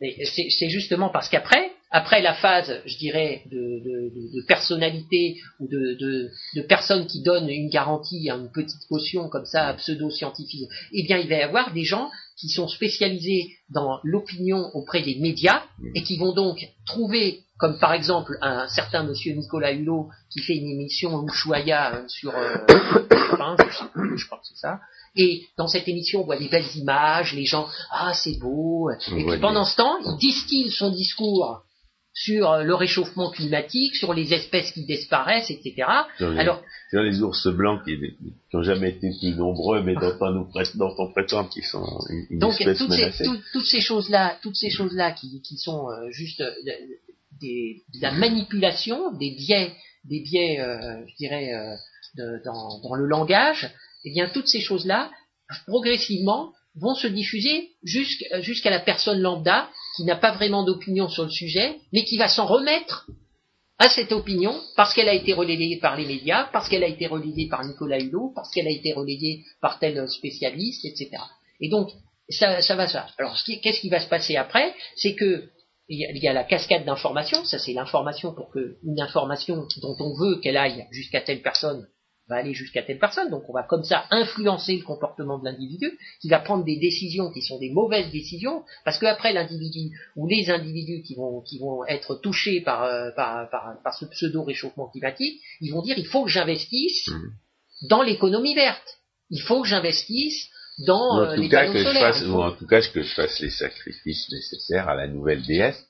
C'est 0.00 0.68
justement 0.68 1.08
parce 1.10 1.28
qu'après, 1.28 1.70
après 1.90 2.20
la 2.20 2.34
phase, 2.34 2.82
je 2.84 2.98
dirais, 2.98 3.42
de, 3.50 4.44
personnalité 4.46 5.38
ou 5.60 5.68
de, 5.68 6.30
personnes 6.68 7.06
qui 7.06 7.22
donnent 7.22 7.48
une 7.48 7.70
garantie 7.70 8.28
à 8.28 8.34
une 8.34 8.50
petite 8.50 8.86
caution 8.88 9.28
comme 9.28 9.46
ça, 9.46 9.74
pseudo-scientifique, 9.74 10.68
eh 10.92 11.04
bien, 11.04 11.18
il 11.18 11.28
va 11.28 11.36
y 11.36 11.42
avoir 11.42 11.72
des 11.72 11.84
gens 11.84 12.10
qui 12.36 12.48
sont 12.48 12.68
spécialisés 12.68 13.48
dans 13.70 14.00
l'opinion 14.02 14.70
auprès 14.74 15.02
des 15.02 15.14
médias 15.16 15.62
et 15.94 16.02
qui 16.02 16.18
vont 16.18 16.34
donc 16.34 16.58
trouver, 16.84 17.40
comme 17.58 17.78
par 17.78 17.92
exemple 17.92 18.36
un 18.42 18.68
certain 18.68 19.02
monsieur 19.02 19.34
Nicolas 19.34 19.72
Hulot 19.72 20.08
qui 20.30 20.40
fait 20.40 20.56
une 20.56 20.68
émission 20.68 21.24
Ushuaïa 21.26 21.94
euh, 21.94 22.08
sur 22.08 22.34
euh, 22.34 22.56
je, 22.68 24.26
crois 24.26 24.38
que 24.38 24.46
c'est 24.46 24.58
ça, 24.58 24.80
et 25.16 25.46
dans 25.56 25.66
cette 25.66 25.88
émission, 25.88 26.20
on 26.20 26.24
voit 26.24 26.36
des 26.36 26.48
belles 26.48 26.76
images, 26.76 27.34
les 27.34 27.46
gens, 27.46 27.66
ah 27.90 28.12
c'est 28.12 28.38
beau, 28.38 28.90
et 28.90 28.96
puis 29.24 29.40
pendant 29.40 29.64
ce 29.64 29.76
temps, 29.76 29.98
il 30.04 30.16
distille 30.18 30.70
son 30.70 30.90
discours 30.90 31.62
sur 32.16 32.50
euh, 32.50 32.62
le 32.62 32.74
réchauffement 32.74 33.30
climatique, 33.30 33.94
sur 33.94 34.14
les 34.14 34.32
espèces 34.32 34.72
qui 34.72 34.84
disparaissent, 34.86 35.50
etc. 35.50 35.86
Les, 36.18 36.38
Alors, 36.38 36.62
sur 36.90 37.02
les 37.02 37.20
ours 37.20 37.46
blancs 37.48 37.82
qui 37.84 37.98
n'ont 38.54 38.62
jamais 38.62 38.90
été 38.90 39.10
plus 39.20 39.34
nombreux, 39.34 39.82
mais 39.82 39.94
dont 39.94 40.94
on, 40.98 41.12
prétend 41.12 41.44
qu'ils 41.44 41.64
sont 41.64 41.84
une, 42.30 42.38
donc, 42.38 42.58
espèce 42.58 42.78
toutes 42.78 42.92
Ces, 42.92 43.24
toutes 43.52 43.66
ces 43.66 43.80
choses-là, 43.80 44.38
toutes 44.42 44.56
ces 44.56 44.70
choses-là 44.70 45.12
qui, 45.12 45.42
qui 45.42 45.58
sont 45.58 45.90
euh, 45.90 46.10
juste 46.10 46.40
euh, 46.40 46.52
de 47.40 48.00
la 48.00 48.12
manipulation, 48.12 49.12
des 49.12 49.30
biais, 49.30 49.72
des 50.04 50.20
biais, 50.20 50.58
je 51.06 51.16
dirais, 51.16 51.52
de, 52.16 52.42
dans, 52.44 52.94
le 52.94 53.06
langage, 53.06 53.70
eh 54.04 54.10
bien, 54.10 54.28
toutes 54.28 54.48
ces 54.48 54.60
choses-là, 54.60 55.10
progressivement, 55.66 56.52
vont 56.76 56.94
se 56.94 57.06
diffuser 57.06 57.70
jusqu'à 57.82 58.70
la 58.70 58.80
personne 58.80 59.20
lambda 59.20 59.68
qui 59.96 60.04
n'a 60.04 60.16
pas 60.16 60.32
vraiment 60.32 60.62
d'opinion 60.62 61.08
sur 61.08 61.24
le 61.24 61.30
sujet, 61.30 61.76
mais 61.92 62.04
qui 62.04 62.18
va 62.18 62.28
s'en 62.28 62.46
remettre 62.46 63.08
à 63.78 63.88
cette 63.88 64.12
opinion 64.12 64.54
parce 64.74 64.94
qu'elle 64.94 65.08
a 65.08 65.14
été 65.14 65.32
relayée 65.32 65.78
par 65.78 65.96
les 65.96 66.06
médias, 66.06 66.48
parce 66.52 66.68
qu'elle 66.68 66.84
a 66.84 66.88
été 66.88 67.06
relayée 67.06 67.48
par 67.48 67.64
Nicolas 67.64 67.98
Hulot, 67.98 68.32
parce 68.34 68.50
qu'elle 68.52 68.66
a 68.66 68.70
été 68.70 68.92
relayée 68.92 69.44
par 69.60 69.78
tel 69.78 70.08
spécialiste, 70.08 70.84
etc. 70.84 71.10
Et 71.60 71.68
donc, 71.68 71.90
ça, 72.28 72.60
ça 72.60 72.74
va 72.74 72.86
ça. 72.86 73.06
Alors, 73.18 73.36
qu'est-ce 73.62 73.80
qui 73.80 73.88
va 73.88 74.00
se 74.00 74.08
passer 74.08 74.36
après? 74.36 74.74
C'est 74.96 75.14
que 75.14 75.48
il 75.88 76.22
y, 76.22 76.28
a, 76.28 76.32
la 76.32 76.44
cascade 76.44 76.84
d'informations, 76.84 77.44
ça 77.44 77.58
c'est 77.58 77.72
l'information 77.72 78.34
pour 78.34 78.50
que 78.50 78.76
une 78.82 79.00
information 79.00 79.68
dont 79.80 79.96
on 80.00 80.14
veut 80.14 80.40
qu'elle 80.40 80.56
aille 80.56 80.86
jusqu'à 80.90 81.20
telle 81.20 81.42
personne 81.42 81.86
va 82.28 82.36
aller 82.36 82.54
jusqu'à 82.54 82.82
telle 82.82 82.98
personne. 82.98 83.30
Donc 83.30 83.48
on 83.48 83.52
va 83.52 83.62
comme 83.62 83.84
ça 83.84 84.04
influencer 84.10 84.76
le 84.76 84.82
comportement 84.82 85.38
de 85.38 85.44
l'individu, 85.44 85.96
qui 86.20 86.28
va 86.28 86.40
prendre 86.40 86.64
des 86.64 86.76
décisions 86.76 87.30
qui 87.30 87.42
sont 87.42 87.58
des 87.58 87.70
mauvaises 87.70 88.10
décisions, 88.10 88.64
parce 88.84 88.98
qu'après 88.98 89.32
l'individu 89.32 89.96
ou 90.16 90.26
les 90.26 90.50
individus 90.50 91.02
qui 91.02 91.14
vont, 91.14 91.40
qui 91.42 91.58
vont 91.58 91.84
être 91.86 92.16
touchés 92.16 92.60
par, 92.60 92.82
euh, 92.84 93.10
par, 93.14 93.48
par, 93.50 93.94
ce 93.94 94.06
pseudo 94.06 94.42
réchauffement 94.42 94.88
climatique, 94.88 95.40
ils 95.60 95.72
vont 95.72 95.82
dire 95.82 95.98
il 95.98 96.06
faut 96.06 96.24
que 96.24 96.30
j'investisse 96.30 97.08
mmh. 97.08 97.88
dans 97.88 98.02
l'économie 98.02 98.54
verte. 98.54 98.98
Il 99.30 99.40
faut 99.40 99.62
que 99.62 99.68
j'investisse 99.68 100.48
dans 100.78 101.20
euh, 101.20 101.36
les 101.36 101.48
panneaux 101.48 101.78
solaires. 101.78 102.22
ou 102.28 102.42
en 102.42 102.52
tout 102.52 102.66
cas 102.66 102.80
que 102.82 103.02
je 103.02 103.14
fasse 103.14 103.40
les 103.40 103.50
sacrifices 103.50 104.30
nécessaires 104.30 104.88
à 104.88 104.94
la 104.94 105.08
nouvelle 105.08 105.42
déesse 105.42 105.82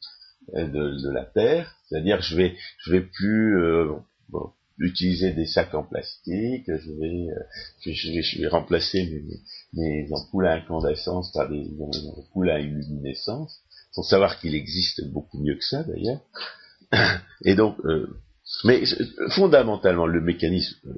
euh, 0.54 0.66
de, 0.66 1.02
de 1.02 1.10
la 1.10 1.24
Terre, 1.24 1.74
c'est-à-dire 1.88 2.20
je 2.20 2.36
vais 2.36 2.56
je 2.84 2.92
vais 2.92 3.02
plus 3.02 3.56
bon, 4.28 4.52
utiliser 4.78 5.32
des 5.32 5.46
sacs 5.46 5.74
en 5.74 5.82
plastique, 5.82 6.64
je 6.66 6.92
vais, 6.92 7.30
euh, 7.30 7.92
je, 7.92 8.10
vais, 8.10 8.22
je 8.22 8.40
vais 8.40 8.48
remplacer 8.48 9.04
mes, 9.04 9.24
mes, 9.72 10.12
ampoules 10.12 10.46
à 10.46 10.54
incandescence 10.54 11.32
par 11.32 11.48
des, 11.48 11.70
ampoules 12.16 12.50
à 12.50 12.58
luminescence, 12.58 13.60
sans 13.92 14.02
savoir 14.02 14.38
qu'il 14.38 14.54
existe 14.54 15.10
beaucoup 15.10 15.38
mieux 15.38 15.56
que 15.56 15.64
ça 15.64 15.82
d'ailleurs. 15.84 16.20
Et 17.44 17.54
donc, 17.54 17.78
euh, 17.84 18.06
mais 18.64 18.84
fondamentalement, 19.30 20.06
le 20.06 20.20
mécanisme, 20.20 20.76
euh, 20.86 20.94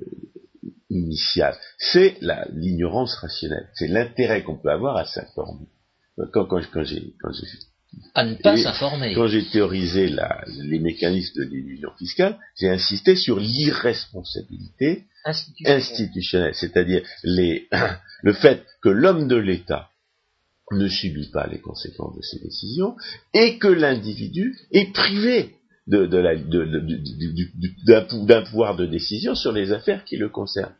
initiale, 0.90 1.56
c'est 1.78 2.16
l'ignorance 2.52 3.14
rationnelle, 3.16 3.68
c'est 3.74 3.88
l'intérêt 3.88 4.42
qu'on 4.42 4.58
peut 4.58 4.70
avoir 4.70 4.96
à 4.96 5.04
s'informer. 5.04 5.66
Quand, 6.32 6.46
quand, 6.46 6.60
quand 6.72 6.84
j'ai 6.84 7.14
à 8.14 8.24
ne 8.24 8.34
pas 8.34 8.56
s'informer. 8.56 9.14
Quand 9.14 9.28
j'ai 9.28 9.46
théorisé 9.48 10.08
la, 10.08 10.44
les 10.46 10.78
mécanismes 10.78 11.44
de 11.44 11.48
l'illusion 11.48 11.90
fiscale, 11.98 12.38
j'ai 12.58 12.68
insisté 12.68 13.16
sur 13.16 13.38
l'irresponsabilité 13.38 15.04
institutionnelle, 15.64 16.54
c'est-à-dire 16.54 17.02
le 17.24 18.32
fait 18.32 18.64
que 18.82 18.88
l'homme 18.88 19.28
de 19.28 19.36
l'État 19.36 19.90
ne 20.70 20.88
subit 20.88 21.30
pas 21.30 21.46
les 21.46 21.60
conséquences 21.60 22.16
de 22.16 22.22
ses 22.22 22.40
décisions 22.40 22.94
et 23.32 23.58
que 23.58 23.68
l'individu 23.68 24.54
est 24.70 24.92
privé 24.92 25.54
d'un 25.88 26.42
pouvoir 28.42 28.76
de 28.76 28.86
décision 28.86 29.34
sur 29.34 29.52
les 29.52 29.72
affaires 29.72 30.04
qui 30.04 30.16
le 30.16 30.28
concernent. 30.28 30.74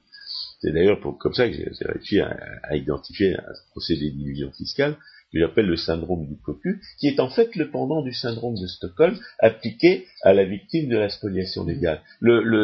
C'est 0.60 0.72
d'ailleurs 0.72 1.00
comme 1.18 1.34
ça 1.34 1.48
que 1.48 1.54
j'ai 1.54 1.70
réussi 1.80 2.20
à, 2.20 2.36
à, 2.64 2.76
identifier 2.76 3.36
un 3.36 3.42
procédé 3.70 4.10
d'illusion 4.10 4.50
fiscale 4.52 4.96
que 5.32 5.38
j'appelle 5.38 5.66
le 5.66 5.76
syndrome 5.76 6.26
du 6.26 6.36
cocu, 6.38 6.80
qui 6.98 7.06
est 7.06 7.20
en 7.20 7.28
fait 7.28 7.54
le 7.54 7.70
pendant 7.70 8.02
du 8.02 8.12
syndrome 8.12 8.54
de 8.54 8.66
Stockholm 8.66 9.18
appliqué 9.38 10.06
à 10.22 10.32
la 10.32 10.44
victime 10.44 10.88
de 10.88 10.96
la 10.96 11.10
spoliation 11.10 11.64
légale. 11.64 12.00
Le, 12.20 12.42
le, 12.42 12.62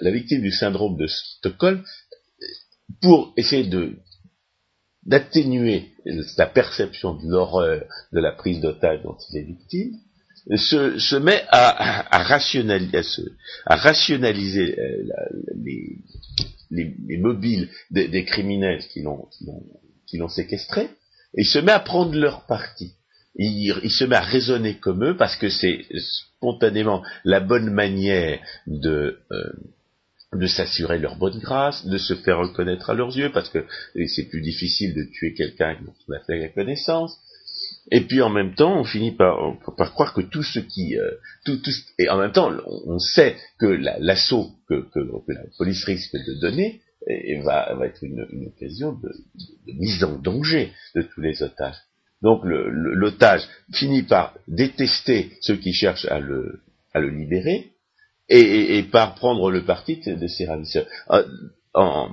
la 0.00 0.10
victime 0.10 0.42
du 0.42 0.50
syndrome 0.50 0.96
de 0.96 1.06
Stockholm, 1.06 1.82
pour 3.00 3.32
essayer 3.36 3.64
de 3.64 3.96
d'atténuer 5.04 5.88
sa 6.36 6.46
perception 6.46 7.14
de 7.14 7.28
l'horreur 7.28 7.84
de 8.12 8.20
la 8.20 8.30
prise 8.30 8.60
d'otage 8.60 9.02
dont 9.02 9.16
il 9.30 9.38
est 9.38 9.42
victime, 9.42 9.98
se, 10.56 11.16
met 11.16 11.44
à, 11.48 12.22
rationaliser, 12.22 14.78
euh, 14.78 15.04
les, 15.64 15.98
les, 16.70 16.94
les, 17.06 17.18
mobiles 17.18 17.68
des, 17.90 18.24
criminels 18.24 18.82
qui 18.88 19.02
l'ont 19.02 20.28
séquestré, 20.28 20.88
il 21.34 21.46
se 21.46 21.58
met 21.58 21.72
à 21.72 21.80
prendre 21.80 22.16
leur 22.16 22.46
parti. 22.46 22.94
Il, 23.36 23.74
il, 23.82 23.90
se 23.90 24.04
met 24.04 24.16
à 24.16 24.20
raisonner 24.20 24.78
comme 24.78 25.04
eux 25.04 25.16
parce 25.16 25.36
que 25.36 25.48
c'est 25.48 25.86
spontanément 25.98 27.02
la 27.24 27.40
bonne 27.40 27.70
manière 27.70 28.38
de, 28.66 29.18
euh, 29.30 29.52
de 30.34 30.46
s'assurer 30.46 30.98
leur 30.98 31.16
bonne 31.16 31.38
grâce, 31.38 31.86
de 31.86 31.98
se 31.98 32.14
faire 32.14 32.38
reconnaître 32.38 32.90
à 32.90 32.94
leurs 32.94 33.16
yeux, 33.16 33.30
parce 33.32 33.48
que 33.48 33.64
c'est 34.06 34.28
plus 34.28 34.40
difficile 34.40 34.94
de 34.94 35.04
tuer 35.04 35.34
quelqu'un 35.34 35.76
dont 35.82 35.94
on 36.08 36.12
a 36.12 36.20
fait 36.20 36.38
la 36.38 36.48
connaissance. 36.48 37.18
Et 37.90 38.02
puis 38.02 38.22
en 38.22 38.30
même 38.30 38.54
temps, 38.54 38.80
on 38.80 38.84
finit 38.84 39.12
par, 39.12 39.58
par 39.76 39.92
croire 39.92 40.14
que 40.14 40.20
tout 40.20 40.42
ce 40.42 40.60
qui, 40.60 40.96
euh, 40.96 41.10
tout, 41.44 41.56
tout, 41.58 41.72
et 41.98 42.08
en 42.08 42.18
même 42.18 42.32
temps, 42.32 42.52
on, 42.86 42.98
sait 42.98 43.36
que 43.58 43.66
l'assaut 43.66 44.50
que, 44.68 44.88
que, 44.90 45.00
que, 45.00 45.32
la 45.32 45.42
police 45.58 45.84
risque 45.84 46.14
de 46.14 46.40
donner 46.40 46.80
et, 47.08 47.40
va, 47.40 47.74
va, 47.74 47.86
être 47.86 48.02
une, 48.04 48.24
une 48.30 48.46
occasion 48.46 48.92
de, 48.92 49.08
de, 49.08 49.72
mise 49.72 50.04
en 50.04 50.16
danger 50.18 50.72
de 50.94 51.02
tous 51.02 51.20
les 51.20 51.42
otages. 51.42 51.78
Donc 52.22 52.42
l'otage 52.44 53.42
finit 53.72 54.04
par 54.04 54.38
détester 54.46 55.32
ceux 55.40 55.56
qui 55.56 55.72
cherchent 55.72 56.06
à 56.06 56.20
le, 56.20 56.60
à 56.94 57.00
le 57.00 57.10
libérer, 57.10 57.72
et, 58.28 58.78
et, 58.78 58.82
par 58.84 59.16
prendre 59.16 59.50
le 59.50 59.64
parti 59.64 60.00
de 60.06 60.26
ses 60.28 60.46
ravisseurs. 60.46 60.86
Euh, 61.10 61.26
en, 61.74 62.10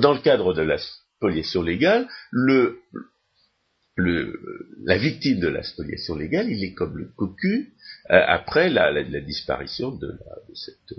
dans 0.00 0.12
le 0.12 0.20
cadre 0.20 0.54
de 0.54 0.62
la 0.62 0.78
spoliation 0.78 1.62
légale, 1.62 2.06
le, 2.30 2.78
la 4.84 4.98
victime 4.98 5.40
de 5.40 5.48
la 5.48 5.62
spoliation 5.62 6.16
légale, 6.16 6.50
il 6.50 6.64
est 6.64 6.74
comme 6.74 6.96
le 6.96 7.10
cocu 7.16 7.74
euh, 8.10 8.20
après 8.26 8.70
la, 8.70 9.02
disparition 9.20 9.90
de, 9.90 10.18
cette, 10.54 10.98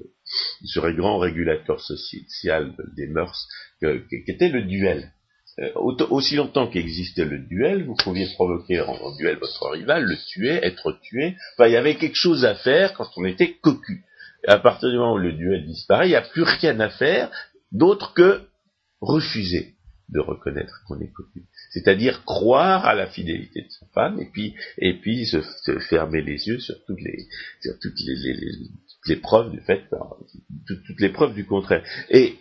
ce 0.63 0.79
grand 0.95 1.19
régulateur 1.19 1.79
social 1.79 2.75
des 2.95 3.07
mœurs 3.07 3.47
qu'était 3.81 4.49
le 4.49 4.63
duel. 4.63 5.11
Euh, 5.59 5.69
aussi 5.75 6.35
longtemps 6.35 6.67
qu'existait 6.67 7.25
le 7.25 7.39
duel, 7.39 7.83
vous 7.83 7.95
pouviez 7.95 8.27
provoquer 8.35 8.81
en, 8.81 8.93
en, 8.93 9.15
duel 9.17 9.37
votre 9.37 9.69
rival, 9.69 10.05
le 10.05 10.15
tuer, 10.27 10.59
être 10.63 10.97
tué. 11.01 11.35
Enfin, 11.53 11.67
il 11.67 11.73
y 11.73 11.77
avait 11.77 11.95
quelque 11.95 12.15
chose 12.15 12.45
à 12.45 12.55
faire 12.55 12.93
quand 12.93 13.09
on 13.17 13.25
était 13.25 13.53
cocu 13.61 14.05
à 14.47 14.57
partir 14.57 14.89
du 14.89 14.97
moment 14.97 15.13
où 15.13 15.17
le 15.17 15.33
duel 15.33 15.65
disparaît, 15.65 16.07
il 16.07 16.11
n'y 16.11 16.15
a 16.15 16.21
plus 16.21 16.43
rien 16.43 16.79
à 16.79 16.89
faire 16.89 17.29
d'autre 17.71 18.13
que 18.13 18.41
refuser 18.99 19.75
de 20.09 20.19
reconnaître 20.19 20.83
qu'on 20.87 20.99
est 20.99 21.11
connu. 21.11 21.45
C'est-à-dire 21.71 22.23
croire 22.25 22.85
à 22.85 22.93
la 22.93 23.07
fidélité 23.07 23.61
de 23.61 23.69
sa 23.69 23.85
femme 23.93 24.19
et 24.19 24.29
puis 24.31 24.53
et 24.77 24.99
puis 24.99 25.25
se, 25.25 25.41
fermer 25.89 26.21
les 26.21 26.47
yeux 26.47 26.59
sur 26.59 26.75
toutes 26.85 26.99
les 29.05 29.15
preuves 29.15 29.51
du 29.51 29.61
fait 29.61 29.83
toutes, 30.67 30.83
toutes, 30.85 30.99
les 30.99 31.09
preuves 31.09 31.33
du 31.33 31.45
contraire. 31.45 31.83
Et 32.09 32.35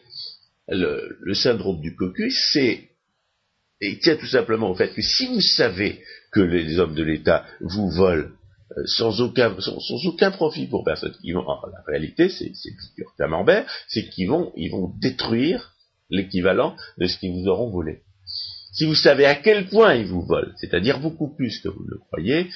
le, 0.69 1.35
syndrome 1.35 1.81
du 1.81 1.95
cocu, 1.95 2.31
c'est 2.31 2.89
il 3.81 3.99
tient 3.99 4.17
tout 4.17 4.27
simplement 4.27 4.71
au 4.71 4.75
fait 4.75 4.93
que 4.93 5.03
si 5.03 5.27
vous 5.29 5.41
savez 5.41 6.03
que 6.33 6.41
les 6.41 6.79
hommes 6.79 6.95
de 6.95 7.03
l'État 7.03 7.47
vous 7.61 7.89
volent 7.91 8.29
euh, 8.77 8.83
sans 8.87 9.21
aucun, 9.21 10.31
profit 10.31 10.67
pour 10.67 10.85
personne. 10.85 11.15
Ils 11.25 11.35
vont, 11.35 11.45
la 11.45 11.83
réalité, 11.89 12.29
c'est, 12.29 12.53
c'est 12.55 12.71
camembert, 13.19 13.67
c'est 13.89 14.09
qu'ils 14.11 14.29
vont, 14.29 14.53
ils 14.57 14.71
vont 14.71 14.93
détruire 15.01 15.75
l'équivalent 16.09 16.77
de 16.99 17.07
ce 17.07 17.19
qu'ils 17.19 17.33
vous 17.33 17.49
auront 17.49 17.71
volé. 17.71 18.03
Si 18.73 18.85
vous 18.87 18.95
savez 18.95 19.27
à 19.27 19.35
quel 19.35 19.69
point 19.69 19.95
ils 19.95 20.07
vous 20.07 20.23
volent, 20.23 20.53
c'est-à-dire 20.57 21.01
beaucoup 21.01 21.35
plus 21.35 21.61
que 21.61 21.69
vous 21.69 21.85
ne 21.85 21.91
le 21.91 21.99
croyez, 21.99 22.51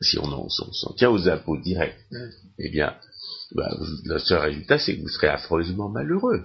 si 0.00 0.18
on 0.18 0.48
s'en 0.48 0.92
tient 0.94 1.10
aux 1.10 1.28
impôts 1.28 1.56
directs, 1.56 1.98
eh 2.58 2.70
bien, 2.70 2.94
bah, 3.54 3.70
le 4.04 4.18
seul 4.18 4.40
résultat, 4.40 4.78
c'est 4.78 4.96
que 4.96 5.02
vous 5.02 5.08
serez 5.08 5.28
affreusement 5.28 5.88
malheureux. 5.88 6.44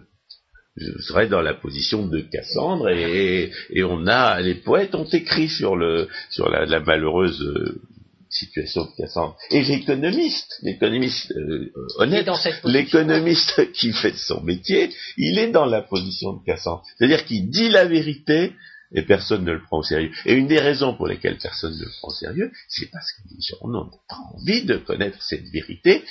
Je 0.78 1.02
serais 1.02 1.28
dans 1.28 1.42
la 1.42 1.54
position 1.54 2.08
de 2.08 2.22
Cassandre 2.22 2.90
et, 2.90 3.52
et, 3.72 3.84
on 3.84 4.08
a 4.08 4.40
les 4.40 4.56
poètes 4.56 4.96
ont 4.96 5.10
écrit 5.12 5.50
sur 5.50 5.76
le 5.76 6.08
sur 6.30 6.50
la, 6.50 6.66
la 6.66 6.80
malheureuse 6.80 7.42
euh, 7.42 7.82
situation 8.30 8.86
de 8.86 8.92
Cassandre 8.96 9.36
et 9.50 9.64
l'économiste 9.64 10.60
l'économiste 10.62 11.32
euh, 11.32 11.72
honnête 11.98 12.30
l'économiste 12.64 13.72
qui 13.74 13.92
fait 13.92 14.16
son 14.16 14.42
métier 14.42 14.94
il 15.18 15.40
est 15.40 15.52
dans 15.52 15.66
la 15.66 15.82
position 15.82 16.34
de 16.34 16.44
Cassandre. 16.46 16.84
C'est-à-dire 16.98 17.26
qu'il 17.26 17.50
dit 17.50 17.70
la 17.70 17.86
vérité 17.86 18.54
et 18.92 19.04
personne 19.04 19.46
ne 19.46 19.52
le 19.52 19.62
prend 19.62 19.80
au 19.80 19.84
sérieux. 19.84 20.12
Et 20.26 20.34
une 20.34 20.48
des 20.48 20.60
raisons 20.60 20.96
pour 20.96 21.08
lesquelles 21.08 21.38
personne 21.38 21.74
ne 21.78 21.84
le 21.84 21.92
prend 22.00 22.08
au 22.08 22.14
sérieux, 22.14 22.52
c'est 22.68 22.90
parce 22.90 23.12
que 23.12 23.22
les 23.30 23.42
gens 23.42 23.68
n'ont 23.68 23.90
pas 24.08 24.18
envie 24.34 24.64
de 24.64 24.78
connaître 24.78 25.22
cette 25.22 25.48
vérité 25.50 26.04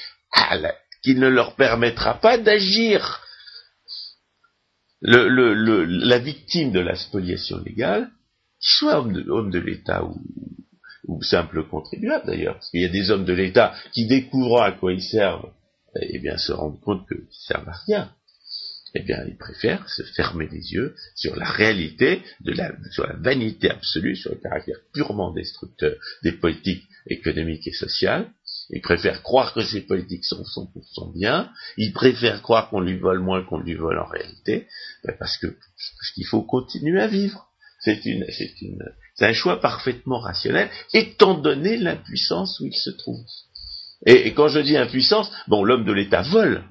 qui 1.02 1.14
ne 1.14 1.28
leur 1.28 1.56
permettra 1.56 2.14
pas 2.14 2.38
d'agir. 2.38 3.20
Le, 5.00 5.28
le, 5.28 5.54
le, 5.54 5.84
la 5.84 6.18
victime 6.18 6.72
de 6.72 6.80
la 6.80 6.96
spoliation 6.96 7.58
légale, 7.64 8.10
soit 8.58 8.98
homme 8.98 9.12
de, 9.12 9.30
homme 9.30 9.50
de 9.50 9.60
l'État 9.60 10.04
ou, 10.04 10.16
ou, 11.08 11.22
simple 11.22 11.64
contribuable 11.64 12.26
d'ailleurs, 12.26 12.54
parce 12.54 12.70
qu'il 12.70 12.82
y 12.82 12.84
a 12.84 12.88
des 12.88 13.10
hommes 13.10 13.24
de 13.24 13.32
l'État 13.32 13.74
qui 13.92 14.06
découvrant 14.06 14.62
à 14.62 14.72
quoi 14.72 14.92
ils 14.92 15.02
servent, 15.02 15.50
eh 16.00 16.18
bien 16.18 16.36
se 16.36 16.52
rendent 16.52 16.80
compte 16.80 17.08
qu'ils 17.08 17.26
servent 17.30 17.68
à 17.68 17.78
rien. 17.86 18.12
Eh 18.94 19.02
bien, 19.02 19.22
ils 19.26 19.36
préfèrent 19.36 19.88
se 19.90 20.02
fermer 20.02 20.48
les 20.50 20.72
yeux 20.72 20.94
sur 21.14 21.36
la 21.36 21.50
réalité, 21.50 22.22
sur 22.92 23.06
la 23.06 23.16
vanité 23.16 23.70
absolue, 23.70 24.16
sur 24.16 24.30
le 24.30 24.38
caractère 24.38 24.78
purement 24.94 25.30
destructeur 25.32 25.94
des 26.22 26.32
politiques 26.32 26.84
économiques 27.06 27.66
et 27.66 27.72
sociales, 27.72 28.30
il 28.70 28.82
préfère 28.82 29.22
croire 29.22 29.54
que 29.54 29.62
ses 29.62 29.80
politiques 29.80 30.24
sont 30.24 30.42
100% 30.42 31.14
bien. 31.14 31.50
Il 31.76 31.92
préfère 31.92 32.42
croire 32.42 32.68
qu'on 32.68 32.80
lui 32.80 32.98
vole 32.98 33.20
moins 33.20 33.42
qu'on 33.42 33.60
lui 33.60 33.74
vole 33.74 33.98
en 33.98 34.06
réalité, 34.06 34.66
parce 35.18 35.38
que 35.38 35.46
parce 35.46 36.10
qu'il 36.14 36.26
faut 36.26 36.42
continuer 36.42 37.00
à 37.00 37.06
vivre. 37.06 37.48
C'est 37.80 38.04
une, 38.04 38.26
c'est 39.18 39.26
un 39.26 39.32
choix 39.32 39.60
parfaitement 39.60 40.20
rationnel, 40.20 40.70
étant 40.94 41.34
donné 41.34 41.76
l'impuissance 41.76 42.60
où 42.60 42.66
il 42.66 42.74
se 42.74 42.90
trouve. 42.90 43.20
Et, 44.06 44.32
quand 44.32 44.46
je 44.46 44.60
dis 44.60 44.76
impuissance, 44.76 45.30
bon, 45.48 45.64
l'homme 45.64 45.84
de 45.84 45.92
l'État 45.92 46.22
vole, 46.22 46.62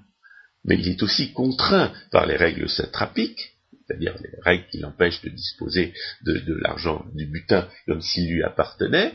mais 0.64 0.76
il 0.80 0.88
est 0.88 1.04
aussi 1.04 1.34
contraint 1.34 1.92
par 2.10 2.26
les 2.26 2.38
règles 2.38 2.70
satrapiques, 2.70 3.58
c'est-à-dire 3.86 4.16
les 4.22 4.30
règles 4.42 4.66
qui 4.72 4.80
l'empêchent 4.80 5.22
de 5.22 5.30
disposer 5.30 5.94
de, 6.26 6.40
de 6.40 6.54
l'argent 6.54 7.06
du 7.14 7.26
butin 7.26 7.68
comme 7.86 8.02
s'il 8.02 8.30
lui 8.30 8.44
appartenait, 8.44 9.14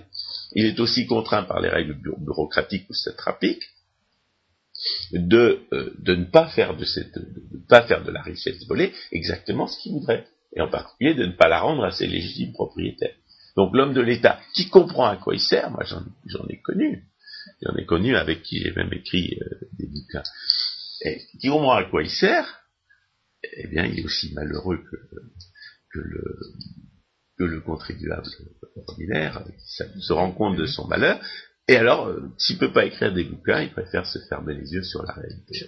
il 0.55 0.67
est 0.67 0.79
aussi 0.79 1.07
contraint 1.07 1.45
par 1.45 1.61
les 1.61 1.71
règles 1.71 1.97
bureaucratiques 2.19 2.89
ou 2.91 2.95
satrapiques 2.95 3.65
de, 5.13 5.61
euh, 5.73 5.95
de 5.99 6.15
ne 6.17 6.25
pas 6.25 6.49
faire 6.49 6.77
de 6.77 6.85
cette, 6.85 7.15
de, 7.15 7.59
ne 7.59 7.67
pas 7.67 7.83
faire 7.83 8.05
de 8.05 8.11
la 8.11 8.21
richesse 8.21 8.67
volée 8.67 8.93
exactement 9.11 9.67
ce 9.67 9.79
qu'il 9.79 9.93
voudrait, 9.93 10.27
et 10.55 10.61
en 10.61 10.69
particulier 10.69 11.15
de 11.15 11.25
ne 11.25 11.33
pas 11.33 11.49
la 11.49 11.61
rendre 11.61 11.85
à 11.85 11.93
ses 11.93 12.07
légitimes 12.07 12.53
propriétaires. 12.53 13.15
Donc 13.57 13.75
l'homme 13.75 13.95
de 13.95 14.01
l'État 14.01 14.41
qui 14.55 14.69
comprend 14.69 15.07
à 15.07 15.17
quoi 15.17 15.35
il 15.35 15.41
sert, 15.41 15.71
moi 15.71 15.85
j'en 15.85 16.47
ai 16.49 16.61
connu, 16.61 17.05
j'en 17.63 17.77
ai 17.77 17.85
connu 17.85 18.17
avec 18.17 18.43
qui 18.43 18.61
j'ai 18.61 18.73
même 18.73 18.93
écrit 18.93 19.39
euh, 19.41 19.69
des 19.79 19.87
bouquins, 19.87 20.23
et 21.05 21.21
qui 21.41 21.49
comprend 21.49 21.75
à 21.75 21.85
quoi 21.85 22.03
il 22.03 22.11
sert, 22.11 22.61
eh 23.43 23.67
bien 23.69 23.85
il 23.85 24.01
est 24.01 24.05
aussi 24.05 24.33
malheureux 24.35 24.83
que, 24.91 25.99
le 25.99 26.39
que 27.39 27.45
le 27.45 27.61
contribuable 27.61 28.29
ordinaire, 28.89 29.45
se 29.67 30.13
rend 30.13 30.33
compte 30.33 30.57
de 30.57 30.67
son 30.67 30.87
malheur, 30.87 31.21
Et 31.73 31.77
alors, 31.77 32.07
euh, 32.09 32.21
s'il 32.39 32.59
peut 32.59 32.73
pas 32.73 32.85
écrire 32.85 33.13
des 33.15 33.25
bouquins, 33.25 33.63
il 33.63 33.71
préfère 33.73 34.05
se 34.07 34.19
fermer 34.29 34.55
les 34.55 34.73
yeux 34.75 34.83
sur 34.83 35.03
la 35.03 35.13
réalité. 35.15 35.67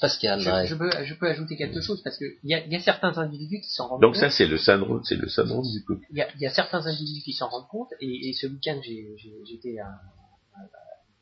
Pascal, 0.00 0.40
Je, 0.40 0.50
ouais. 0.50 0.66
je 0.66 0.74
peux, 0.74 0.90
je 1.04 1.14
peux 1.14 1.28
ajouter 1.28 1.56
quelque 1.56 1.80
chose 1.80 2.02
parce 2.02 2.16
qu'il 2.18 2.34
y 2.42 2.48
y 2.52 2.76
a 2.76 2.80
certains 2.80 3.16
individus 3.18 3.60
qui 3.60 3.70
s'en 3.70 3.88
rendent 3.88 4.02
Donc 4.02 4.14
compte. 4.14 4.20
ça, 4.22 4.30
c'est 4.30 4.46
le 4.46 4.58
syndrome, 4.58 5.02
c'est 5.04 5.14
le 5.16 5.28
syndrome 5.28 5.64
du 5.70 5.84
coq. 5.84 6.00
il 6.10 6.18
y, 6.18 6.22
a, 6.22 6.28
il 6.34 6.40
y 6.40 6.46
a 6.46 6.50
certains 6.50 6.84
individus 6.86 7.22
qui 7.22 7.32
s'en 7.32 7.48
rendent 7.48 7.68
compte, 7.68 7.90
et, 8.00 8.28
et 8.28 8.32
ce 8.32 8.46
week-end, 8.48 8.80
j'étais 8.82 9.78
à, 9.78 9.86
à- 9.86 10.62
à- 10.62 10.68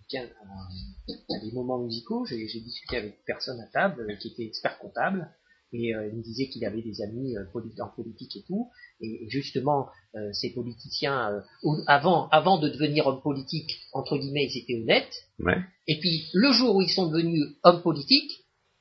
week-end 0.01 0.27
à- 0.43 1.35
à 1.37 1.41
des 1.41 1.53
moments 1.53 1.79
musicaux, 1.79 2.25
j'ai 2.27 2.61
discuté 2.61 2.97
avec 2.97 3.12
une 3.16 3.25
personne 3.27 3.61
à 3.61 3.66
table 3.66 4.07
euh, 4.11 4.16
qui 4.16 4.29
était 4.29 4.45
expert 4.47 4.79
comptable, 4.79 5.29
et 5.72 5.95
euh, 5.95 6.09
il 6.09 6.16
me 6.18 6.22
disait 6.22 6.49
qu'il 6.49 6.64
avait 6.64 6.83
des 6.83 7.03
amis 7.03 7.37
euh, 7.37 7.45
en 7.83 7.89
politique 7.89 8.37
et 8.37 8.45
tout, 8.47 8.70
et, 9.05 9.28
justement, 9.28 9.88
euh, 10.16 10.32
ces 10.32 10.52
politiciens, 10.55 11.30
euh, 11.64 11.70
avant, 11.86 12.28
avant 12.30 12.59
de 12.59 12.68
devenir 12.68 13.07
hommes 13.07 13.22
politiques, 13.22 13.80
entre 13.92 14.16
guillemets, 14.16 14.46
ils 14.50 14.59
étaient 14.62 14.80
honnêtes, 14.82 15.14
Ouais. 15.40 15.59
et 15.88 15.98
puis 15.98 16.28
le 16.32 16.52
jour 16.52 16.76
où 16.76 16.82
ils 16.82 16.90
sont 16.90 17.09
devenus 17.11 17.44
hommes 17.62 17.82
politiques, 17.82 18.30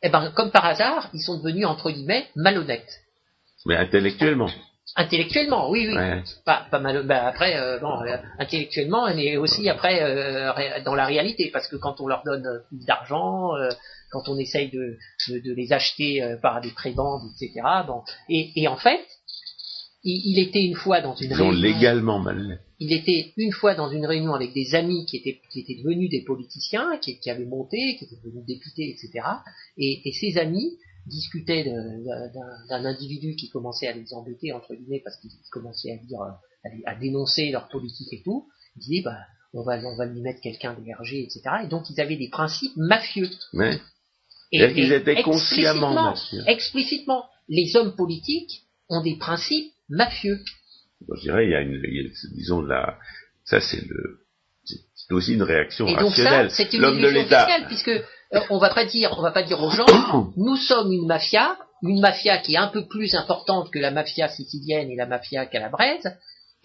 eh 0.04 0.10
ben, 0.10 0.32
comme 0.36 0.52
par 0.52 0.66
hasard, 0.66 1.10
ils 1.14 1.22
sont 1.22 1.38
devenus, 1.38 1.66
entre 1.66 1.90
guillemets, 1.92 2.28
malhonnêtes. 2.36 3.02
Mais 3.66 3.78
intellectuellement. 3.78 4.50
Intellectuellement, 4.96 5.70
oui, 5.72 5.88
oui. 5.88 5.96
Ouais. 5.96 6.22
Pas, 6.46 6.68
pas 6.70 6.80
mal. 6.80 7.04
Bah 7.08 7.26
après, 7.26 7.56
euh, 7.58 7.80
bon, 7.80 8.02
euh, 8.02 8.18
intellectuellement, 8.38 9.08
mais 9.16 9.38
aussi 9.38 9.68
après 9.70 10.04
euh, 10.04 10.52
dans 10.84 10.94
la 10.94 11.06
réalité, 11.06 11.50
parce 11.52 11.68
que 11.68 11.78
quand 11.78 12.00
on 12.00 12.08
leur 12.08 12.22
donne 12.24 12.62
plus 12.68 12.86
d'argent, 12.86 13.52
quand 14.12 14.28
on 14.28 14.38
essaye 14.38 14.70
de, 14.70 14.98
de, 15.30 15.40
de 15.40 15.54
les 15.56 15.72
acheter 15.74 16.36
par 16.42 16.62
des 16.62 16.70
prébendes, 16.72 17.24
etc. 17.42 17.62
Bon, 17.88 18.04
et, 18.30 18.52
et 18.62 18.68
en 18.68 18.76
fait, 18.78 19.00
il, 20.04 20.22
il 20.38 20.40
était 20.40 20.64
une 20.64 20.76
fois 20.76 21.02
dans 21.02 21.16
une 21.16 21.32
Ils 21.32 21.42
ont 21.42 21.50
réunion. 21.50 21.62
légalement 21.62 22.20
mal. 22.20 22.60
Il 22.80 22.92
était 22.94 23.34
une 23.38 23.52
fois 23.52 23.76
dans 23.76 23.90
une 23.90 24.06
réunion 24.06 24.34
avec 24.34 24.54
des 24.54 24.76
amis 24.76 25.06
qui 25.06 25.18
étaient, 25.18 25.40
qui 25.50 25.62
étaient 25.62 25.82
devenus 25.82 26.10
des 26.10 26.24
politiciens, 26.24 26.98
qui, 27.02 27.20
qui 27.20 27.30
avaient 27.30 27.46
monté, 27.46 27.96
qui 27.98 28.06
étaient 28.06 28.20
devenus 28.24 28.46
députés, 28.46 28.90
etc. 28.90 29.26
Et, 29.78 30.02
et 30.08 30.12
ces 30.14 30.38
amis 30.38 30.78
discutaient 31.06 31.66
d'un 32.70 32.86
individu 32.86 33.36
qui 33.36 33.50
commençait 33.50 33.88
à 33.88 33.94
les 33.94 34.14
embêter, 34.14 34.52
entre 34.52 34.74
guillemets, 34.74 35.02
parce 35.04 35.18
qu'il 35.18 35.32
commençait 35.52 35.92
à 35.92 35.98
dire, 35.98 36.20
à, 36.86 36.96
dénoncer 36.96 37.52
leur 37.52 37.68
politique 37.70 38.12
et 38.12 38.22
tout. 38.24 38.48
Ils 38.76 38.80
disaient, 38.80 39.02
bah, 39.04 39.18
on 39.54 39.64
va, 39.64 39.80
on 39.86 39.96
va 39.96 40.06
lui 40.06 40.22
mettre 40.22 40.42
quelqu'un 40.42 40.74
d'hébergé, 40.74 41.24
etc. 41.24 41.42
Et 41.66 41.68
donc 41.68 41.90
ils 41.90 42.00
avaient 42.02 42.16
des 42.18 42.30
principes 42.30 42.76
mafieux. 42.76 43.30
Ouais. 43.54 43.80
Et, 44.52 44.60
et 44.60 44.94
étaient 44.94 45.22
consciemment 45.24 45.94
mafieux. 45.94 46.44
explicitement, 46.48 47.26
les 47.50 47.76
hommes 47.76 47.96
politiques 47.96 48.64
ont 48.90 49.02
des 49.02 49.16
principes 49.16 49.73
mafieux. 49.90 50.40
Bon, 51.08 51.16
je 51.18 51.22
dirais, 51.22 51.46
il 51.46 51.52
y 51.52 51.56
a 51.56 51.62
une, 51.62 51.82
il 51.84 51.96
y 51.96 52.06
a- 52.06 52.10
disons 52.36 52.62
la, 52.62 52.98
ça 53.46 53.60
c'est 53.60 53.82
le, 53.88 54.20
c'est 54.66 55.14
aussi 55.14 55.34
une 55.34 55.44
réaction 55.44 55.86
Et 55.88 55.96
donc 55.96 56.14
ça, 56.16 56.24
rationnelle. 56.24 56.52
c'est 56.52 56.74
une 56.74 56.82
L'homme 56.82 57.02
de 57.02 57.08
l'État. 57.10 57.46
fiscale, 57.46 57.68
puisque 57.68 57.90
euh, 57.90 58.40
on 58.50 58.58
va 58.60 58.74
pas 58.74 58.86
dire, 58.86 59.14
on 59.18 59.22
va 59.22 59.32
pas 59.32 59.44
dire 59.44 59.62
aux 59.62 59.70
gens, 59.72 59.86
nous 60.38 60.56
sommes 60.56 60.92
une 60.94 61.06
mafia, 61.08 61.58
une 61.84 62.00
mafia 62.00 62.38
qui 62.38 62.54
est 62.54 62.58
un 62.58 62.70
peu 62.70 62.88
plus 62.88 63.14
importante 63.16 63.70
que 63.72 63.80
la 63.80 63.92
mafia 63.92 64.30
sicilienne 64.30 64.90
et 64.90 64.96
la 64.96 65.06
mafia 65.06 65.46
calabraise, 65.46 66.08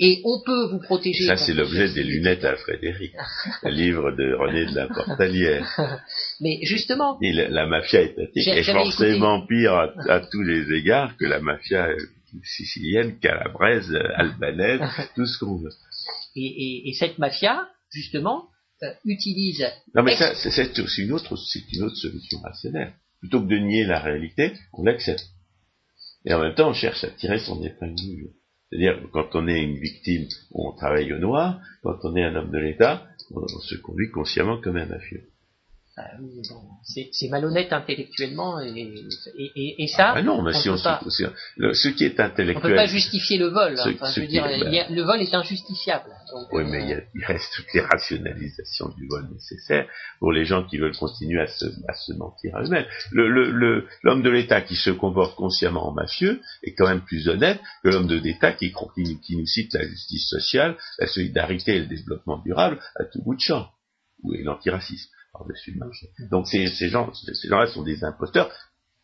et 0.01 0.21
on 0.25 0.41
peut 0.47 0.67
vous 0.71 0.79
protéger. 0.79 1.27
Ça, 1.27 1.37
c'est 1.37 1.53
l'objet 1.55 1.93
des 1.93 2.05
lunettes 2.05 2.45
à 2.45 2.55
Frédéric, 2.55 3.13
le 3.65 3.71
livre 3.71 4.13
de 4.13 4.33
René 4.35 4.67
de 4.67 4.77
la 4.77 4.87
Portalière. 4.87 5.67
Mais 6.41 6.61
justement, 6.63 7.19
Et 7.21 7.33
la, 7.33 7.49
la 7.49 7.67
mafia 7.67 8.03
étatique 8.03 8.47
est 8.47 8.63
forcément 8.63 9.45
pire 9.49 9.73
à, 9.75 9.89
à 10.09 10.21
tous 10.21 10.43
les 10.45 10.73
égards 10.79 11.17
que 11.17 11.25
la 11.27 11.41
mafia 11.41 11.89
euh, 11.89 11.97
sicilienne, 12.45 13.19
calabraise, 13.19 13.91
euh, 13.93 14.03
albanaise, 14.17 14.81
tout 15.15 15.27
ce 15.27 15.39
qu'on 15.39 15.57
veut. 15.57 15.71
et, 16.37 16.41
et- 16.47 16.89
et 16.91 16.93
cette 16.95 17.19
mafia, 17.19 17.69
justement, 17.93 18.49
euh, 18.83 18.93
utilise. 19.05 19.65
Non, 19.95 20.03
mais 20.03 20.15
ça, 20.17 20.35
c'est- 20.35 20.51
une 20.99 21.13
autre, 21.13 21.37
c'est 21.37 21.73
une 21.73 21.83
autre 21.83 21.97
solution 21.97 22.39
rationnelle. 22.41 22.95
Plutôt 23.21 23.41
que 23.43 23.49
de 23.49 23.57
nier 23.59 23.85
la 23.85 23.99
réalité, 24.01 24.53
on 24.73 24.85
l'accepte. 24.85 25.27
Et 26.25 26.33
en 26.35 26.41
même 26.41 26.55
temps, 26.55 26.71
on 26.71 26.75
cherche 26.75 27.03
à 27.05 27.11
tirer 27.11 27.39
son 27.39 27.63
épingle 27.65 27.95
du 27.97 28.21
jeu. 28.21 28.31
C'est-à-dire, 28.71 29.01
quand 29.13 29.31
on 29.35 29.49
est 29.49 29.63
une 29.63 29.79
victime, 29.79 30.27
on 30.53 30.73
travaille 30.73 31.13
au 31.13 31.19
noir. 31.19 31.61
Quand 31.83 31.97
on 32.05 32.15
est 32.17 32.23
un 32.23 32.35
homme 32.37 32.51
de 32.53 32.59
l'État, 32.59 33.07
on, 33.31 33.41
on 33.41 33.61
se 33.61 33.75
conduit 33.77 34.11
consciemment 34.11 34.61
comme 34.61 34.77
un 34.77 34.87
mafieux. 34.87 35.29
Euh, 35.99 36.19
bon, 36.51 36.63
c'est 36.85 37.29
malhonnête 37.29 37.73
intellectuellement, 37.73 38.61
et, 38.61 38.69
et, 39.37 39.53
et- 39.57 39.83
et 39.83 39.87
ça, 39.89 40.13
ah 40.17 40.23
non, 40.23 40.43
mais 40.43 40.55
on 40.55 40.61
si 40.61 40.71
on, 40.71 40.79
pas. 40.79 41.01
se- 41.05 41.11
si 41.11 41.25
on- 41.27 41.33
le- 41.57 41.75
ce 41.75 41.89
qui 41.89 42.05
est 42.05 42.13
on 42.13 42.17
peut 42.17 42.23
intellectuel, 42.23 42.77
pas 42.77 42.87
justifier 42.87 43.39
le 43.39 43.49
vol. 43.49 43.77
Ce- 43.77 43.89
Enfin, 43.91 44.07
ce 44.07 44.15
je 44.17 44.21
veux 44.21 44.27
qui 44.27 44.33
dire, 44.33 44.47
est- 44.47 44.81
a- 44.81 44.89
le 44.91 45.03
vol 45.03 45.21
est 45.21 45.35
injustifiable. 45.35 46.11
Donc, 46.33 46.53
Oui, 46.53 46.63
euh, 46.63 46.67
mais 46.71 46.83
il, 46.85 46.89
y 46.91 46.93
a- 46.95 47.03
il 47.15 47.25
reste 47.25 47.53
toutes 47.57 47.73
les 47.75 47.81
rationalisations 47.81 48.89
du 48.97 49.07
vol 49.09 49.27
nécessaires 49.33 49.87
pour 50.21 50.33
les 50.33 50.45
gens 50.45 50.65
qui 50.65 50.79
veulent 50.79 50.97
continuer 50.97 51.41
à 51.41 51.47
se, 51.47 51.65
à 51.89 51.95
se 51.95 52.13
mentir 52.13 52.55
à 52.57 52.63
eux-mêmes. 52.63 52.87
Le- 53.13 53.29
le- 53.29 53.51
le- 53.51 53.87
L'homme 54.03 54.23
de 54.23 54.31
l'État 54.31 54.61
qui 54.61 54.77
se 54.77 54.91
comporte 54.91 55.35
consciemment 55.37 55.87
en 55.89 55.93
mafieux 55.93 56.41
est 56.63 56.75
quand 56.75 56.87
même 56.87 57.01
plus 57.03 57.29
honnête 57.29 57.61
que 57.83 57.89
l'homme 57.89 58.07
de 58.07 58.17
l'État 58.19 58.53
qui, 58.53 58.73
qui, 58.95 59.21
qui 59.21 59.37
nous 59.37 59.47
cite 59.47 59.75
la 59.75 59.87
justice 59.87 60.29
sociale, 60.29 60.77
la 60.99 61.07
solidarité 61.07 61.77
et 61.77 61.81
le 61.81 61.87
développement 61.87 62.39
durable 62.39 62.79
à 62.97 63.05
tout 63.05 63.23
bout 63.23 63.35
de 63.35 63.41
champ, 63.41 63.69
ou 64.23 64.33
l'antiracisme 64.43 65.11
par-dessus 65.33 65.73
le 65.73 65.79
marché. 65.79 66.09
Donc 66.31 66.47
ces, 66.49 66.69
ces 66.69 66.89
gens, 66.89 67.13
ces 67.15 67.49
gens-là 67.49 67.67
sont 67.67 67.83
des 67.83 68.05
imposteurs 68.05 68.51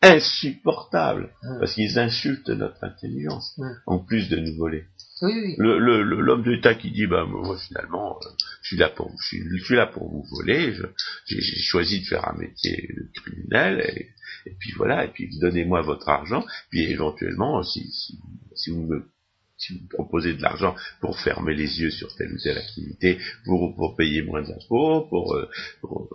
insupportables 0.01 1.33
Mm. 1.43 1.59
parce 1.59 1.73
qu'ils 1.73 1.97
insultent 1.99 2.49
notre 2.49 2.83
intelligence 2.83 3.57
Mm. 3.57 3.71
en 3.87 3.99
plus 3.99 4.29
de 4.29 4.37
nous 4.37 4.55
voler. 4.57 4.85
oui, 5.21 5.31
oui. 5.33 5.55
Le- 5.57 5.79
le- 5.79 6.03
le- 6.03 6.21
L'homme 6.21 6.43
d'État 6.43 6.75
qui 6.75 6.91
dit 6.91 7.07
bah 7.07 7.25
moi 7.25 7.57
finalement 7.57 8.17
euh, 8.17 8.29
je 8.61 8.67
suis 8.67 8.77
là 8.77 8.89
pour 8.89 9.09
je 9.21 9.27
suis, 9.27 9.43
je 9.57 9.63
suis 9.63 9.75
là 9.75 9.87
pour 9.87 10.09
vous 10.09 10.23
voler, 10.35 10.73
j'ai 11.25 11.39
j'ai 11.41 11.61
choisi 11.61 12.01
de 12.01 12.05
faire 12.05 12.27
un 12.27 12.37
métier 12.37 12.89
de 12.97 13.09
criminel 13.21 13.79
et, 13.87 14.49
et 14.49 14.53
puis 14.59 14.73
voilà 14.75 15.05
et 15.05 15.07
puis 15.07 15.29
donnez-moi 15.39 15.81
votre 15.81 16.09
argent 16.09 16.43
puis 16.69 16.83
éventuellement 16.91 17.63
si, 17.63 17.89
si, 17.91 18.19
si 18.55 18.71
vous 18.71 18.81
me 18.83 19.07
si 19.57 19.73
vous 19.73 19.87
proposez 19.87 20.33
de 20.33 20.41
l'argent 20.41 20.75
pour 21.01 21.19
fermer 21.19 21.55
les 21.55 21.81
yeux 21.81 21.91
sur 21.91 22.13
telle 22.15 22.33
ou 22.33 22.37
telle 22.41 22.57
activité, 22.57 23.19
pour, 23.45 23.95
payer 23.95 24.21
moins 24.21 24.41
d'impôts, 24.41 25.07
pour, 25.09 25.35
euh, 25.35 25.49
pour, 25.81 26.09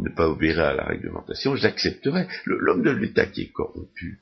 ne 0.00 0.10
pas 0.10 0.28
obéir 0.28 0.60
à 0.60 0.74
la 0.74 0.84
réglementation, 0.84 1.56
j'accepterai. 1.56 2.26
L'homme 2.44 2.82
de 2.82 2.90
l'État 2.90 3.26
qui 3.26 3.42
est 3.42 3.52
corrompu, 3.52 4.20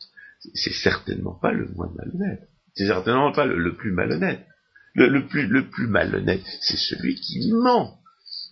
c'est- 0.54 0.72
certainement 0.72 1.34
pas 1.34 1.52
le 1.52 1.68
moins 1.74 1.92
malhonnête. 1.96 2.48
C'est 2.74 2.86
certainement 2.86 3.32
pas 3.32 3.46
le, 3.46 3.74
plus 3.76 3.92
malhonnête. 3.92 4.46
Le 4.94 5.26
plus, 5.26 5.46
le 5.46 5.68
plus 5.68 5.86
malhonnête, 5.88 6.44
c'est 6.60 6.76
celui 6.76 7.16
qui 7.16 7.52
ment 7.52 7.98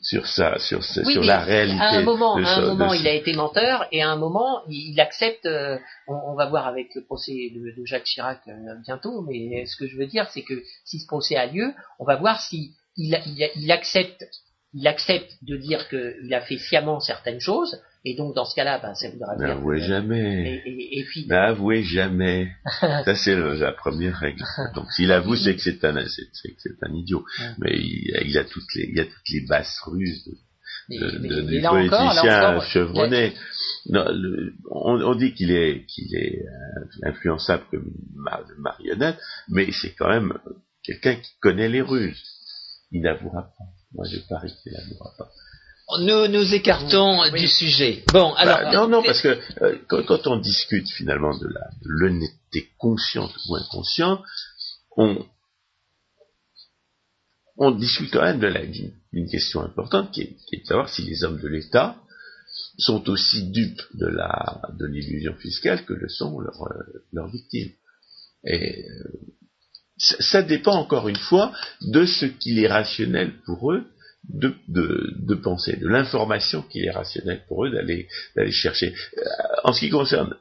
sur 0.03 0.27
ça, 0.27 0.59
sur, 0.59 0.83
ce- 0.85 1.01
Oui, 1.07 1.13
sur 1.13 1.23
la 1.25 1.41
réalité. 1.41 1.81
À 1.81 1.91
un 1.91 2.03
moment, 2.03 2.37
de 2.37 2.45
à 2.45 2.57
un 2.57 2.63
de 2.63 2.67
moment 2.67 2.93
il 2.93 3.07
a 3.07 3.13
été 3.15 3.33
menteur, 3.35 3.87
et 3.93 4.03
à 4.03 4.11
un 4.11 4.17
moment, 4.17 4.63
il, 4.69 4.93
il 4.93 5.01
accepte. 5.01 5.47
euh, 5.47 5.79
on, 6.09 6.15
on 6.15 6.35
va 6.35 6.47
voir 6.47 6.67
avec 6.67 6.89
le 6.95 7.05
procès 7.05 7.33
de, 7.55 7.81
de 7.81 7.85
Jacques 7.87 8.05
Chirac 8.05 8.41
euh, 8.49 8.53
bientôt, 8.85 9.23
mais 9.23 9.65
ce 9.67 9.77
que 9.77 9.87
je 9.87 9.97
veux 9.97 10.07
dire, 10.07 10.29
c'est 10.31 10.43
que 10.43 10.63
si 10.85 10.99
ce 10.99 11.07
procès 11.07 11.37
a 11.37 11.47
lieu, 11.47 11.73
on 11.99 12.05
va 12.05 12.17
voir 12.17 12.41
si 12.41 12.73
il 12.97 13.15
accepte, 13.73 14.25
il 14.75 14.87
accepte 14.87 15.31
de 15.43 15.57
dire 15.57 15.89
qu'il 15.89 16.35
a 16.35 16.41
fait 16.41 16.59
sciemment 16.59 16.99
certaines 17.01 17.41
choses, 17.41 17.81
et 18.05 18.17
donc 18.17 18.35
dans 18.35 18.45
ce 18.45 18.55
cas-là, 18.57 18.79
ben, 18.81 18.95
ça 18.95 19.09
voudra 19.11 19.37
dire. 19.37 19.47
N'avouez 19.49 19.79
que- 19.79 19.85
jamais. 19.87 20.63
Et, 20.67 20.71
et- 20.71 20.99
et 21.01 21.05
puis, 21.05 21.27
N'avouez 21.29 21.83
jamais. 21.83 22.51
Ça, 22.81 23.15
c'est 23.15 23.37
la 23.37 23.73
première 23.73 24.17
règle. 24.17 24.45
Donc, 24.75 24.91
s'il 24.93 25.13
avoue, 25.13 25.37
c'est 25.37 25.55
que 25.57 25.63
c'est 25.63 25.85
un, 25.85 25.95
c'est, 26.09 26.29
c'est 26.59 26.83
un 26.83 26.93
idiot. 26.95 27.25
Ouais. 27.41 27.47
Mais 27.59 27.79
il, 27.79 28.13
il 28.27 28.39
a 28.39 28.45
toutes 28.45 28.75
les, 28.75 28.91
il 28.93 29.01
a 29.01 29.05
toutes 29.05 29.29
les 29.33 29.47
basses 29.47 29.79
ruses 29.87 30.25
de, 30.25 30.33
de, 30.99 31.19
mais- 31.19 31.29
de- 31.29 31.43
mais 31.43 31.57
du 31.59 31.61
politicien 31.71 32.61
chevronné. 32.61 33.33
Non, 33.87 34.05
le- 34.11 34.55
on, 34.71 35.01
on 35.01 35.15
dit 35.15 35.33
qu'il 35.35 35.51
est, 35.53 35.85
qu'il 35.87 36.15
est 36.17 36.43
influençable 37.05 37.65
comme 37.71 37.85
une 37.87 38.21
mar- 38.21 38.45
marionnette, 38.59 39.19
mais 39.49 39.71
c'est 39.73 39.95
quand 39.95 40.09
même 40.09 40.33
quelqu'un 40.83 41.15
qui 41.17 41.31
connaît 41.41 41.69
les 41.69 41.83
ruses. 41.83 42.21
Il 42.91 43.03
n'avouera 43.03 43.43
pas. 43.43 43.65
Moi, 43.95 44.07
je 44.11 44.19
parie 44.29 44.53
qu'il 44.63 44.73
n'avouera 44.73 45.11
pas. 45.19 45.31
Nous 46.01 46.29
nous 46.29 46.55
écartons 46.55 47.21
Oui. 47.33 47.41
du 47.41 47.49
sujet. 47.49 48.05
Bon, 48.13 48.33
alors. 48.35 48.59
Bah, 48.61 48.73
non, 48.73 48.89
non, 48.89 49.03
parce 49.03 49.21
que 49.21 49.39
euh, 49.63 49.79
quand, 49.89 50.03
quand 50.05 50.27
on 50.27 50.37
discute 50.39 50.89
finalement 50.91 51.37
de 51.39 51.49
l'honnêteté 51.85 52.71
consciente 52.79 53.33
ou 53.49 53.57
inconsciente, 53.57 54.23
on, 54.97 55.25
on 57.57 57.71
discute 57.73 58.11
quand 58.13 58.23
même 58.23 58.41
de 58.41 58.47
la- 58.47 58.65
d'une 58.67 59.29
question 59.31 59.61
importante 59.61 60.11
qui 60.13 60.23
est, 60.23 60.37
qui 60.49 60.57
est 60.57 60.61
de 60.63 60.67
savoir 60.67 60.89
si 60.89 61.03
les 61.03 61.25
hommes 61.25 61.41
de 61.41 61.49
l'État 61.49 61.97
sont 62.79 63.09
aussi 63.09 63.51
dupes 63.51 63.83
de 63.95 64.07
la 64.07 64.61
de 64.79 64.87
l'illusion 64.87 65.35
fiscale 65.37 65.85
que 65.85 65.93
le 65.93 66.09
sont 66.09 66.41
leurs 66.41 66.63
euh, 66.63 67.05
leurs 67.13 67.29
victimes. 67.29 67.73
Et 68.45 68.85
euh, 68.89 69.05
ça, 69.99 70.17
ça 70.21 70.43
dépend 70.43 70.75
encore 70.75 71.09
une 71.09 71.17
fois 71.17 71.53
de 71.83 72.05
ce 72.07 72.27
qu'il 72.27 72.59
est 72.59 72.69
rationnel 72.69 73.35
pour 73.45 73.73
eux 73.73 73.85
de, 74.29 74.55
de, 74.69 75.15
de 75.19 75.35
penser, 75.35 75.77
de 75.77 75.89
l'information 75.89 76.63
qu'il 76.63 76.85
est 76.85 76.91
rationnel 76.91 77.43
pour 77.49 77.67
eux 77.67 77.71
d'aller 77.71 78.07
chercher. 78.53 78.95
Euh, 79.19 79.23
en 79.65 79.73
ce 79.73 79.81
qui 79.81 79.91
concerne 79.91 80.35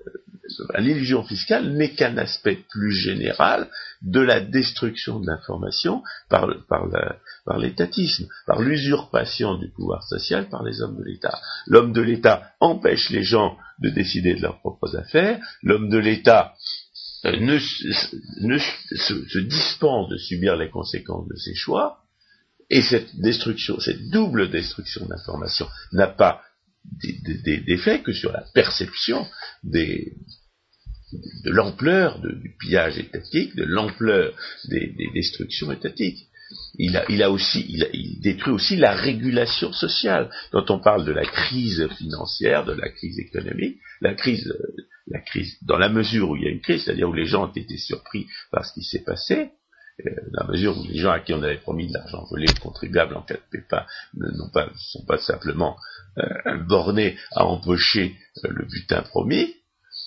l'illusion 0.77 1.23
fiscale 1.23 1.73
n'est 1.73 1.91
qu'un 1.91 2.17
aspect 2.17 2.59
plus 2.69 2.91
général 2.91 3.69
de 4.01 4.19
la 4.19 4.41
destruction 4.41 5.19
de 5.19 5.27
l'information 5.27 6.03
par, 6.29 6.47
l'étatisme, 7.57 8.27
par 8.47 8.61
l'usurpation 8.61 9.55
du 9.55 9.69
pouvoir 9.69 10.03
social 10.03 10.49
par 10.49 10.63
les 10.63 10.81
hommes 10.81 10.97
de 10.97 11.03
l'État. 11.03 11.39
L'homme 11.67 11.93
de 11.93 12.01
l'État 12.01 12.51
empêche 12.59 13.09
les 13.09 13.23
gens 13.23 13.57
de 13.79 13.89
décider 13.89 14.35
de 14.35 14.41
leurs 14.41 14.59
propres 14.59 14.95
affaires, 14.95 15.39
l'homme 15.63 15.89
de 15.89 15.97
l'État 15.97 16.53
euh, 17.25 17.39
ne, 17.39 17.57
se, 17.59 19.39
dispense 19.39 20.09
de 20.09 20.17
subir 20.17 20.55
les 20.55 20.69
conséquences 20.69 21.27
de 21.27 21.35
ses 21.35 21.55
choix, 21.55 22.00
et 22.71 22.81
cette 22.81 23.19
destruction, 23.19 23.79
cette 23.81 24.09
double 24.09 24.49
destruction 24.49 25.05
d'information 25.05 25.67
n'a 25.91 26.07
pas 26.07 26.41
d'effet 27.43 28.01
que 28.01 28.13
sur 28.13 28.31
la 28.31 28.45
perception 28.53 29.27
de 29.63 30.13
l'ampleur 31.43 32.19
du 32.21 32.55
pillage 32.59 32.97
étatique, 32.97 33.55
de 33.57 33.65
l'ampleur 33.65 34.33
des, 34.69 34.95
destructions 35.13 35.71
étatiques. 35.71 36.27
Il, 36.77 36.95
a, 36.97 37.31
aussi, 37.31 37.65
il, 37.69 38.19
détruit 38.21 38.53
aussi 38.53 38.77
la 38.77 38.93
régulation 38.93 39.71
sociale. 39.73 40.29
Quand 40.51 40.71
on 40.71 40.79
parle 40.79 41.05
de 41.05 41.11
la 41.11 41.25
crise 41.25 41.87
financière, 41.97 42.65
de 42.65 42.73
la 42.73 42.89
crise 42.89 43.19
économique, 43.19 43.79
la 43.99 44.15
crise, 44.15 44.53
la 45.07 45.19
crise, 45.19 45.57
dans 45.61 45.77
la 45.77 45.89
mesure 45.89 46.29
où 46.29 46.35
il 46.37 46.43
y 46.43 46.47
a 46.47 46.51
une 46.51 46.61
crise, 46.61 46.83
c'est-à-dire 46.83 47.09
où 47.09 47.13
les 47.13 47.25
gens 47.25 47.49
ont 47.49 47.53
été 47.53 47.77
surpris 47.77 48.27
par 48.51 48.65
ce 48.65 48.73
qui 48.73 48.83
s'est 48.83 49.03
passé, 49.03 49.51
la 49.99 50.47
mesure 50.47 50.77
où 50.77 50.83
les 50.83 50.97
gens 50.97 51.11
à 51.11 51.19
qui 51.19 51.33
on 51.33 51.43
avait 51.43 51.57
promis 51.57 51.87
de 51.87 51.93
l'argent 51.93 52.25
volé, 52.29 52.47
les 52.47 52.59
contribuables 52.59 53.15
en 53.15 53.21
cas 53.21 53.35
de 53.35 53.41
pépin, 53.51 53.85
ne 54.15 54.27
sont 54.75 55.05
pas 55.05 55.17
simplement 55.17 55.77
euh, 56.17 56.57
bornés 56.67 57.17
à 57.35 57.45
empocher 57.45 58.15
euh, 58.43 58.49
le 58.51 58.65
butin 58.65 59.01
promis, 59.01 59.53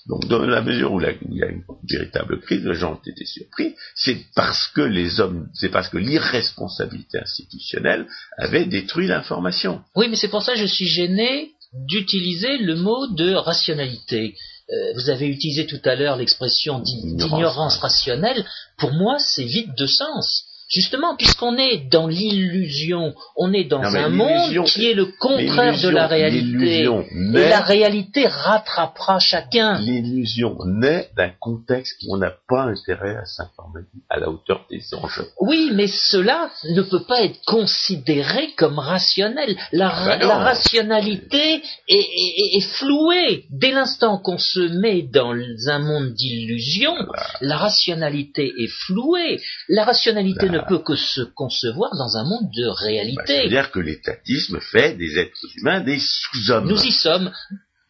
donc, 0.06 0.26
dans 0.28 0.44
la 0.44 0.60
mesure 0.60 0.92
où, 0.92 1.00
il 1.00 1.36
y 1.36 1.42
a 1.42 1.46
une 1.46 1.62
véritable 1.88 2.40
crise, 2.40 2.64
les 2.64 2.74
gens 2.74 2.92
ont 2.92 3.10
été 3.10 3.24
surpris, 3.24 3.74
c'est 3.94 4.18
parce 4.34 4.68
que 4.68 4.82
les 4.82 5.20
hommes, 5.20 5.48
c'est 5.54 5.70
parce 5.70 5.88
que 5.88 5.96
l'irresponsabilité 5.96 7.18
institutionnelle 7.18 8.06
avait 8.36 8.66
détruit 8.66 9.06
l'information. 9.06 9.82
Oui, 9.96 10.08
mais 10.08 10.16
c'est 10.16 10.28
pour 10.28 10.42
ça 10.42 10.54
que 10.54 10.58
je 10.58 10.66
suis 10.66 10.86
gêné 10.86 11.53
d'utiliser 11.74 12.58
le 12.58 12.76
mot 12.76 13.06
de 13.08 13.34
rationalité. 13.34 14.36
Euh, 14.70 14.92
vous 14.94 15.10
avez 15.10 15.26
utilisé 15.26 15.66
tout 15.66 15.80
à 15.84 15.94
l'heure 15.94 16.16
l'expression 16.16 16.78
d'ignorance 16.78 17.76
rationnelle. 17.78 18.44
Pour 18.78 18.92
moi, 18.92 19.18
c'est 19.18 19.44
vide 19.44 19.74
de 19.76 19.86
sens. 19.86 20.46
Justement, 20.74 21.14
puisqu'on 21.16 21.56
est 21.56 21.88
dans 21.88 22.08
l'illusion, 22.08 23.14
on 23.36 23.52
est 23.52 23.62
dans 23.62 23.80
un 23.80 24.08
monde 24.08 24.64
qui 24.64 24.90
est 24.90 24.94
le 24.94 25.06
contraire 25.20 25.80
de 25.80 25.88
la 25.88 26.08
réalité. 26.08 26.82
Et 26.82 27.48
la 27.48 27.60
réalité 27.60 28.26
rattrapera 28.26 29.20
chacun. 29.20 29.78
L'illusion 29.78 30.56
naît 30.66 31.10
d'un 31.16 31.30
contexte 31.38 32.02
où 32.02 32.14
on 32.14 32.18
n'a 32.18 32.32
pas 32.48 32.62
intérêt 32.62 33.14
à 33.16 33.24
s'informer 33.24 33.82
à 34.10 34.18
la 34.18 34.28
hauteur 34.28 34.66
des 34.68 34.82
enjeux. 34.94 35.28
Oui, 35.40 35.70
mais 35.74 35.86
cela 35.86 36.50
ne 36.64 36.82
peut 36.82 37.04
pas 37.04 37.22
être 37.22 37.38
considéré 37.46 38.52
comme 38.56 38.80
rationnel. 38.80 39.56
La, 39.70 39.92
ah 39.94 40.16
ben 40.18 40.26
rationalité 40.26 41.62
est, 41.88 42.60
flouée. 42.78 43.44
Dès 43.50 43.70
l'instant 43.70 44.18
qu'on 44.18 44.38
se 44.38 44.60
met 44.80 45.02
dans 45.02 45.34
un 45.68 45.78
monde 45.78 46.14
d'illusion, 46.14 46.94
la 47.40 47.58
rationalité 47.58 48.52
est 48.58 48.72
flouée. 48.86 49.40
La 49.68 49.84
rationalité 49.84 50.48
ne 50.48 50.63
peut 50.68 50.78
que 50.78 50.96
se 50.96 51.22
concevoir 51.22 51.90
dans 51.96 52.16
un 52.16 52.24
monde 52.24 52.50
de 52.54 52.66
réalité. 52.66 53.16
Bah, 53.16 53.24
c'est-à-dire 53.26 53.70
que 53.70 53.80
l'étatisme 53.80 54.60
fait 54.60 54.96
des 54.96 55.18
êtres 55.18 55.38
humains 55.56 55.80
des 55.80 55.98
sous-hommes. 56.00 56.68
Nous 56.68 56.82
y 56.82 56.92
sommes. 56.92 57.32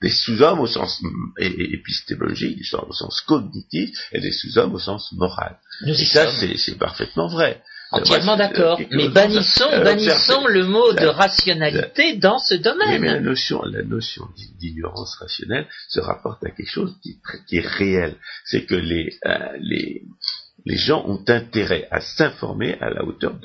Des 0.03 0.11
sous-hommes 0.11 0.61
au 0.61 0.66
sens 0.66 1.01
épistémologique, 1.39 2.59
au 2.75 2.93
sens 2.93 3.20
cognitif, 3.22 3.91
et 4.12 4.20
des 4.20 4.33
sous-hommes 4.33 4.75
au 4.75 4.79
sens 4.79 5.12
moral. 5.12 5.57
Nous 5.87 5.95
et 5.95 6.05
ça, 6.05 6.31
c'est 6.31 6.79
parfaitement 6.79 7.29
vrai. 7.29 7.62
Entièrement 7.95 8.37
d'accord. 8.37 8.81
Mais 8.91 9.09
bannissons, 9.09 9.70
bannissons 9.70 10.47
le 10.49 10.64
mot 10.64 10.93
de 10.93 11.07
rationalité 11.07 12.16
dans 12.16 12.39
ce 12.39 12.55
domaine. 12.55 13.01
mais 13.01 13.12
la 13.12 13.20
notion, 13.20 13.62
la 13.62 13.83
notion 13.83 14.25
d'ignorance 14.59 15.16
rationnelle 15.16 15.66
se 15.89 16.01
rapporte 16.01 16.45
à 16.45 16.51
quelque 16.51 16.70
chose 16.70 16.95
qui, 17.03 17.57
est 17.57 17.66
réel. 17.66 18.16
C'est 18.45 18.64
que 18.64 18.75
les, 18.75 19.16
euh, 19.27 19.49
les, 19.61 20.03
les 20.64 20.76
gens 20.76 21.04
ont 21.06 21.22
intérêt 21.28 21.88
à 21.90 22.00
s'informer 22.00 22.78
à 22.80 22.90
la 22.90 23.04
hauteur 23.04 23.38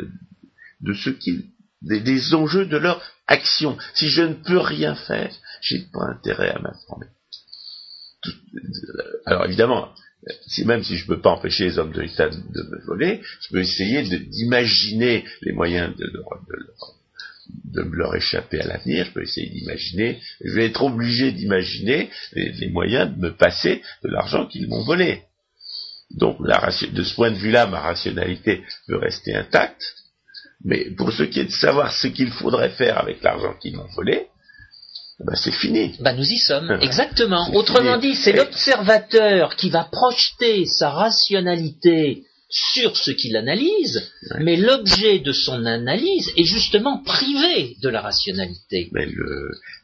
de, 0.81 0.93
ce 0.93 1.09
qu'ils, 1.09 1.45
des, 1.81 2.33
enjeux 2.33 2.65
de 2.65 2.77
leur 2.77 3.01
action. 3.27 3.77
Si 3.93 4.09
je 4.09 4.23
ne 4.23 4.33
peux 4.33 4.59
rien 4.59 4.95
faire, 4.95 5.33
j'ai 5.61 5.79
pas 5.91 6.05
intérêt 6.05 6.49
à 6.49 6.59
m'informer. 6.59 7.07
Alors 9.25 9.45
évidemment, 9.45 9.93
même 10.65 10.83
si 10.83 10.97
je 10.97 11.03
ne 11.03 11.07
peux 11.07 11.21
pas 11.21 11.31
empêcher 11.31 11.65
les 11.65 11.79
hommes 11.79 11.93
de 11.93 12.01
l'État 12.01 12.29
de, 12.29 12.35
me 12.35 12.85
voler, 12.85 13.21
je 13.41 13.49
peux 13.49 13.59
essayer 13.59 14.03
d'imaginer 14.03 15.25
les 15.41 15.53
moyens 15.53 15.95
de, 15.95 16.05
de, 17.65 17.81
leur 17.95 18.15
échapper 18.15 18.59
à 18.59 18.67
l'avenir, 18.67 19.05
je 19.05 19.11
peux 19.11 19.23
essayer 19.23 19.49
d'imaginer, 19.49 20.19
je 20.43 20.53
vais 20.53 20.65
être 20.65 20.83
obligé 20.83 21.31
d'imaginer 21.31 22.09
les, 22.33 22.69
moyens 22.69 23.15
de 23.15 23.19
me 23.19 23.35
passer 23.35 23.81
de 24.03 24.09
l'argent 24.09 24.45
qu'ils 24.47 24.67
m'ont 24.67 24.83
volé. 24.83 25.23
Donc, 26.11 26.37
de 26.41 27.03
ce 27.03 27.15
point 27.15 27.31
de 27.31 27.37
vue-là, 27.37 27.67
ma 27.67 27.79
rationalité 27.79 28.63
peut 28.87 28.97
rester 28.97 29.35
intacte. 29.35 29.95
Mais 30.63 30.91
pour 30.97 31.11
ce 31.11 31.23
qui 31.23 31.39
est 31.39 31.45
de 31.45 31.51
savoir 31.51 31.91
ce 31.91 32.07
qu'il 32.07 32.31
faudrait 32.31 32.71
faire 32.71 32.97
avec 32.97 33.21
l'argent 33.23 33.53
qu'ils 33.61 33.77
m'ont 33.77 33.87
volé, 33.95 34.27
ben 35.19 35.35
c'est 35.35 35.51
fini. 35.51 35.95
Ben 35.99 36.15
nous 36.15 36.25
y 36.25 36.37
sommes, 36.37 36.71
exactement. 36.81 37.49
Autrement 37.53 37.97
dit, 37.97 38.15
c'est 38.15 38.33
l'observateur 38.33 39.55
qui 39.55 39.69
va 39.69 39.83
projeter 39.83 40.65
sa 40.65 40.89
rationalité 40.89 42.23
sur 42.49 42.97
ce 42.97 43.11
qu'il 43.11 43.37
analyse, 43.37 44.11
mais 44.39 44.57
l'objet 44.57 45.19
de 45.19 45.31
son 45.31 45.65
analyse 45.65 46.31
est 46.35 46.45
justement 46.45 47.03
privé 47.03 47.75
de 47.81 47.89
la 47.89 48.01
rationalité. 48.01 48.89
Mais 48.91 49.07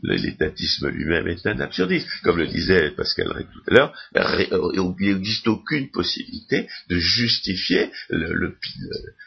l'étatisme 0.02 0.90
lui-même 0.90 1.28
est 1.28 1.46
un 1.46 1.60
absurdisme. 1.60 2.08
Comme 2.24 2.38
le 2.38 2.48
disait 2.48 2.90
Pascal 2.92 3.32
Rey 3.32 3.44
tout 3.44 3.72
à 3.72 3.74
l'heure, 3.74 3.94
euh, 4.18 4.72
il 4.74 5.14
n'existe 5.14 5.48
aucune 5.48 5.92
possibilité 5.92 6.68
de 6.90 6.98
justifier 6.98 7.92
le, 8.10 8.58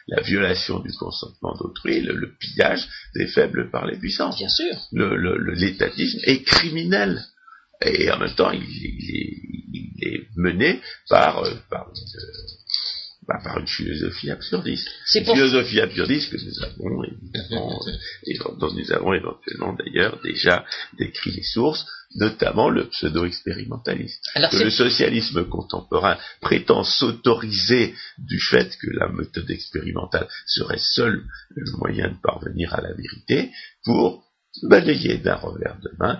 la 0.07 0.21
violation 0.21 0.79
du 0.79 0.91
consentement 0.91 1.55
d'autrui, 1.55 2.01
le, 2.01 2.33
pillage 2.39 2.87
des 3.15 3.27
faibles 3.27 3.69
par 3.69 3.85
les 3.85 3.97
puissants. 3.97 4.35
Bien 4.35 4.49
sûr. 4.49 4.75
L'étatisme 4.91 6.19
est 6.23 6.43
criminel. 6.43 7.23
Et 7.81 8.11
en 8.11 8.19
même 8.19 8.35
temps, 8.35 8.51
il, 8.51 8.61
est, 10.01 10.27
mené 10.35 10.81
par, 11.09 11.43
euh, 11.43 11.53
par 11.69 11.91
bah, 13.29 13.39
par 13.43 13.59
une 13.59 13.67
philosophie 13.67 14.31
absurdiste. 14.31 14.89
Une 15.13 15.23
philosophie 15.23 15.79
absurdiste 15.79 16.31
que 16.31 16.43
nous 16.43 16.63
avons 16.63 17.03
évidemment, 17.03 17.79
et 18.25 18.37
dont 18.39 18.73
nous 18.73 18.91
avons 18.91 19.13
éventuellement 19.13 19.73
d'ailleurs 19.73 20.19
déjà 20.23 20.65
décrit 20.97 21.31
les 21.31 21.43
sources, 21.43 21.85
notamment 22.15 22.71
le 22.71 22.89
pseudo-expérimentalisme. 22.89 24.19
Que 24.33 24.63
le 24.63 24.71
socialisme 24.71 25.45
contemporain 25.45 26.17
prétend 26.41 26.83
s'autoriser 26.83 27.93
du 28.17 28.39
fait 28.39 28.75
que 28.81 28.89
la 28.89 29.09
méthode 29.09 29.51
expérimentale 29.51 30.27
serait 30.47 30.79
seul 30.79 31.23
le 31.55 31.71
moyen 31.77 32.09
de 32.09 32.17
parvenir 32.23 32.73
à 32.73 32.81
la 32.81 32.93
vérité 32.93 33.51
pour 33.83 34.23
balayer 34.63 35.17
d'un 35.17 35.35
revers 35.35 35.77
de 35.81 35.91
main 35.99 36.19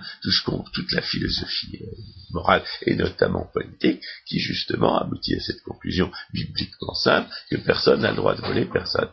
toute 0.72 0.92
la 0.92 1.02
philosophie 1.02 1.78
euh, 1.82 1.86
morale 2.30 2.62
et 2.86 2.94
notamment 2.94 3.50
politique 3.52 4.02
qui 4.26 4.38
justement 4.38 4.98
aboutit 4.98 5.34
à 5.34 5.40
cette 5.40 5.62
conclusion 5.62 6.10
bibliquement 6.32 6.94
simple 6.94 7.28
que 7.50 7.56
personne 7.56 8.00
n'a 8.00 8.10
le 8.10 8.16
droit 8.16 8.36
de 8.36 8.42
voler 8.42 8.66
personne. 8.66 9.10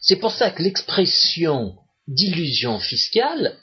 C'est 0.00 0.16
pour 0.16 0.32
ça 0.32 0.50
que 0.50 0.62
l'expression 0.62 1.76
d'illusion 2.06 2.78
fiscale 2.78 3.56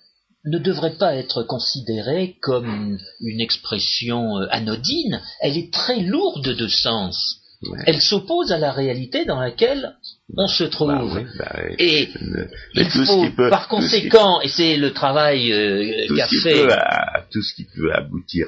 ne 0.45 0.57
devrait 0.57 0.97
pas 0.97 1.15
être 1.15 1.43
considérée 1.43 2.37
comme 2.41 2.97
une 3.21 3.41
expression 3.41 4.39
euh, 4.39 4.47
anodine, 4.49 5.21
elle 5.39 5.57
est 5.57 5.71
très 5.71 6.01
lourde 6.01 6.55
de 6.55 6.67
sens. 6.67 7.40
Elle 7.86 8.01
s'oppose 8.01 8.51
à 8.51 8.57
la 8.57 8.72
réalité 8.72 9.26
dans 9.26 9.39
laquelle 9.39 9.95
on 10.36 10.47
se 10.47 10.64
trouve. 10.64 11.14
Bah 11.14 11.22
bah 11.38 11.59
et 11.78 12.09
il 12.74 12.86
faut, 12.86 13.30
par 13.49 13.68
conséquent, 13.68 14.41
et 14.41 14.47
c'est 14.47 14.78
le 14.78 14.93
travail 14.93 15.53
euh, 15.53 16.07
qu'a 16.16 16.28
fait... 16.28 16.68
tout 17.32 17.43
ce 17.43 17.53
qui 17.53 17.66
peut 17.66 17.93
aboutir 17.93 18.47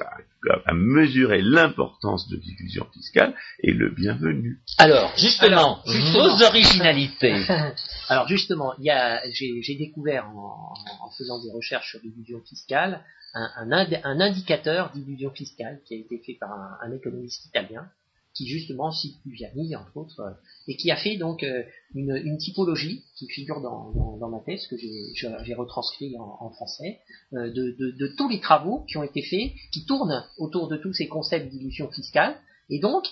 à, 0.65 0.73
mesurer 0.73 1.41
l'importance 1.41 2.27
de 2.27 2.37
diffusion 2.37 2.85
fiscale 2.91 3.33
est 3.61 3.71
le 3.71 3.91
bienvenu. 3.91 4.59
Alors, 4.77 5.13
justement, 5.17 5.79
vos 5.85 6.43
originalités. 6.43 7.35
Alors 8.09 8.27
justement, 8.27 8.73
j'ai 8.81 9.75
découvert 9.75 10.27
en, 10.27 11.09
faisant 11.17 11.41
des 11.41 11.51
recherches 11.51 11.91
sur 11.91 11.99
l'illusion 12.03 12.41
fiscale 12.41 13.01
un, 13.35 13.71
un, 13.71 14.19
indicateur 14.19 14.91
d'illusion 14.93 15.31
fiscale 15.31 15.79
qui 15.85 15.95
a 15.95 15.97
été 15.97 16.19
fait 16.25 16.37
par 16.39 16.51
un 16.81 16.91
économiste 16.91 17.45
italien 17.45 17.87
qui 18.33 18.47
justement 18.47 18.91
cite 18.91 19.21
Puviani, 19.21 19.75
entre 19.75 19.95
autres, 19.97 20.19
euh, 20.19 20.31
et 20.67 20.75
qui 20.75 20.91
a 20.91 20.95
fait 20.95 21.17
donc 21.17 21.43
euh, 21.43 21.63
une, 21.93 22.37
typologie 22.37 23.03
qui 23.15 23.27
figure 23.27 23.61
dans, 23.61 24.29
ma 24.29 24.39
thèse, 24.39 24.67
que 24.67 24.75
j'ai 24.77 25.53
retranscrit 25.53 26.15
en, 26.17 26.49
français, 26.51 26.99
euh, 27.33 27.51
de, 27.51 27.75
de, 27.77 27.91
de, 27.91 28.07
tous 28.17 28.27
les 28.29 28.39
travaux 28.39 28.83
qui 28.87 28.97
ont 28.97 29.03
été 29.03 29.21
faits, 29.21 29.51
qui 29.71 29.85
tournent 29.85 30.23
autour 30.37 30.67
de 30.67 30.77
tous 30.77 30.93
ces 30.93 31.07
concepts 31.07 31.49
d'illusion 31.49 31.89
fiscale, 31.91 32.35
et 32.69 32.79
donc 32.79 33.05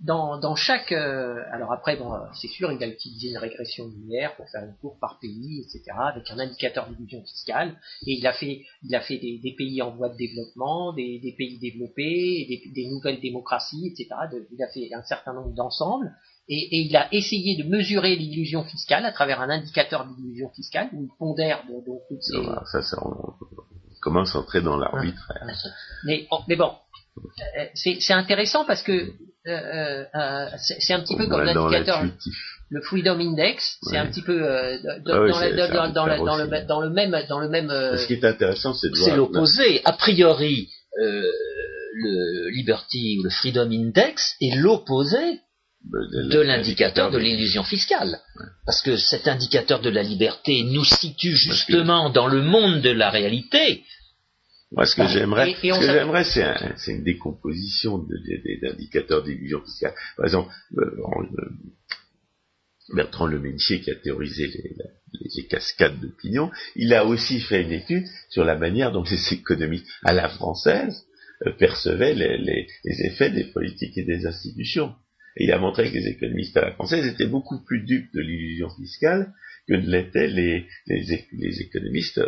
dans, 0.00 0.38
dans 0.38 0.54
chaque, 0.54 0.92
euh, 0.92 1.42
alors 1.50 1.72
après, 1.72 1.96
bon, 1.96 2.12
c'est 2.40 2.46
sûr, 2.46 2.70
il 2.70 2.82
a 2.84 2.86
utilisé 2.86 3.30
une 3.30 3.38
régression 3.38 3.88
linéaire 3.88 4.36
pour 4.36 4.48
faire 4.48 4.62
une 4.62 4.74
courbe 4.80 4.98
par 5.00 5.18
pays, 5.18 5.60
etc., 5.60 5.82
avec 5.98 6.30
un 6.30 6.38
indicateur 6.38 6.88
d'illusion 6.88 7.20
fiscale, 7.22 7.76
et 8.06 8.12
il 8.12 8.26
a 8.26 8.32
fait, 8.32 8.64
il 8.84 8.94
a 8.94 9.00
fait 9.00 9.18
des, 9.18 9.38
des 9.38 9.54
pays 9.56 9.82
en 9.82 9.90
voie 9.90 10.08
de 10.08 10.16
développement, 10.16 10.92
des, 10.92 11.18
des 11.18 11.34
pays 11.36 11.58
développés, 11.58 12.46
des, 12.48 12.70
des, 12.72 12.88
nouvelles 12.88 13.20
démocraties, 13.20 13.88
etc. 13.88 14.08
De, 14.30 14.46
il 14.52 14.62
a 14.62 14.68
fait 14.68 14.88
un 14.94 15.02
certain 15.02 15.32
nombre 15.32 15.54
d'ensembles, 15.54 16.12
et, 16.48 16.76
et, 16.76 16.86
il 16.86 16.96
a 16.96 17.12
essayé 17.12 17.62
de 17.62 17.68
mesurer 17.68 18.14
l'illusion 18.14 18.62
fiscale 18.62 19.04
à 19.04 19.12
travers 19.12 19.40
un 19.40 19.50
indicateur 19.50 20.06
d'illusion 20.06 20.48
fiscale 20.50 20.88
où 20.92 21.02
il 21.02 21.10
pondère 21.18 21.64
donc 21.66 22.02
toutes 22.08 22.22
ces. 22.22 22.36
ça, 22.70 22.82
ça, 22.82 22.96
on 23.04 23.34
commence 24.00 24.34
à 24.34 24.38
entrer 24.38 24.62
dans 24.62 24.76
l'arbitraire. 24.76 25.44
Mais, 26.04 26.26
mais 26.46 26.56
bon, 26.56 26.70
euh, 26.70 26.87
c'est 27.74 28.12
intéressant 28.12 28.64
parce 28.64 28.82
que 28.82 28.92
euh, 29.46 30.04
euh, 30.14 30.46
c'est 30.56 30.92
un 30.92 31.00
petit 31.00 31.16
peu 31.16 31.26
comme 31.26 31.42
l'indicateur, 31.42 32.04
le 32.70 32.82
Freedom 32.82 33.18
Index, 33.18 33.78
c'est 33.82 33.96
un 33.96 34.06
petit 34.06 34.22
peu 34.22 34.38
dans, 35.04 35.20
le, 35.20 36.90
même 36.90 37.22
dans 37.28 37.40
le 37.40 37.48
même. 37.48 37.68
Ce 37.68 38.06
qui 38.06 38.14
est 38.14 38.24
intéressant, 38.24 38.74
c'est 38.74 38.90
de 38.90 38.94
C'est 38.94 39.16
l'opposé. 39.16 39.80
A 39.84 39.92
priori, 39.92 40.68
le 40.96 42.50
Liberty 42.50 43.16
ou 43.20 43.24
le 43.24 43.30
Freedom 43.30 43.70
Index 43.70 44.34
est 44.40 44.56
l'opposé 44.56 45.40
de 45.84 46.40
l'indicateur 46.40 47.10
de 47.10 47.18
l'illusion 47.18 47.62
fiscale. 47.62 48.20
Parce 48.66 48.82
que 48.82 48.96
cet 48.96 49.28
indicateur 49.28 49.80
de 49.80 49.90
la 49.90 50.02
liberté 50.02 50.62
nous 50.64 50.84
situe 50.84 51.34
justement 51.34 52.10
dans 52.10 52.26
le 52.26 52.42
monde 52.42 52.82
de 52.82 52.90
la 52.90 53.10
réalité, 53.10 53.84
moi, 54.70 54.84
ce 54.84 54.96
que 54.96 55.08
j'aimerais, 55.08 55.54
ce 55.54 55.60
que 55.60 55.86
j'aimerais, 55.86 56.24
c'est 56.24 56.42
un, 56.42 56.74
une 56.88 57.02
décomposition 57.02 58.06
d'indicateurs 58.62 59.24
d'illusion 59.24 59.62
fiscale. 59.62 59.94
Par 60.16 60.26
exemple, 60.26 60.52
euh, 60.76 60.84
euh, 60.84 61.50
Bertrand 62.94 63.26
Le 63.26 63.38
Ménichier, 63.38 63.80
qui 63.80 63.90
a 63.90 63.94
théorisé 63.94 64.46
les, 64.46 64.76
les, 65.36 65.46
cascades 65.46 65.98
d'opinion, 66.00 66.50
il 66.76 66.92
a 66.92 67.06
aussi 67.06 67.40
fait 67.40 67.62
une 67.62 67.72
étude 67.72 68.06
sur 68.28 68.44
la 68.44 68.56
manière 68.56 68.92
dont 68.92 69.02
les 69.02 69.32
économistes 69.32 69.86
à 70.04 70.12
la 70.12 70.28
française 70.28 71.06
euh, 71.46 71.52
percevaient 71.52 72.14
les, 72.14 72.36
les, 72.36 72.66
effets 73.06 73.30
des 73.30 73.44
politiques 73.44 73.96
et 73.96 74.04
des 74.04 74.26
institutions. 74.26 74.94
Et 75.36 75.44
il 75.44 75.52
a 75.52 75.58
montré 75.58 75.90
que 75.90 75.96
les 75.96 76.08
économistes 76.08 76.56
à 76.58 76.66
la 76.66 76.72
française 76.72 77.06
étaient 77.06 77.26
beaucoup 77.26 77.64
plus 77.64 77.84
dupes 77.84 78.12
de 78.12 78.20
l'illusion 78.20 78.68
fiscale 78.76 79.32
que 79.66 79.74
ne 79.74 79.86
l'étaient 79.86 80.28
les, 80.28 80.66
les, 80.86 81.62
économistes 81.62 82.20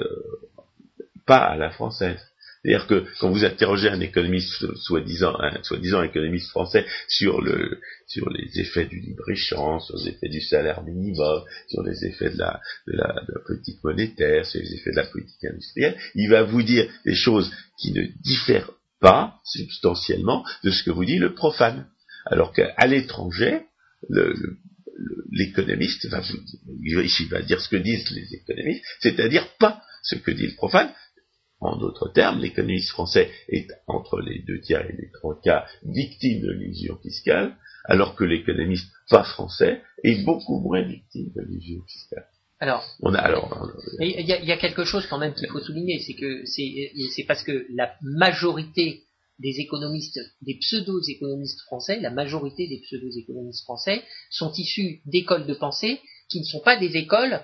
pas 1.26 1.38
à 1.38 1.56
la 1.56 1.70
française. 1.70 2.29
C'est-à-dire 2.62 2.86
que 2.86 3.06
quand 3.18 3.30
vous 3.30 3.44
interrogez 3.44 3.88
un 3.88 4.00
économiste, 4.00 4.74
soi-disant, 4.76 5.34
un 5.40 5.62
soi-disant 5.62 6.02
économiste 6.02 6.50
français 6.50 6.84
sur 7.08 7.40
le, 7.40 7.80
sur 8.06 8.28
les 8.28 8.60
effets 8.60 8.84
du 8.84 9.00
libre-échange, 9.00 9.84
sur 9.84 9.96
les 9.96 10.08
effets 10.08 10.28
du 10.28 10.42
salaire 10.42 10.82
minimum, 10.82 11.42
sur 11.68 11.82
les 11.82 12.04
effets 12.04 12.30
de 12.30 12.38
la, 12.38 12.60
de 12.86 12.92
la, 12.96 13.14
politique 13.46 13.82
monétaire, 13.82 14.44
sur 14.44 14.60
les 14.60 14.74
effets 14.74 14.90
de 14.90 14.96
la 14.96 15.06
politique 15.06 15.44
industrielle, 15.44 15.96
il 16.14 16.28
va 16.28 16.42
vous 16.42 16.62
dire 16.62 16.86
des 17.06 17.14
choses 17.14 17.50
qui 17.78 17.92
ne 17.92 18.02
diffèrent 18.22 18.72
pas 19.00 19.36
substantiellement 19.44 20.44
de 20.62 20.70
ce 20.70 20.82
que 20.82 20.90
vous 20.90 21.06
dit 21.06 21.18
le 21.18 21.34
profane. 21.34 21.86
Alors 22.26 22.52
qu'à 22.52 22.86
l'étranger, 22.86 23.62
l'économiste 25.32 26.06
va 26.08 26.20
vous, 26.20 26.36
va 27.30 27.40
dire 27.40 27.60
ce 27.60 27.68
que 27.70 27.76
disent 27.76 28.10
les 28.10 28.34
économistes, 28.34 28.84
c'est-à-dire 29.00 29.48
pas 29.58 29.82
ce 30.02 30.16
que 30.16 30.30
dit 30.30 30.46
le 30.46 30.54
profane, 30.54 30.92
en 31.60 31.76
d'autres 31.76 32.08
termes, 32.08 32.40
l'économiste 32.40 32.90
français 32.90 33.30
est 33.48 33.68
entre 33.86 34.20
les 34.20 34.42
deux 34.42 34.60
tiers 34.60 34.88
et 34.88 34.96
les 34.96 35.10
trois 35.12 35.38
quarts 35.40 35.68
victime 35.84 36.40
de 36.40 36.52
l'illusion 36.52 36.96
fiscale, 36.98 37.56
alors 37.84 38.14
que 38.14 38.24
l'économiste 38.24 38.90
pas 39.08 39.24
français 39.24 39.82
est 40.02 40.24
beaucoup 40.24 40.60
moins 40.60 40.82
victime 40.82 41.30
de 41.34 41.42
l'illusion 41.42 41.82
fiscale. 41.86 42.26
Alors, 42.60 42.84
on 43.00 43.14
a 43.14 43.18
alors. 43.18 43.72
Il 44.00 44.26
y, 44.26 44.52
a 44.52 44.56
quelque 44.58 44.84
chose 44.84 45.06
quand 45.06 45.16
même 45.16 45.32
qu'il 45.32 45.48
faut 45.48 45.60
souligner, 45.60 45.98
c'est 46.00 46.14
que 46.14 46.44
c'est 46.44 47.24
parce 47.26 47.42
que 47.42 47.66
la 47.74 47.94
majorité 48.02 49.02
des 49.38 49.60
économistes, 49.60 50.20
des 50.42 50.58
pseudo-économistes 50.58 51.60
français, 51.62 51.98
la 52.00 52.10
majorité 52.10 52.68
des 52.68 52.80
pseudo-économistes 52.80 53.64
français 53.64 54.02
sont 54.28 54.52
issus 54.52 55.00
d'écoles 55.06 55.46
de 55.46 55.54
pensée 55.54 56.00
qui 56.28 56.40
ne 56.40 56.44
sont 56.44 56.60
pas 56.60 56.78
des 56.78 56.96
écoles, 56.98 57.40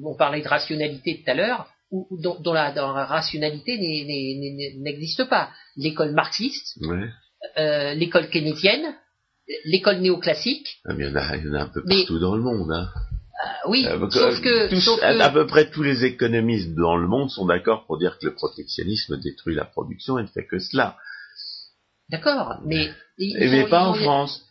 on 0.00 0.16
parlait 0.16 0.42
de 0.42 0.48
rationalité 0.48 1.22
tout 1.22 1.30
à 1.30 1.34
l'heure, 1.34 1.71
dont, 1.92 2.52
la, 2.52 2.70
rationalité 3.04 3.78
n'existe 4.78 5.28
pas. 5.28 5.50
L'école 5.76 6.12
marxiste, 6.12 6.78
euh, 7.58 7.94
l'école 7.94 8.28
keynésienne, 8.28 8.94
l'école 9.64 9.98
néoclassique. 9.98 10.80
Ah, 10.86 10.92
il, 10.96 11.04
y 11.04 11.08
en 11.08 11.16
a, 11.16 11.36
il 11.36 11.46
y 11.46 11.50
en 11.50 11.54
a 11.54 11.62
un 11.62 11.68
peu 11.68 11.84
partout 11.84 12.18
dans 12.18 12.34
le 12.34 12.42
monde. 12.42 12.70
Hein. 12.72 12.88
Euh, 13.44 13.70
oui, 13.70 13.86
euh, 13.86 14.10
sauf, 14.10 14.40
que, 14.40 15.20
À 15.20 15.30
peu 15.30 15.46
près 15.46 15.70
tous 15.70 15.82
les 15.82 16.04
économistes 16.04 16.74
dans 16.74 16.96
le 16.96 17.08
monde 17.08 17.30
sont 17.30 17.46
d'accord 17.46 17.86
pour 17.86 17.98
dire 17.98 18.18
que 18.18 18.26
le 18.26 18.34
protectionnisme 18.34 19.18
détruit 19.20 19.54
la 19.54 19.64
production 19.64 20.18
et 20.18 20.22
ne 20.22 20.28
fait 20.28 20.46
que 20.46 20.58
cela. 20.58 20.96
D'accord, 22.08 22.60
mais... 22.64 22.90
mais 23.18 23.66
pas 23.68 23.84
en 23.84 23.94
France. 23.94 24.44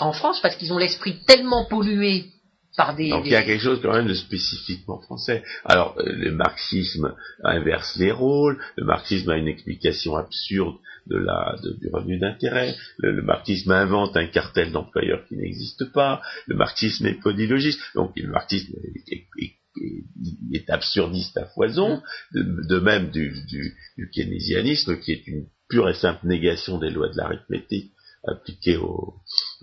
en 0.00 0.12
France, 0.12 0.40
parce 0.40 0.56
qu'ils 0.56 0.72
ont 0.72 0.78
l'esprit 0.78 1.22
tellement 1.26 1.66
pollué 1.66 2.33
donc 2.76 3.26
il 3.26 3.32
y 3.32 3.36
a 3.36 3.42
quelque 3.42 3.62
chose 3.62 3.80
quand 3.80 3.92
même 3.92 4.08
de 4.08 4.14
spécifiquement 4.14 5.00
français. 5.00 5.44
Alors 5.64 5.96
euh, 5.98 6.12
le 6.12 6.32
marxisme 6.32 7.14
inverse 7.44 7.96
les 7.96 8.10
rôles, 8.10 8.60
le 8.76 8.84
marxisme 8.84 9.30
a 9.30 9.36
une 9.36 9.46
explication 9.46 10.16
absurde 10.16 10.76
de 11.06 11.16
la, 11.16 11.56
du 11.80 11.88
revenu 11.92 12.18
d'intérêt, 12.18 12.74
le, 12.98 13.22
marxisme 13.22 13.70
invente 13.70 14.16
un 14.16 14.26
cartel 14.26 14.72
d'employeurs 14.72 15.24
qui 15.28 15.36
n'existe 15.36 15.92
pas, 15.92 16.22
le 16.46 16.56
marxisme 16.56 17.06
est 17.06 17.20
podilogiste, 17.20 17.80
donc 17.94 18.12
le 18.16 18.30
marxisme 18.30 18.74
est, 19.08 20.70
absurdiste 20.70 21.36
à 21.36 21.46
foison, 21.46 22.02
de, 22.32 22.78
même 22.78 23.10
du, 23.10 23.34
du, 23.46 24.10
keynésianisme 24.14 24.98
qui 24.98 25.12
est 25.12 25.26
une 25.26 25.46
pure 25.68 25.90
et 25.90 25.94
simple 25.94 26.26
négation 26.26 26.78
des 26.78 26.90
lois 26.90 27.10
de 27.10 27.16
l'arithmétique 27.18 27.92
appliquées, 28.26 28.78
au, 28.78 29.14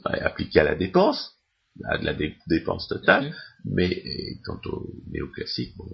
appliquées 0.03 0.59
à 0.59 0.65
la 0.65 0.75
dépense 0.75 1.40
de 1.75 2.05
la 2.05 2.13
dépense 2.47 2.87
totale, 2.87 3.25
mhm. 3.25 3.33
mais 3.75 4.03
quant 4.45 4.59
au 4.65 4.89
néoclassique, 5.11 5.75
bon, 5.77 5.85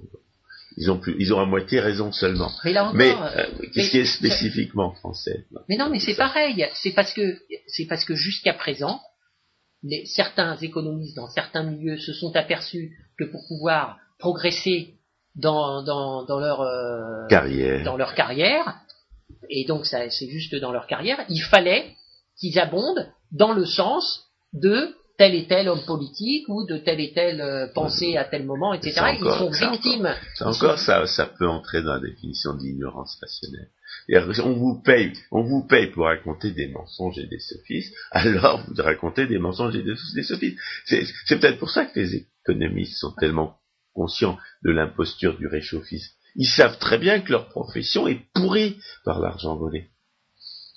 ils 0.78 0.91
ont 0.91 0.99
plus, 0.99 1.15
ils 1.19 1.34
ont 1.34 1.39
à 1.39 1.45
moitié 1.45 1.80
raison 1.80 2.11
seulement. 2.11 2.51
Mais, 2.63 3.11
euh, 3.11 3.15
euh, 3.36 3.45
qu'est-ce 3.73 3.91
qui 3.91 3.97
est 3.97 4.05
spécifiquement 4.05 4.91
français 4.91 5.45
Mais 5.67 5.75
non, 5.75 5.89
mais 5.89 5.99
c'est 5.99 6.15
pareil. 6.15 6.65
C'est 6.75 6.91
parce 6.91 7.13
que 7.13 7.38
c'est 7.67 7.86
parce 7.86 8.05
que 8.05 8.15
jusqu'à 8.15 8.53
présent, 8.53 9.01
les, 9.84 10.05
certains 10.05 10.55
économistes 10.57 11.15
dans 11.15 11.30
certains 11.30 11.63
milieux 11.63 11.97
se 11.97 12.13
sont 12.13 12.36
aperçus 12.36 12.95
que 13.17 13.25
pour 13.25 13.41
pouvoir 13.47 13.97
progresser 14.19 14.95
dans, 15.36 15.84
dans, 15.84 16.25
dans 16.25 16.39
leur 16.39 16.61
euh, 16.61 17.28
carrière, 17.28 17.84
dans 17.84 17.97
leur 17.97 18.13
carrière, 18.13 18.80
et 19.49 19.65
donc 19.65 19.86
ça 19.88 20.09
c'est 20.11 20.30
juste 20.30 20.55
dans 20.55 20.71
leur 20.71 20.86
carrière, 20.86 21.25
il 21.30 21.41
fallait 21.41 21.95
qu'ils 22.39 22.59
abondent 22.59 23.11
dans 23.32 23.53
le 23.53 23.65
sens 23.65 24.28
de 24.53 24.95
tel 25.18 25.34
et 25.34 25.47
tel 25.47 25.68
homme 25.68 25.84
politique 25.86 26.47
ou 26.47 26.65
de 26.65 26.78
telle 26.78 26.99
et 26.99 27.11
telle 27.11 27.41
euh, 27.41 27.68
pensée 27.74 28.18
à 28.18 28.24
tel 28.24 28.45
moment, 28.45 28.74
etc. 28.74 29.01
Ils 29.13 29.20
sont 29.20 29.49
victimes. 29.49 30.13
encore, 30.41 30.78
ça, 30.78 31.07
ça 31.07 31.26
peut 31.26 31.47
entrer 31.47 31.82
dans 31.82 31.93
la 31.93 31.99
définition 31.99 32.53
d'ignorance 32.53 33.18
rationnelle. 33.20 33.70
On 34.43 34.53
vous 34.53 34.82
paye, 34.82 35.13
on 35.32 35.41
vous 35.41 35.65
paye 35.65 35.88
pour 35.88 36.05
raconter 36.05 36.51
des 36.51 36.68
mensonges 36.68 37.18
et 37.18 37.28
des 37.28 37.39
sophismes, 37.39 37.93
alors 38.11 38.63
vous 38.68 38.82
racontez 38.82 39.26
des 39.28 39.39
mensonges 39.39 39.76
et 39.76 39.84
des, 39.84 40.24
sophismes. 40.24 40.57
C'est 40.86 41.39
peut-être 41.39 41.59
pour 41.59 41.72
ça 41.72 41.86
que 41.86 41.99
les 41.99 42.28
économistes 42.45 42.97
sont 42.97 43.13
tellement 43.20 43.57
conscients 43.93 44.38
de 44.63 44.72
l'imposture 44.72 45.38
du 45.38 45.47
réchauffisme. 45.47 46.13
Ils 46.36 46.47
savent 46.47 46.78
très 46.78 46.99
bien 46.99 47.20
que 47.20 47.32
leur 47.32 47.49
profession 47.49 48.07
est 48.07 48.22
pourrie 48.34 48.78
par 49.03 49.20
l'argent 49.20 49.55
volé. 49.55 49.89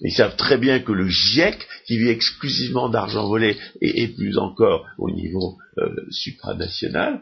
Ils 0.03 0.13
savent 0.13 0.37
très 0.37 0.57
bien 0.57 0.81
que 0.81 0.93
le 0.93 1.09
GIEC, 1.09 1.67
qui 1.87 1.99
vit 1.99 2.09
exclusivement 2.09 2.89
d'argent 2.89 3.27
volé, 3.27 3.57
et, 3.81 4.09
plus 4.09 4.39
encore 4.39 4.87
au 4.99 5.11
niveau 5.11 5.59
euh, 5.79 5.89
supranational, 6.11 7.21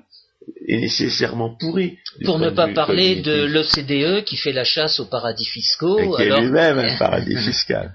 est 0.67 0.81
nécessairement 0.81 1.57
pourri. 1.57 1.99
Pour 2.25 2.39
ne 2.39 2.51
pas 2.51 2.69
parler 2.69 3.17
de 3.17 3.45
l'OCDE 3.45 4.25
qui 4.25 4.37
fait 4.37 4.53
la 4.53 4.65
chasse 4.65 5.01
aux 5.01 5.07
paradis 5.07 5.45
fiscaux. 5.45 5.99
Et 5.99 6.17
qui 6.17 6.23
est 6.23 6.41
lui-même 6.41 6.79
un 6.79 6.97
paradis 6.99 7.37
fiscal. 7.37 7.93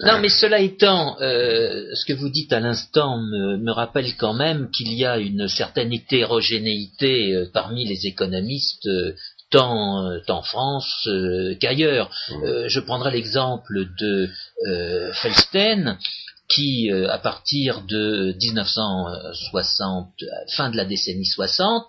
Non, 0.00 0.18
mais 0.20 0.28
cela 0.28 0.60
étant, 0.60 1.18
euh, 1.20 1.94
ce 1.94 2.04
que 2.04 2.12
vous 2.12 2.28
dites 2.28 2.52
à 2.52 2.60
l'instant 2.60 3.18
me, 3.18 3.70
rappelle 3.72 4.14
quand 4.16 4.34
même 4.34 4.70
qu'il 4.70 4.92
y 4.92 5.04
a 5.04 5.18
une 5.18 5.48
certaine 5.48 5.92
hétérogénéité 5.92 7.34
euh, 7.34 7.46
parmi 7.52 7.86
les 7.86 8.06
économistes 8.06 8.88
tant, 9.56 10.06
euh, 10.06 10.20
en 10.28 10.42
France 10.42 11.06
euh, 11.06 11.54
qu'ailleurs. 11.58 12.10
Euh, 12.44 12.68
je 12.68 12.80
prendrai 12.80 13.10
l'exemple 13.10 13.86
de 13.98 14.28
Felstein, 15.12 15.98
qui, 16.48 16.90
à 16.92 17.18
partir 17.18 17.82
de 17.82 18.34
1960, 18.40 20.08
fin 20.56 20.70
de 20.70 20.76
la 20.76 20.84
décennie 20.84 21.26
60, 21.26 21.86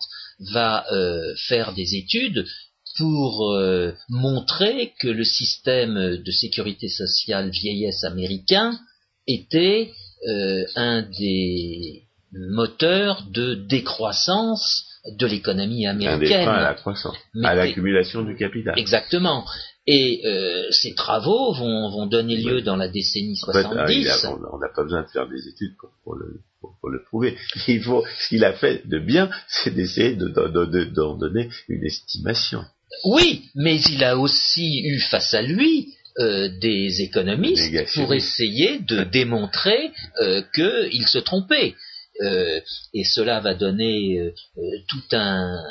va 0.51 0.85
euh, 0.91 1.33
faire 1.47 1.73
des 1.73 1.95
études 1.95 2.45
pour 2.97 3.51
euh, 3.53 3.91
montrer 4.09 4.93
que 4.99 5.07
le 5.07 5.23
système 5.23 6.17
de 6.17 6.31
sécurité 6.31 6.89
sociale 6.89 7.49
vieillesse 7.49 8.03
américain 8.03 8.79
était 9.27 9.91
un 10.75 11.03
des 11.03 12.07
moteurs 12.31 13.23
de 13.31 13.53
décroissance 13.53 14.86
de 15.17 15.27
l'économie 15.27 15.87
américaine. 15.87 16.47
à 16.47 16.61
la 16.61 16.73
croissance, 16.73 17.17
à 17.43 17.55
l'accumulation 17.55 18.23
du 18.23 18.35
capital. 18.35 18.73
Exactement. 18.77 19.45
Et 19.85 20.21
euh, 20.25 20.67
ces 20.69 20.93
travaux 20.95 21.53
vont, 21.53 21.89
vont 21.89 22.07
donner 22.07 22.35
lieu 22.35 22.61
dans 22.61 22.75
la 22.75 22.89
décennie 22.89 23.37
70. 23.37 24.25
En 24.25 24.37
on 24.53 24.57
n'a 24.59 24.67
pas 24.75 24.83
besoin 24.83 25.03
de 25.03 25.07
faire 25.07 25.29
des 25.29 25.47
études 25.47 25.75
pour, 26.03 26.15
le, 26.15 26.41
pour, 26.59 26.89
le, 26.89 27.03
prouver. 27.05 27.37
Il 27.67 27.81
faut, 27.81 28.03
ce 28.19 28.27
qu'il 28.27 28.43
a 28.43 28.53
fait 28.53 28.85
de 28.85 28.99
bien, 28.99 29.29
c'est 29.47 29.73
d'essayer 29.73 30.15
d'en 30.15 30.27
de, 30.27 30.65
de, 30.65 30.83
donner 31.17 31.49
une 31.69 31.85
estimation. 31.85 32.65
Oui, 33.05 33.43
mais 33.55 33.79
il 33.79 34.03
a 34.03 34.17
aussi 34.17 34.81
eu 34.85 34.99
face 34.99 35.33
à 35.33 35.41
lui 35.41 35.93
euh, 36.19 36.49
des 36.59 37.01
économistes 37.01 37.93
pour 37.95 38.13
essayer 38.13 38.79
de 38.79 39.03
démontrer 39.11 39.91
euh, 40.19 40.41
qu'il 40.53 41.07
se 41.07 41.19
trompait. 41.19 41.75
Euh, 42.21 42.59
et 42.93 43.03
cela 43.03 43.39
va 43.39 43.53
donner 43.53 44.19
euh, 44.19 44.31
tout 44.87 45.03
un, 45.15 45.63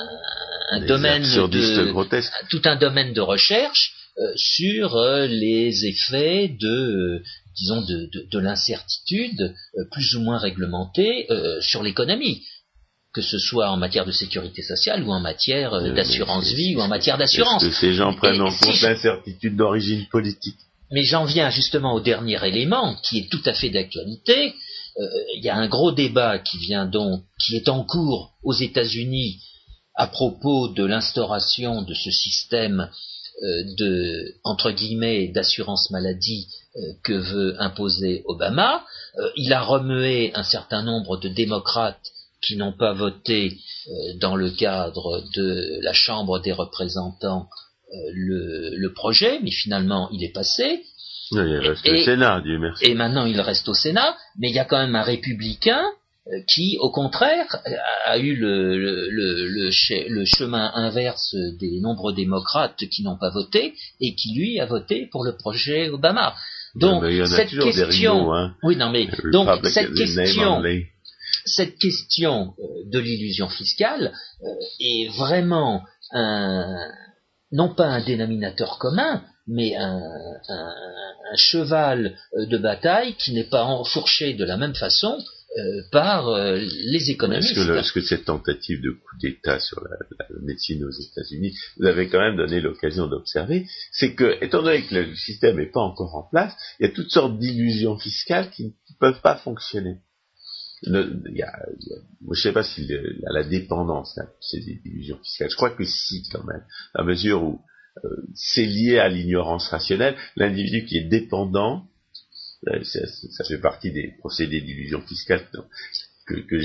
un 0.70 0.80
domaine 0.86 1.22
de, 1.22 2.48
tout 2.50 2.62
un 2.64 2.76
domaine 2.76 3.12
de 3.12 3.20
recherche 3.20 3.94
euh, 4.18 4.32
sur 4.34 4.96
euh, 4.96 5.26
les 5.26 5.84
effets 5.84 6.48
de, 6.48 6.66
euh, 6.66 7.22
disons, 7.54 7.82
de, 7.82 8.08
de, 8.30 8.38
l'incertitude 8.38 9.54
plus 9.92 10.14
ou 10.14 10.20
moins 10.20 10.38
réglementée 10.38 11.28
sur 11.60 11.82
l'économie 11.82 12.42
que 13.12 13.20
ce 13.20 13.38
soit 13.38 13.70
en 13.70 13.78
matière 13.78 14.04
de 14.04 14.12
sécurité 14.12 14.62
sociale 14.62 15.02
ou 15.02 15.10
en 15.10 15.20
matière 15.20 15.70
d'assurance 15.94 16.52
vie 16.52 16.76
ou 16.76 16.80
en 16.80 16.88
matière 16.88 17.16
d'assurance. 17.16 17.62
Que 17.62 17.70
ces 17.70 17.94
gens 17.94 18.12
prennent 18.14 18.42
en 18.42 18.50
compte 18.50 18.80
l'incertitude 18.82 19.56
d'origine 19.56 20.06
politique? 20.10 20.58
Mais 20.90 21.02
j'en 21.02 21.24
viens 21.24 21.48
justement 21.50 21.94
au 21.94 22.00
dernier 22.00 22.38
élément 22.46 22.94
qui 23.02 23.20
est 23.20 23.30
tout 23.30 23.40
à 23.46 23.54
fait 23.54 23.70
d'actualité. 23.70 24.54
Il 24.98 25.44
y 25.44 25.50
a 25.50 25.56
un 25.56 25.68
gros 25.68 25.92
débat 25.92 26.38
qui 26.38 26.58
vient 26.58 26.86
donc, 26.86 27.22
qui 27.38 27.56
est 27.56 27.68
en 27.68 27.84
cours 27.84 28.32
aux 28.42 28.54
États-Unis 28.54 29.42
à 29.94 30.06
propos 30.06 30.68
de 30.68 30.84
l'instauration 30.84 31.82
de 31.82 31.94
ce 31.94 32.10
système 32.10 32.90
euh, 33.42 33.64
de 33.76 34.34
entre 34.44 34.70
guillemets 34.70 35.28
d'assurance 35.28 35.90
maladie 35.90 36.48
euh, 36.76 36.80
que 37.02 37.12
veut 37.12 37.60
imposer 37.60 38.22
Obama. 38.24 38.82
Euh, 39.18 39.28
il 39.36 39.52
a 39.52 39.62
remué 39.62 40.32
un 40.34 40.42
certain 40.42 40.82
nombre 40.82 41.18
de 41.18 41.28
démocrates 41.28 42.12
qui 42.40 42.56
n'ont 42.56 42.72
pas 42.72 42.94
voté 42.94 43.58
dans 44.20 44.36
le 44.36 44.50
cadre 44.50 45.22
de 45.34 45.80
la 45.82 45.92
Chambre 45.92 46.38
des 46.38 46.52
représentants 46.52 47.48
le, 48.12 48.88
projet, 48.94 49.40
mais 49.42 49.50
finalement 49.50 50.08
il 50.12 50.22
est 50.22 50.32
passé. 50.32 50.84
Il 51.32 51.58
reste 51.58 51.88
au 51.88 51.96
Sénat, 52.04 52.40
Dieu 52.40 52.58
merci. 52.58 52.84
Et 52.84 52.94
maintenant 52.94 53.26
il 53.26 53.40
reste 53.40 53.68
au 53.68 53.74
Sénat, 53.74 54.16
mais 54.38 54.48
il 54.48 54.54
y 54.54 54.58
a 54.58 54.64
quand 54.64 54.78
même 54.78 54.94
un 54.94 55.02
républicain 55.02 55.82
qui, 56.48 56.76
au 56.80 56.90
contraire, 56.90 57.62
a 58.04 58.18
eu 58.18 58.34
le, 58.34 58.76
le, 58.76 59.10
le, 59.10 60.24
chemin 60.24 60.72
inverse 60.74 61.36
des 61.60 61.80
nombreux 61.80 62.14
démocrates 62.14 62.84
qui 62.90 63.04
n'ont 63.04 63.16
pas 63.16 63.30
voté 63.30 63.74
et 64.00 64.14
qui, 64.14 64.34
lui, 64.34 64.58
a 64.58 64.66
voté 64.66 65.08
pour 65.12 65.24
le 65.24 65.36
projet 65.36 65.88
Obama. 65.88 66.34
Donc, 66.74 67.04
cette 67.26 67.56
question, 67.58 68.34
hein. 68.34 68.54
oui, 68.62 68.76
non, 68.76 68.90
mais 68.90 69.08
donc 69.32 69.48
cette 69.66 69.94
question, 69.94 70.62
cette 71.44 71.78
question 71.78 72.54
euh, 72.58 72.64
de 72.90 72.98
l'illusion 72.98 73.48
fiscale 73.48 74.12
euh, 74.42 74.46
est 74.80 75.08
vraiment 75.16 75.84
un, 76.12 76.76
non 77.52 77.72
pas 77.72 77.86
un 77.86 78.04
dénominateur 78.04 78.78
commun, 78.78 79.22
mais 79.46 79.74
un, 79.76 80.02
cheval 81.36 82.16
de 82.36 82.58
bataille 82.58 83.14
qui 83.14 83.32
n'est 83.32 83.48
pas 83.48 83.64
enfourché 83.64 84.34
de 84.34 84.44
la 84.44 84.56
même 84.56 84.74
façon 84.74 85.18
euh, 85.58 85.82
par 85.90 86.28
euh, 86.28 86.58
les 86.58 87.10
économistes. 87.10 87.56
Est-ce 87.56 87.92
que, 87.92 88.00
cette 88.02 88.26
tentative 88.26 88.82
de 88.82 88.90
coup 88.90 89.16
d'État 89.20 89.58
sur 89.58 89.80
la, 89.80 89.96
médecine 90.42 90.84
aux 90.84 90.90
États-Unis, 90.90 91.56
vous 91.78 91.86
avez 91.86 92.08
quand 92.08 92.18
même 92.18 92.36
donné 92.36 92.60
l'occasion 92.60 93.06
d'observer, 93.06 93.66
c'est 93.90 94.14
que, 94.14 94.36
étant 94.44 94.62
donné 94.62 94.84
que 94.86 94.94
le 94.94 95.14
système 95.14 95.56
n'est 95.56 95.70
pas 95.70 95.80
encore 95.80 96.14
en 96.14 96.28
place, 96.28 96.52
il 96.78 96.86
y 96.86 96.90
a 96.90 96.92
toutes 96.92 97.10
sortes 97.10 97.38
d'illusions 97.38 97.98
fiscales 97.98 98.50
qui 98.50 98.64
ne 98.66 98.70
peuvent 99.00 99.22
pas 99.22 99.36
fonctionner. 99.36 99.96
je 100.82 100.90
ne 100.90 102.34
sais 102.34 102.52
pas 102.52 102.62
si 102.62 102.86
la, 103.22 103.42
dépendance, 103.44 104.18
c'est 104.40 104.60
des 104.60 104.80
illusions 104.84 105.18
fiscales. 105.18 105.50
Je 105.50 105.56
crois 105.56 105.70
que 105.70 105.84
si, 105.84 106.22
quand 106.30 106.44
même, 106.44 106.64
à 106.94 107.02
mesure 107.02 107.42
où 107.42 107.54
euh, 107.54 107.74
c'est 108.34 108.66
lié 108.66 108.98
à 108.98 109.08
l'ignorance 109.08 109.68
rationnelle, 109.68 110.16
l'individu 110.36 110.84
qui 110.84 110.98
est 110.98 111.08
dépendant 111.08 111.86
euh, 112.68 112.82
ça, 112.82 113.44
fait 113.44 113.58
partie 113.58 113.92
des 113.92 114.14
procédés 114.18 114.60
d'illusion 114.60 115.00
fiscale 115.02 115.46
que, 116.26 116.34
que 116.34 116.58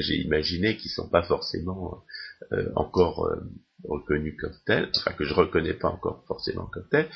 j'ai 0.00 0.16
imaginés 0.16 0.76
qui 0.76 0.88
sont 0.88 1.08
pas 1.08 1.22
forcément 1.22 2.02
euh, 2.52 2.68
encore 2.74 3.26
euh, 3.26 3.40
reconnus 3.84 4.36
comme 4.38 4.54
tels, 4.66 4.90
enfin 4.96 5.12
que 5.12 5.24
je 5.24 5.32
reconnais 5.32 5.72
pas 5.72 5.88
encore 5.88 6.24
forcément 6.26 6.66
comme 6.66 6.88
tels. 6.90 7.08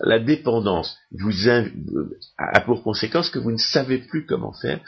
La 0.00 0.18
dépendance 0.18 0.96
a 2.38 2.60
pour 2.62 2.82
conséquence 2.82 3.30
que 3.30 3.38
vous 3.38 3.52
ne 3.52 3.58
savez 3.58 3.98
plus 3.98 4.26
comment 4.26 4.52
faire, 4.52 4.80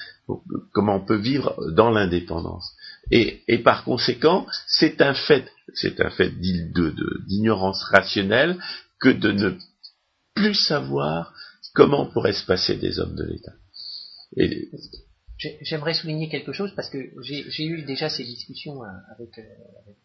comment 0.72 0.96
on 0.96 1.04
peut 1.04 1.18
vivre 1.18 1.54
dans 1.72 1.90
l'indépendance. 1.90 2.75
Et, 3.10 3.42
et, 3.48 3.58
par 3.58 3.84
conséquent, 3.84 4.46
c'est 4.66 5.00
un 5.00 5.14
fait, 5.14 5.50
c'est 5.74 6.00
un 6.00 6.10
fait 6.10 6.30
d'ignorance 6.30 7.82
rationnelle 7.84 8.58
que 9.00 9.10
de 9.10 9.30
ne 9.32 9.58
plus 10.34 10.54
savoir 10.54 11.32
Comment 11.76 12.06
pourrait 12.06 12.32
se 12.32 12.46
passer 12.46 12.76
des 12.78 12.98
hommes 12.98 13.14
de 13.14 13.24
l'État 13.24 13.52
J'aimerais 15.60 15.92
souligner 15.92 16.30
quelque 16.30 16.52
chose 16.52 16.72
parce 16.74 16.88
que 16.88 16.98
j'ai 17.20 17.64
eu 17.66 17.82
déjà 17.82 18.08
ces 18.08 18.24
discussions 18.24 18.82
euh, 18.82 18.88
avec, 19.14 19.38
euh, 19.38 19.42
avec 19.82 19.96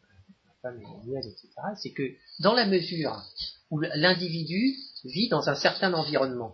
ma 0.45 0.53
femme 0.61 0.81
et 0.81 1.17
etc. 1.17 1.47
C'est 1.81 1.93
que 1.93 2.03
dans 2.41 2.53
la 2.53 2.65
mesure 2.65 3.23
où 3.69 3.79
l'individu 3.79 4.75
vit 5.05 5.29
dans 5.29 5.47
un 5.47 5.55
certain 5.55 5.93
environnement, 5.93 6.53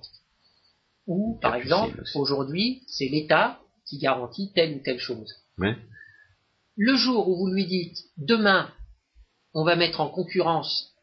où 1.08 1.40
par 1.42 1.56
exemple 1.56 2.04
aujourd'hui 2.14 2.84
c'est 2.88 3.08
l'État 3.08 3.60
qui 3.88 3.98
garantit 3.98 4.52
telle 4.54 4.76
ou 4.76 4.84
telle 4.84 5.00
chose. 5.00 5.34
Le 6.78 6.96
jour 6.96 7.28
où 7.28 7.36
vous 7.36 7.52
lui 7.52 7.66
dites 7.66 7.98
demain 8.18 8.72
on 9.54 9.64
va 9.64 9.76
mettre 9.76 10.02
en 10.02 10.10
concurrence 10.10 10.94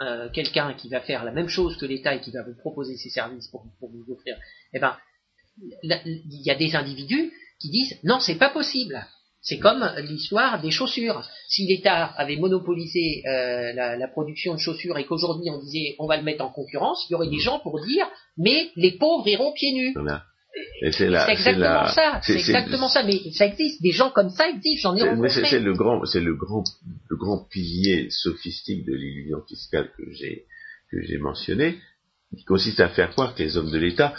euh, 0.00 0.28
quelqu'un 0.30 0.74
qui 0.74 0.88
va 0.88 1.00
faire 1.00 1.24
la 1.24 1.30
même 1.30 1.48
chose 1.48 1.76
que 1.76 1.86
l'État 1.86 2.16
et 2.16 2.20
qui 2.20 2.32
va 2.32 2.42
vous 2.42 2.56
proposer 2.56 2.96
ses 2.96 3.10
services 3.10 3.46
pour, 3.48 3.64
vous 3.80 4.12
offrir, 4.12 4.36
eh 4.74 4.80
ben, 4.80 4.96
il 5.84 6.42
y 6.42 6.50
a 6.50 6.56
des 6.56 6.74
individus 6.74 7.32
qui 7.60 7.70
disent 7.70 7.96
non, 8.02 8.18
c'est 8.18 8.38
pas 8.38 8.50
possible. 8.50 9.06
C'est 9.40 9.58
comme 9.58 9.88
l'histoire 9.98 10.60
des 10.60 10.70
chaussures. 10.70 11.28
Si 11.48 11.66
l'État 11.66 12.06
avait 12.16 12.36
monopolisé 12.36 13.22
euh, 13.26 13.72
la, 13.72 14.08
production 14.08 14.54
de 14.54 14.58
chaussures 14.58 14.98
et 14.98 15.04
qu'aujourd'hui 15.04 15.50
on 15.50 15.60
disait 15.60 15.94
on 15.98 16.06
va 16.06 16.16
le 16.16 16.22
mettre 16.22 16.44
en 16.44 16.50
concurrence, 16.50 17.06
il 17.08 17.12
y 17.12 17.14
aurait 17.14 17.28
des 17.28 17.38
gens 17.38 17.60
pour 17.60 17.80
dire 17.84 18.06
mais 18.36 18.70
les 18.74 18.92
pauvres 18.92 19.28
iront 19.28 19.52
pieds 19.52 19.72
nus. 19.72 19.94
C'est 20.90 21.04
exactement 21.30 21.86
ça. 21.88 22.20
C'est 22.22 22.34
exactement 22.34 22.88
ça. 22.88 23.02
Mais 23.04 23.32
ça 23.32 23.46
existe. 23.46 23.82
Des 23.82 23.92
gens 23.92 24.10
comme 24.10 24.30
ça 24.30 24.48
existent. 24.48 24.90
J'en 24.90 24.96
ai 24.96 25.08
rencontré. 25.08 25.44
C'est 25.48 25.60
le 25.60 25.72
grand, 25.72 26.04
c'est 26.04 26.20
le 26.20 26.34
grand, 26.34 26.64
le 27.08 27.16
grand 27.16 27.46
pilier 27.48 28.08
sophistique 28.10 28.84
de 28.84 28.94
l'illusion 28.94 29.42
fiscale 29.48 29.90
que 29.96 30.10
j'ai 30.12 30.46
que 30.90 31.00
j'ai 31.00 31.18
mentionné, 31.18 31.78
qui 32.36 32.44
consiste 32.44 32.80
à 32.80 32.88
faire 32.88 33.10
croire 33.10 33.34
que 33.34 33.42
les 33.42 33.56
hommes 33.56 33.70
de 33.70 33.78
l'État 33.78 34.14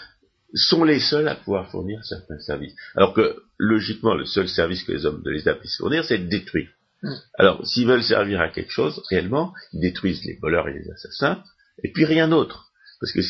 sont 0.55 0.83
les 0.83 0.99
seuls 0.99 1.27
à 1.27 1.35
pouvoir 1.35 1.69
fournir 1.69 2.03
certains 2.03 2.39
services. 2.39 2.73
Alors 2.95 3.13
que 3.13 3.35
logiquement, 3.57 4.15
le 4.15 4.25
seul 4.25 4.47
service 4.47 4.83
que 4.83 4.91
les 4.91 5.05
hommes 5.05 5.21
de 5.23 5.31
l'État 5.31 5.55
puissent 5.55 5.77
fournir, 5.77 6.03
c'est 6.03 6.17
de 6.17 6.29
détruire. 6.29 6.69
Hmm. 7.01 7.13
Alors, 7.37 7.65
s'ils 7.65 7.87
veulent 7.87 8.03
servir 8.03 8.41
à 8.41 8.49
quelque 8.49 8.71
chose, 8.71 9.03
réellement, 9.09 9.53
ils 9.73 9.81
détruisent 9.81 10.23
les 10.25 10.37
voleurs 10.41 10.67
et 10.67 10.73
les 10.73 10.89
assassins, 10.89 11.43
et 11.83 11.91
puis 11.91 12.05
rien 12.05 12.27
d'autre. 12.27 12.71
Parce 12.99 13.11
que 13.11 13.21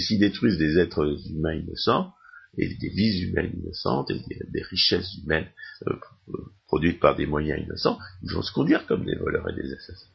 s'ils 0.00 0.18
détruisent 0.18 0.58
des 0.58 0.78
êtres 0.78 1.16
humains 1.30 1.54
innocents, 1.54 2.12
et 2.56 2.68
des 2.68 2.88
vies 2.88 3.22
humaines 3.22 3.52
innocentes, 3.62 4.10
et 4.10 4.20
des, 4.52 4.62
richesses 4.62 5.14
humaines 5.22 5.48
euh, 5.88 5.94
produites 6.66 7.00
par 7.00 7.16
des 7.16 7.26
moyens 7.26 7.60
innocents, 7.60 7.98
ils 8.22 8.30
vont 8.30 8.42
se 8.42 8.52
conduire 8.52 8.86
comme 8.86 9.04
des 9.04 9.16
voleurs 9.16 9.48
et 9.50 9.54
des 9.54 9.72
assassins. 9.72 10.06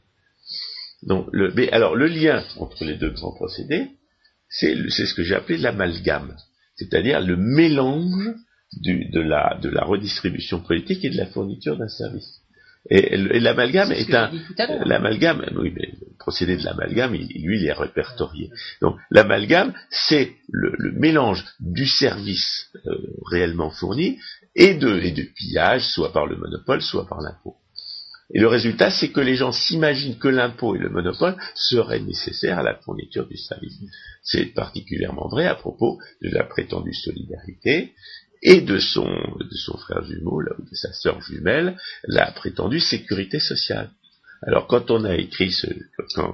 Mais 1.56 1.72
alors, 1.72 1.96
le 1.96 2.08
lien 2.08 2.44
entre 2.58 2.84
les 2.84 2.96
deux 2.96 3.12
grands 3.12 3.34
procédés, 3.34 3.88
c'est 4.50 4.76
ce 4.76 5.14
que 5.14 5.24
j'ai 5.24 5.36
appelé 5.36 5.58
l'amalgame, 5.58 6.36
c'est-à-dire 6.76 7.22
le 7.22 7.38
mélange 7.38 8.36
de 8.82 9.20
la 9.22 9.84
redistribution 9.84 10.62
politique 10.62 11.06
et 11.06 11.10
de 11.10 11.18
la 11.18 11.28
fourniture 11.28 11.78
d'un 11.78 11.88
service. 11.88 12.42
Et, 12.90 13.18
l'amalgame 13.18 13.92
est, 13.92 14.14
un 14.14 14.32
l'amalgame, 14.86 15.46
oui, 15.58 15.72
mais 15.76 15.88
le 16.02 16.18
procédé 16.18 16.58
de 16.58 16.64
l'amalgame, 16.64 17.14
lui, 17.14 17.28
il 17.34 17.66
est 17.66 17.74
répertorié. 17.74 18.50
Donc 18.82 18.98
l'amalgame, 19.12 19.74
c'est 19.90 20.34
le, 20.50 20.92
mélange 20.94 21.46
du 21.60 21.86
service 21.86 22.68
euh, 22.88 22.92
réellement 23.30 23.70
fourni 23.70 24.18
et 24.56 24.74
de, 24.76 24.98
et 25.00 25.12
de 25.12 25.24
pillage, 25.24 25.88
soit 25.88 26.14
par 26.14 26.26
le 26.26 26.38
monopole, 26.38 26.82
soit 26.82 27.08
par 27.08 27.22
l'impôt. 27.22 27.58
Et 28.32 28.40
le 28.40 28.48
résultat, 28.48 28.92
c'est 28.92 29.10
que 29.10 29.22
les 29.22 29.36
gens 29.36 29.52
s'imaginent 29.52 30.20
que 30.20 30.28
l'impôt 30.28 30.76
et 30.76 30.80
le 30.80 30.90
monopole 30.90 31.36
seraient 31.56 32.00
nécessaires 32.00 32.60
à 32.60 32.64
la 32.64 32.76
fourniture 32.76 33.28
du 33.28 33.38
service. 33.38 33.74
C'est 34.24 34.54
particulièrement 34.54 35.28
vrai 35.28 35.48
à 35.48 35.56
propos 35.56 35.98
de 36.22 36.30
la 36.30 36.44
prétendue 36.44 36.94
solidarité 36.94 37.94
et 38.42 38.62
de 38.62 38.80
son, 38.80 39.10
de 39.40 39.56
son 39.56 39.78
frère 39.78 40.04
jumeau, 40.04 40.42
là, 40.42 40.52
ou 40.58 40.64
de 40.64 40.76
sa 40.76 40.94
sœur 40.94 41.22
jumelle, 41.22 41.78
la 42.04 42.32
prétendue 42.32 42.80
sécurité 42.80 43.40
sociale. 43.40 43.92
Alors 44.42 44.68
quand 44.68 44.92
on 44.92 45.04
a 45.04 45.16
écrit 45.16 45.52
ce, 45.52 45.68
quand, 46.16 46.34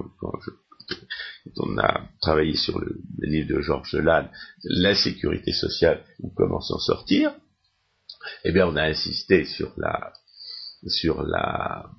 on 1.56 1.78
a 1.78 2.08
travaillé 2.20 2.54
sur 2.54 2.78
le, 2.78 3.00
livre 3.18 3.56
de 3.56 3.60
Georges 3.60 3.96
Lannes, 3.96 4.30
la 4.62 4.94
sécurité 4.94 5.52
sociale 5.52 6.04
ou 6.20 6.30
comment 6.30 6.60
s'en 6.60 6.78
sortir, 6.78 7.34
eh 8.44 8.52
bien 8.52 8.68
on 8.68 8.76
a 8.76 8.84
insisté 8.84 9.44
sur 9.44 9.72
la, 9.76 10.12
sur 10.86 11.24
la, 11.24 11.90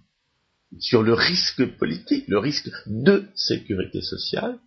sur 0.79 1.03
le 1.03 1.13
risque 1.13 1.65
politique, 1.77 2.27
le 2.29 2.39
risque 2.39 2.69
de 2.85 3.27
sécurité 3.35 4.01
sociale, 4.01 4.59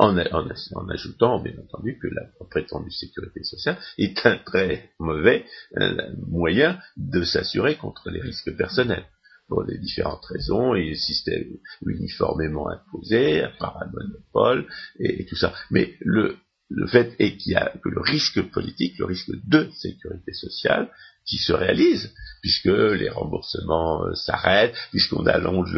en, 0.00 0.88
ajoutant 0.88 1.40
bien 1.40 1.54
entendu 1.62 1.98
que 2.00 2.08
la 2.08 2.22
prétendue 2.48 2.90
sécurité 2.90 3.42
sociale 3.42 3.78
est 3.98 4.26
un 4.26 4.38
très 4.38 4.90
mauvais 4.98 5.44
euh, 5.78 5.96
moyen 6.28 6.78
de 6.96 7.22
s'assurer 7.22 7.76
contre 7.76 8.10
les 8.10 8.20
risques 8.20 8.56
personnels 8.56 9.04
pour 9.48 9.66
des 9.66 9.78
différentes 9.78 10.24
raisons, 10.26 10.74
et 10.74 10.92
un 10.92 10.94
système 10.94 11.44
uniformément 11.84 12.68
imposé 12.70 13.44
par 13.58 13.82
un 13.82 13.90
monopole 13.92 14.66
et, 15.00 15.26
tout 15.26 15.36
ça. 15.36 15.52
Mais 15.72 15.96
le, 16.00 16.36
le 16.70 16.86
fait 16.86 17.16
est 17.18 17.36
qu'il 17.36 17.52
y 17.52 17.56
a 17.56 17.74
que 17.82 17.88
le 17.88 18.00
risque 18.00 18.40
politique, 18.50 18.96
le 18.98 19.06
risque 19.06 19.32
de 19.48 19.68
sécurité 19.72 20.32
sociale, 20.32 20.88
qui 21.26 21.36
se 21.36 21.52
réalise, 21.52 22.14
puisque 22.40 22.66
les 22.66 23.10
remboursements 23.10 24.04
euh, 24.04 24.14
s'arrêtent, 24.14 24.74
puisqu'on 24.90 25.26
allonge 25.26 25.74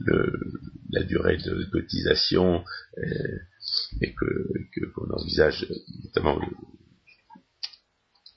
le, 0.00 0.40
la 0.90 1.02
durée 1.02 1.36
de 1.36 1.64
cotisation 1.70 2.64
euh, 2.98 3.38
et 4.00 4.14
que 4.14 4.92
qu'on 4.94 5.10
envisage 5.10 5.66
notamment 6.04 6.40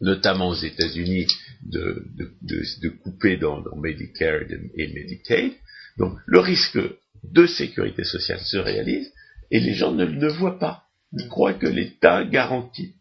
notamment 0.02 0.50
aux 0.50 0.56
États-Unis 0.56 1.28
de, 1.62 2.90
couper 3.04 3.38
dans, 3.38 3.64
Medicare 3.78 4.42
et 4.76 4.88
Medicaid. 4.88 5.54
Donc 5.98 6.18
le 6.26 6.40
risque 6.40 6.80
de 7.24 7.46
sécurité 7.46 8.04
sociale 8.04 8.42
se 8.42 8.58
réalise 8.58 9.12
et 9.50 9.60
les 9.60 9.74
gens 9.74 9.94
ne 9.94 10.06
le 10.06 10.28
voient 10.28 10.60
pas. 10.60 10.84
Ils 11.14 11.30
croient 11.30 11.54
que 11.54 11.68
l'État 11.68 12.26
garantit. 12.26 12.96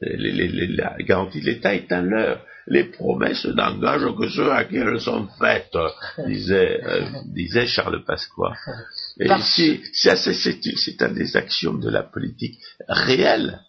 la 0.00 0.96
garantie 1.00 1.40
de 1.40 1.46
l'État 1.46 1.74
est 1.74 1.90
un 1.90 2.02
leurre 2.02 2.44
les 2.68 2.84
promesses 2.84 3.46
n'engagent 3.46 4.14
que 4.16 4.28
ceux 4.28 4.50
à 4.52 4.64
qui 4.64 4.76
elles 4.76 5.00
sont 5.00 5.26
faites, 5.38 5.76
disait, 6.26 6.80
euh, 6.84 7.04
disait 7.26 7.66
Charles 7.66 8.04
Pasqua. 8.04 8.52
Et 9.20 9.28
si, 9.42 9.80
c'est 9.92 11.02
un 11.02 11.12
des 11.12 11.36
axiomes 11.36 11.80
de 11.80 11.90
la 11.90 12.02
politique 12.02 12.58
réelle 12.88 13.60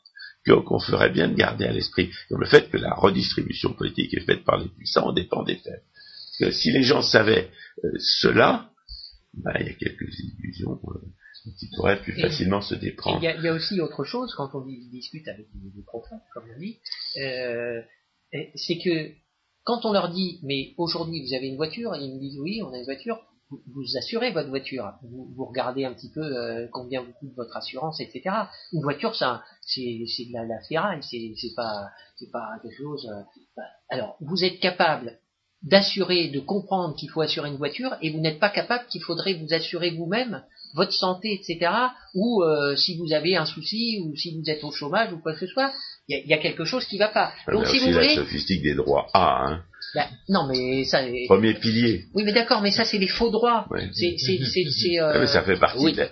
qu'on 0.58 0.80
ferait 0.80 1.12
bien 1.12 1.28
de 1.28 1.36
garder 1.36 1.66
à 1.66 1.72
l'esprit. 1.72 2.12
le 2.30 2.46
fait 2.46 2.70
que 2.70 2.78
la 2.78 2.94
redistribution 2.94 3.74
politique 3.74 4.14
est 4.14 4.26
faite 4.26 4.44
par 4.44 4.58
les 4.58 4.70
puissants, 4.70 5.10
on 5.10 5.14
dépend 5.14 5.44
des 5.44 5.56
faits. 5.56 5.84
que 6.40 6.52
si 6.52 6.72
les 6.72 6.84
gens 6.84 7.02
savaient 7.02 7.50
euh, 7.84 7.90
cela, 8.00 8.72
ben, 9.34 9.52
il 9.60 9.68
y 9.68 9.70
a 9.70 9.74
quelques 9.74 10.20
illusions 10.20 10.80
euh, 10.88 11.52
qui 11.60 11.70
pourraient 11.76 12.02
plus 12.02 12.20
facilement 12.20 12.62
se 12.62 12.76
déprendre. 12.76 13.20
Il 13.22 13.44
y, 13.44 13.48
a 13.48 13.54
aussi 13.54 13.80
autre 13.80 14.04
chose 14.04 14.34
quand 14.36 14.50
on 14.54 14.66
discute 14.66 15.28
avec 15.28 15.48
des, 15.54 15.84
prophètes, 15.84 16.20
comme 16.34 16.46
on 16.56 16.60
dit, 16.60 16.80
c'est 18.56 18.78
que 18.78 19.12
quand 19.64 19.86
on 19.86 19.94
leur 19.94 20.12
dit, 20.12 20.40
mais 20.44 20.74
aujourd'hui 20.78 21.26
vous 21.26 21.34
avez 21.34 21.48
une 21.48 21.58
voiture, 21.58 21.96
ils 21.96 22.14
me 22.14 22.20
disent 22.20 22.40
oui, 22.40 22.62
on 22.64 22.74
a 22.74 22.78
une 22.78 22.86
voiture, 22.86 23.20
vous, 23.50 23.98
assurez 23.98 24.32
votre 24.32 24.50
voiture, 24.50 24.94
vous, 25.04 25.46
regardez 25.46 25.86
un 25.86 25.94
petit 25.94 26.12
peu 26.12 26.22
euh, 26.22 26.68
combien 26.72 27.02
vous 27.02 27.14
coûte 27.20 27.34
votre 27.36 27.56
assurance, 27.58 28.00
etc. 28.00 28.36
Une 28.74 28.82
voiture, 28.82 29.16
ça, 29.16 29.44
c'est, 29.62 29.82
de 29.82 30.34
la, 30.34 30.46
la 30.46 30.62
ferraille, 30.68 31.02
c'est, 31.02 31.56
pas, 31.56 31.90
c'est 32.18 32.32
pas 32.32 32.60
quelque 32.62 32.78
chose. 32.78 33.08
Euh, 33.08 33.24
bah, 33.58 33.64
alors, 33.90 34.18
vous 34.22 34.44
êtes 34.44 34.60
capable 34.60 35.20
d'assurer, 35.64 36.30
de 36.30 36.40
comprendre 36.40 36.96
qu'il 36.96 37.10
faut 37.10 37.22
assurer 37.22 37.50
une 37.50 37.58
voiture, 37.58 37.96
et 38.02 38.12
vous 38.12 38.20
n'êtes 38.20 38.40
pas 38.40 38.50
capable 38.50 38.86
qu'il 38.88 39.02
faudrait 39.02 39.34
vous 39.34 39.54
assurer 39.54 39.92
vous-même 39.92 40.44
votre 40.76 40.94
santé, 40.94 41.34
etc. 41.34 41.72
Ou 42.14 42.44
euh, 42.44 42.76
si 42.76 42.98
vous 42.98 43.12
avez 43.14 43.36
un 43.36 43.46
souci, 43.46 44.00
ou 44.04 44.16
si 44.16 44.38
vous 44.38 44.50
êtes 44.50 44.64
au 44.64 44.72
chômage, 44.72 45.12
ou 45.12 45.18
quoi 45.18 45.34
que 45.34 45.40
ce 45.40 45.48
soit, 45.48 45.74
il 46.08 46.28
y, 46.28 46.34
a 46.34 46.38
quelque 46.38 46.66
chose 46.66 46.86
qui 46.86 46.96
ne 46.96 47.02
va 47.02 47.10
pas. 47.10 47.32
Donc, 47.52 47.68
si 47.68 47.78
vous 47.80 47.92
voulez, 47.92 48.16
la 48.16 48.24
sophistique 48.24 48.64
des 48.64 48.74
droits 48.74 49.08
A, 49.14 49.46
hein. 49.46 49.64
Ben, 49.96 50.06
non, 50.28 50.48
mais 50.48 50.84
ça. 50.84 51.02
Premier 51.28 51.54
pilier. 51.56 52.06
Oui, 52.14 52.24
mais 52.24 52.34
d'accord, 52.34 52.62
mais 52.62 52.72
ça, 52.72 52.86
c'est 52.86 52.98
les 52.98 53.08
faux 53.08 53.32
droits. 53.32 53.68
C'est, 53.94 55.00
euh... 55.00 55.26
ça 55.26 55.44
fait 55.44 55.58
partie 55.58 55.94
de, 55.94 56.10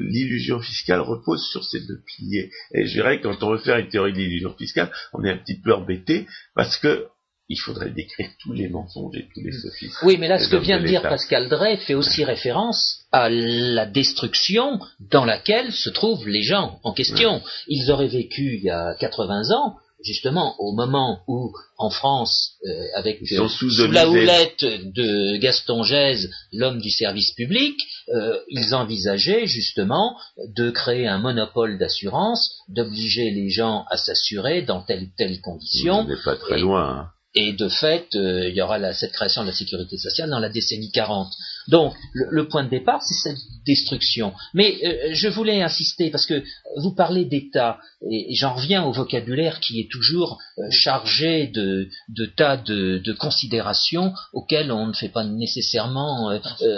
l'illusion 0.00 0.60
fiscale 0.60 1.00
repose 1.00 1.46
sur 1.50 1.64
ces 1.64 1.80
deux 1.80 2.00
piliers. 2.06 2.50
Et 2.74 2.86
je 2.86 2.92
dirais, 2.92 3.20
quand 3.20 3.42
on 3.42 3.52
veut 3.52 3.58
faire 3.58 3.78
une 3.78 3.88
théorie 3.88 4.12
de 4.12 4.18
l'illusion 4.18 4.54
fiscale, 4.54 4.90
on 5.12 5.24
est 5.24 5.30
un 5.30 5.38
petit 5.38 5.60
peu 5.60 5.74
embêté 5.74 6.26
parce 6.54 6.76
que 6.78 7.06
il 7.50 7.56
faudrait 7.56 7.90
décrire 7.90 8.28
tous 8.40 8.52
les 8.52 8.68
mensonges 8.68 9.16
et 9.16 9.26
tous 9.34 9.40
les 9.40 9.52
sophismes. 9.52 9.96
Oui, 10.02 10.18
mais 10.18 10.28
là, 10.28 10.38
ce 10.38 10.48
que 10.48 10.56
vient 10.56 10.80
de 10.80 10.86
dire 10.86 11.00
Pascal 11.00 11.48
Drey 11.48 11.78
fait 11.78 11.94
aussi 11.94 12.22
référence 12.24 13.06
à 13.10 13.30
la 13.30 13.86
destruction 13.86 14.78
dans 15.10 15.24
laquelle 15.24 15.72
se 15.72 15.88
trouvent 15.88 16.28
les 16.28 16.42
gens 16.42 16.78
en 16.82 16.92
question. 16.92 17.40
Ils 17.66 17.90
auraient 17.90 18.08
vécu 18.08 18.56
il 18.56 18.64
y 18.64 18.70
a 18.70 18.94
80 19.00 19.50
ans, 19.52 19.76
justement 20.04 20.54
au 20.58 20.72
moment 20.72 21.20
où, 21.26 21.52
en 21.76 21.90
France, 21.90 22.52
euh, 22.64 22.70
avec 22.94 23.20
euh, 23.32 23.48
sous, 23.48 23.68
la 23.90 24.08
houlette 24.08 24.64
de 24.64 25.36
Gaston 25.38 25.82
Gèze, 25.82 26.30
l'homme 26.52 26.80
du 26.80 26.90
service 26.90 27.32
public, 27.32 27.76
euh, 28.14 28.38
ils 28.48 28.74
envisageaient 28.74 29.46
justement 29.46 30.16
de 30.56 30.70
créer 30.70 31.06
un 31.06 31.18
monopole 31.18 31.78
d'assurance, 31.78 32.56
d'obliger 32.68 33.30
les 33.30 33.50
gens 33.50 33.84
à 33.90 33.96
s'assurer 33.96 34.62
dans 34.62 34.82
telle 34.82 35.04
ou 35.04 35.08
telle 35.16 35.40
condition. 35.40 36.00
On 36.00 36.04
n'est 36.04 36.22
pas 36.24 36.36
très 36.36 36.58
loin. 36.58 37.00
Hein. 37.00 37.10
Et 37.34 37.52
de 37.52 37.68
fait, 37.68 38.08
euh, 38.16 38.48
il 38.48 38.56
y 38.56 38.62
aura 38.62 38.92
cette 38.94 39.12
création 39.12 39.42
de 39.42 39.48
la 39.48 39.52
sécurité 39.52 39.98
sociale 39.98 40.30
dans 40.30 40.38
la 40.40 40.48
décennie 40.48 40.90
40. 40.90 41.32
Donc, 41.68 41.94
le, 42.14 42.48
point 42.48 42.64
de 42.64 42.70
départ, 42.70 43.02
c'est 43.02 43.30
cette 43.30 43.38
destruction. 43.66 44.32
Mais 44.54 44.76
euh, 44.84 45.10
je 45.12 45.28
voulais 45.28 45.62
insister, 45.62 46.10
parce 46.10 46.26
que 46.26 46.42
vous 46.78 46.94
parlez 46.94 47.26
d'État, 47.26 47.78
et, 48.10 48.34
j'en 48.34 48.54
reviens 48.54 48.84
au 48.84 48.92
vocabulaire 48.92 49.60
qui 49.60 49.80
est 49.80 49.90
toujours 49.90 50.38
euh, 50.58 50.62
chargé 50.70 51.46
de, 51.46 51.88
tas 52.36 52.56
de, 52.56 52.98
de, 52.98 53.12
considérations 53.12 54.14
auxquelles 54.32 54.72
on 54.72 54.86
ne 54.86 54.94
fait 54.94 55.10
pas 55.10 55.24
nécessairement 55.24 56.30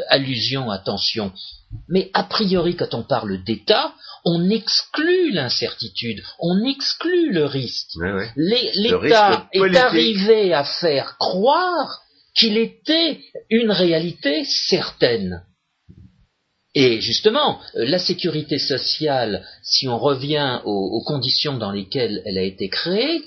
allusion, 0.09 0.71
attention. 0.71 1.33
Mais 1.89 2.11
a 2.15 2.25
priori, 2.25 2.75
quand 2.75 2.95
on 2.95 3.03
parle 3.03 3.43
d'État, 3.45 3.93
on 4.25 4.51
exclut 4.51 5.33
l'incertitude, 5.33 6.23
on 6.41 6.65
exclut 6.65 7.33
le 7.33 7.45
risque. 7.45 7.91
L'État 8.37 9.49
est 9.53 9.77
arrivé 9.77 10.53
à 10.53 10.65
faire 10.65 11.17
croire 11.19 12.03
qu'il 12.41 12.57
était 12.57 13.21
une 13.51 13.71
réalité 13.71 14.45
certaine. 14.45 15.43
Et 16.75 17.01
justement, 17.01 17.61
la 17.75 17.99
sécurité 17.99 18.59
sociale, 18.59 19.47
si 19.63 19.89
on 19.89 19.99
revient 19.99 20.61
aux 20.65 21.03
conditions 21.05 21.59
dans 21.59 21.73
lesquelles 21.73 22.23
elle 22.25 22.39
a 22.39 22.43
été 22.43 22.69
créée, 22.69 23.23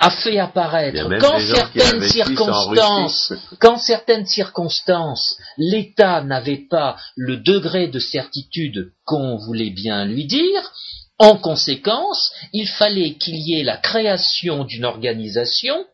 a 0.00 0.10
fait 0.10 0.38
apparaître 0.38 1.08
quand 1.18 1.40
certaines 1.40 2.02
circonstances, 2.08 3.32
quand 3.58 3.78
certaines 3.78 4.26
circonstances, 4.26 5.36
l'État 5.56 6.22
n'avait 6.22 6.66
pas 6.68 6.96
le 7.16 7.38
degré 7.38 7.88
de 7.88 7.98
certitude 7.98 8.92
qu'on 9.04 9.36
voulait 9.36 9.70
bien 9.70 10.04
lui 10.04 10.26
dire, 10.26 10.72
en 11.18 11.36
conséquence, 11.36 12.32
il 12.52 12.68
fallait 12.68 13.14
qu'il 13.14 13.36
y 13.36 13.58
ait 13.58 13.64
la 13.64 13.76
création 13.76 14.64
d'une 14.64 14.84
organisation 14.84 15.84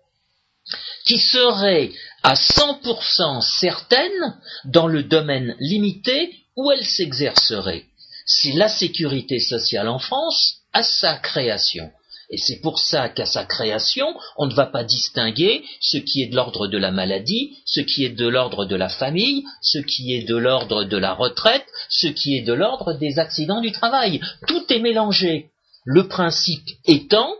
qui 1.06 1.18
serait 1.18 1.90
à 2.22 2.34
100% 2.34 3.40
certaine 3.40 4.40
dans 4.64 4.86
le 4.86 5.02
domaine 5.02 5.54
limité 5.60 6.34
où 6.56 6.70
elle 6.70 6.84
s'exercerait. 6.84 7.84
C'est 8.26 8.52
la 8.52 8.68
sécurité 8.68 9.38
sociale 9.38 9.88
en 9.88 9.98
France 9.98 10.62
à 10.72 10.82
sa 10.82 11.16
création. 11.16 11.90
Et 12.30 12.38
c'est 12.38 12.60
pour 12.60 12.78
ça 12.78 13.10
qu'à 13.10 13.26
sa 13.26 13.44
création, 13.44 14.06
on 14.38 14.46
ne 14.46 14.54
va 14.54 14.64
pas 14.64 14.82
distinguer 14.82 15.62
ce 15.80 15.98
qui 15.98 16.22
est 16.22 16.28
de 16.28 16.36
l'ordre 16.36 16.68
de 16.68 16.78
la 16.78 16.90
maladie, 16.90 17.58
ce 17.66 17.80
qui 17.80 18.04
est 18.04 18.16
de 18.16 18.26
l'ordre 18.26 18.64
de 18.64 18.76
la 18.76 18.88
famille, 18.88 19.44
ce 19.60 19.78
qui 19.78 20.14
est 20.14 20.22
de 20.22 20.36
l'ordre 20.36 20.84
de 20.84 20.96
la 20.96 21.12
retraite, 21.12 21.66
ce 21.90 22.06
qui 22.06 22.36
est 22.36 22.42
de 22.42 22.54
l'ordre 22.54 22.94
des 22.94 23.18
accidents 23.18 23.60
du 23.60 23.72
travail. 23.72 24.20
Tout 24.48 24.64
est 24.72 24.80
mélangé. 24.80 25.50
Le 25.84 26.08
principe 26.08 26.66
étant 26.86 27.34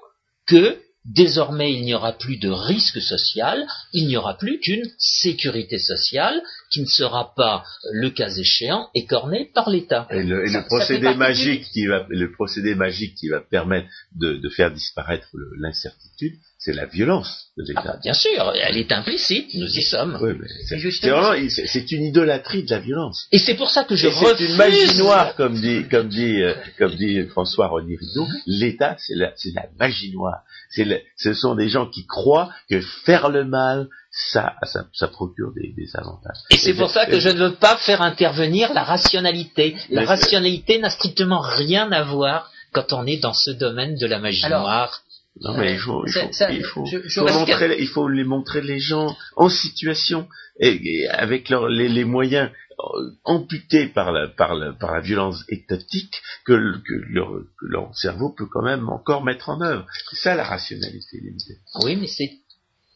que 0.46 0.83
désormais 1.04 1.72
il 1.72 1.82
n'y 1.84 1.94
aura 1.94 2.12
plus 2.12 2.36
de 2.38 2.48
risque 2.48 3.00
social, 3.00 3.66
il 3.92 4.06
n'y 4.06 4.16
aura 4.16 4.36
plus 4.38 4.58
qu'une 4.60 4.82
sécurité 4.98 5.78
sociale 5.78 6.40
qui 6.70 6.80
ne 6.80 6.86
sera 6.86 7.34
pas, 7.34 7.64
le 7.92 8.10
cas 8.10 8.30
échéant, 8.30 8.88
écornée 8.94 9.50
par 9.54 9.70
l'État. 9.70 10.06
Et 10.10 10.22
le, 10.22 10.44
et 10.44 10.48
Ça- 10.48 10.58
le 10.58 10.62
ça 10.62 10.68
procédé 10.68 11.14
magique 11.14 11.64
qui 11.72 11.86
va, 11.86 12.06
le 12.08 12.32
procédé 12.32 12.74
magique 12.74 13.14
qui 13.16 13.28
va 13.28 13.40
permettre 13.40 13.88
de, 14.16 14.34
de 14.36 14.48
faire 14.48 14.70
disparaître 14.72 15.28
l'incertitude, 15.58 16.34
c'est 16.64 16.72
la 16.72 16.86
violence 16.86 17.48
de 17.58 17.62
Ah 17.62 17.68
l'État. 17.68 17.82
bah, 17.92 17.98
bien 18.02 18.14
sûr, 18.14 18.52
elle 18.66 18.76
est 18.78 18.90
implicite, 18.90 19.48
nous 19.54 19.66
y 19.68 19.82
sommes. 19.82 20.18
Oui, 20.22 20.32
mais 20.40 20.48
c'est 20.66 20.78
c'est 20.90 21.10
vraiment, 21.10 21.48
c'est 21.50 21.66
c'est 21.66 21.92
une 21.92 22.04
idolâtrie 22.04 22.62
de 22.64 22.70
la 22.70 22.78
violence. 22.78 23.26
Et 23.32 23.38
c'est 23.38 23.54
pour 23.54 23.70
ça 23.70 23.84
que 23.84 23.94
je 23.96 24.06
Et 24.06 24.10
c'est 24.12 24.24
refuse... 24.24 24.50
une 24.50 24.56
magie 24.56 24.96
noire, 24.98 25.34
comme 25.36 25.54
dit, 25.60 25.84
comme 25.90 26.08
dit, 26.08 26.42
euh, 26.42 26.54
comme 26.78 26.94
dit 26.94 27.22
François 27.28 27.68
René 27.68 27.96
Rideau. 28.00 28.26
L'État, 28.46 28.96
c'est 28.98 29.14
la, 29.14 29.32
c'est 29.36 29.52
la 29.54 29.64
magie 29.78 30.10
noire. 30.12 30.38
C'est 30.70 30.84
le- 30.84 31.00
ce 31.18 31.34
sont 31.34 31.54
des 31.54 31.68
gens 31.68 31.86
qui 31.86 32.06
croient 32.06 32.48
que 32.70 32.80
faire 32.80 33.28
le 33.28 33.44
mal, 33.44 33.88
ça, 34.10 34.54
ça, 34.62 34.86
ça 34.94 35.08
procure 35.08 35.52
des, 35.54 35.72
des 35.76 35.90
avantages. 35.96 36.38
Et 36.50 36.56
c'est 36.56 36.74
pour 36.74 36.90
ça 36.90 37.04
que 37.06 37.20
je 37.20 37.28
ne 37.28 37.38
veux 37.48 37.54
pas 37.56 37.76
faire 37.76 38.00
intervenir 38.00 38.72
la 38.72 38.84
rationalité. 38.84 39.76
La 39.90 40.00
c'est- 40.02 40.06
rationalité 40.08 40.78
n'a 40.78 40.88
strictement 40.90 41.40
rien 41.40 41.92
à 41.92 42.02
voir 42.04 42.50
quand 42.72 42.92
on 42.92 43.06
est 43.06 43.18
dans 43.18 43.34
ce 43.34 43.50
domaine 43.50 43.96
de 43.96 44.06
la 44.06 44.18
magie 44.18 44.44
Alors, 44.46 44.62
noire. 44.62 45.00
Non, 45.40 45.56
mais 45.58 45.72
il 45.74 45.78
faut, 45.80 46.04
il 46.06 46.12
Ça- 46.12 46.26
faut, 46.26 46.32
ça- 46.32 46.50
il 46.52 46.64
faut, 46.64 46.86
je- 46.86 46.98
je 47.08 47.18
faut 47.20 47.26
reste- 47.26 47.38
montrer, 47.38 47.76
il 47.80 47.88
faut 47.88 48.08
les 48.08 48.24
montrer 48.24 48.60
les 48.62 48.78
gens 48.78 49.16
en 49.36 49.48
situation 49.48 50.28
et, 50.60 50.68
et 51.00 51.08
avec 51.08 51.48
leur, 51.48 51.68
les, 51.68 51.88
les 51.88 52.04
moyens 52.04 52.50
euh, 52.78 53.10
amputés 53.24 53.86
par 53.88 54.12
la, 54.12 54.28
par 54.28 54.54
la, 54.54 54.72
par 54.72 54.92
la 54.94 55.00
violence 55.00 55.42
étatique 55.48 56.22
que, 56.44 56.52
que, 56.52 56.94
leur, 57.10 57.30
que 57.32 57.66
leur 57.66 57.96
cerveau 57.96 58.30
peut 58.30 58.46
quand 58.46 58.62
même 58.62 58.88
encore 58.88 59.24
mettre 59.24 59.48
en 59.48 59.60
œuvre. 59.60 59.86
C'est 60.10 60.16
ça 60.16 60.34
la 60.36 60.44
rationalité 60.44 61.18
limitée. 61.20 61.58
Oui, 61.82 61.96
mais 61.96 62.06
c'est 62.06 62.30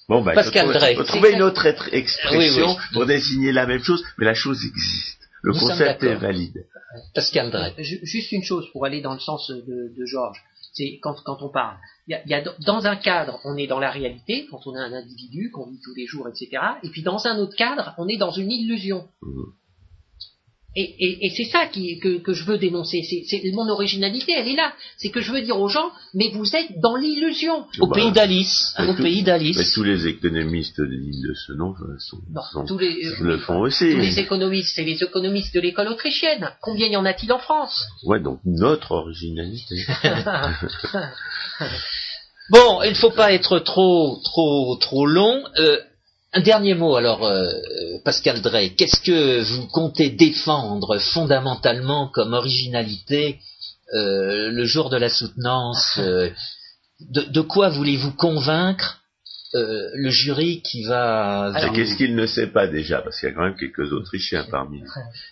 Bon, 0.09 0.23
bah, 0.23 0.33
Pascal 0.33 0.67
il 0.69 0.73
faut 0.73 0.79
trouver, 0.79 0.79
Drey. 0.79 0.95
faut 0.97 1.05
trouver 1.05 1.33
une 1.33 1.43
autre 1.43 1.67
expression 1.93 2.67
Oui, 2.69 2.77
oui. 2.79 2.87
pour 2.95 3.05
désigner 3.05 3.53
la 3.53 3.67
même 3.67 3.83
chose, 3.83 4.03
mais 4.17 4.25
la 4.25 4.35
chose 4.35 4.65
existe. 4.65 5.19
Le 5.43 5.53
Nous 5.53 5.59
concept 5.59 6.03
est 6.03 6.15
valide. 6.15 6.65
Pascal 7.15 7.51
Drey. 7.51 7.75
Ju- 7.79 8.01
Juste 8.05 8.33
une 8.33 8.43
chose 8.43 8.67
pour 8.73 8.87
aller 8.87 9.01
dans 9.03 9.13
le 9.13 9.21
sens 9.21 9.51
de, 9.51 9.93
de 9.97 10.07
Georges, 10.07 10.41
c'est 10.79 10.99
quand, 11.03 11.17
on 11.43 11.51
parle. 11.51 11.77
Dans 12.65 12.87
un 12.87 12.97
cadre, 12.97 13.41
on 13.45 13.57
est 13.57 13.67
dans 13.67 13.81
la 13.81 13.91
réalité, 13.91 14.47
quand 14.51 14.67
on 14.67 14.77
est 14.77 14.81
un 14.81 14.93
individu, 14.93 15.51
qu'on 15.51 15.69
vit 15.69 15.81
tous 15.83 15.95
les 15.95 16.07
jours, 16.07 16.29
etc. 16.29 16.63
Et 16.83 16.89
puis 16.89 17.03
dans 17.03 17.27
un 17.27 17.39
autre 17.39 17.57
cadre, 17.57 17.95
on 17.99 18.09
est 18.09 18.17
dans 18.17 18.31
une 18.31 18.51
illusion. 18.51 19.09
Et, 20.81 20.95
et- 21.05 21.27
et 21.27 21.31
c'est 21.37 21.45
ça 21.55 21.67
qui, 21.67 21.99
que, 21.99 22.19
que 22.19 22.33
je 22.33 22.45
veux 22.45 22.57
dénoncer. 22.59 23.03
C'est, 23.29 23.43
mon 23.53 23.69
originalité, 23.69 24.33
elle 24.37 24.47
est 24.49 24.55
là. 24.55 24.73
C'est 24.97 25.11
que 25.11 25.21
je 25.21 25.33
veux 25.33 25.43
dire 25.43 25.59
aux 25.59 25.69
gens, 25.69 25.91
mais 26.15 26.29
vous 26.33 26.55
êtes 26.55 26.79
dans 26.81 26.95
l'illusion. 26.95 27.67
Au 27.81 27.87
Bah, 27.89 27.97
pays 27.97 28.13
d'Alice. 28.13 28.75
mais 28.79 28.89
Au 28.91 28.95
tout- 28.95 29.03
pays 29.03 29.17
Mais 29.17 29.23
d'Alice. 29.23 29.73
tous 29.75 29.83
les 29.83 30.07
économistes 30.07 30.81
de 30.81 31.35
ce 31.47 31.53
nom 31.53 31.71
euh, 31.83 31.97
sont, 31.99 32.19
Non, 32.33 32.43
sont- 32.53 32.65
tous 32.65 32.79
les, 32.79 32.95
euh, 33.07 33.15
le 33.23 33.39
font 33.39 33.61
aussi. 33.61 33.91
tous 33.93 33.99
les 33.99 34.19
économistes, 34.21 34.73
c'est 34.77 34.85
les 34.85 35.03
économistes 35.03 35.53
de 35.55 35.61
l'école 35.61 35.89
autrichienne. 35.89 36.49
Combien 36.63 36.87
y 36.87 36.97
en 36.97 37.05
a-t-il 37.05 37.33
en 37.33 37.39
France? 37.41 37.87
Ouais, 38.05 38.21
donc 38.21 38.39
notre 38.45 38.93
originalité. 38.93 39.75
Bon, 42.51 42.81
il 42.83 42.91
ne 42.91 42.95
faut 42.95 43.11
pas 43.11 43.33
être 43.35 43.59
trop, 43.59 44.21
trop, 44.25 44.77
trop 44.77 45.05
long. 45.07 45.43
Euh, 45.59 45.77
un 46.39 46.41
dernier 46.41 46.75
mot 46.75 46.95
alors, 46.97 47.25
euh, 47.27 47.51
Pascal 48.05 48.41
Drey. 48.41 48.71
Qu'est-ce 48.71 49.01
que 49.01 49.41
vous 49.43 49.67
comptez 49.69 50.11
défendre 50.11 50.99
fondamentalement 50.99 52.09
comme 52.09 52.33
originalité 52.33 53.39
euh, 53.95 54.51
le 54.51 54.65
jour 54.65 54.91
de 54.91 54.97
la 54.97 55.09
soutenance 55.09 55.99
euh, 55.99 56.31
de, 57.01 57.23
de 57.23 57.41
quoi 57.41 57.71
voulez-vous 57.71 58.13
convaincre 58.13 59.01
euh, 59.55 59.89
le 59.95 60.11
jury 60.11 60.63
qui 60.63 60.85
va 60.85 61.53
Et 61.57 61.73
qu'est-ce 61.75 61.97
qu'il 61.97 62.15
ne 62.15 62.27
sait 62.27 62.49
pas 62.49 62.67
déjà 62.69 63.01
Parce 63.03 63.19
qu'il 63.19 63.29
y 63.31 63.33
a 63.33 63.35
quand 63.35 63.45
même 63.45 63.57
quelques 63.57 63.93
Autrichiens 63.93 64.47
parmi, 64.51 64.83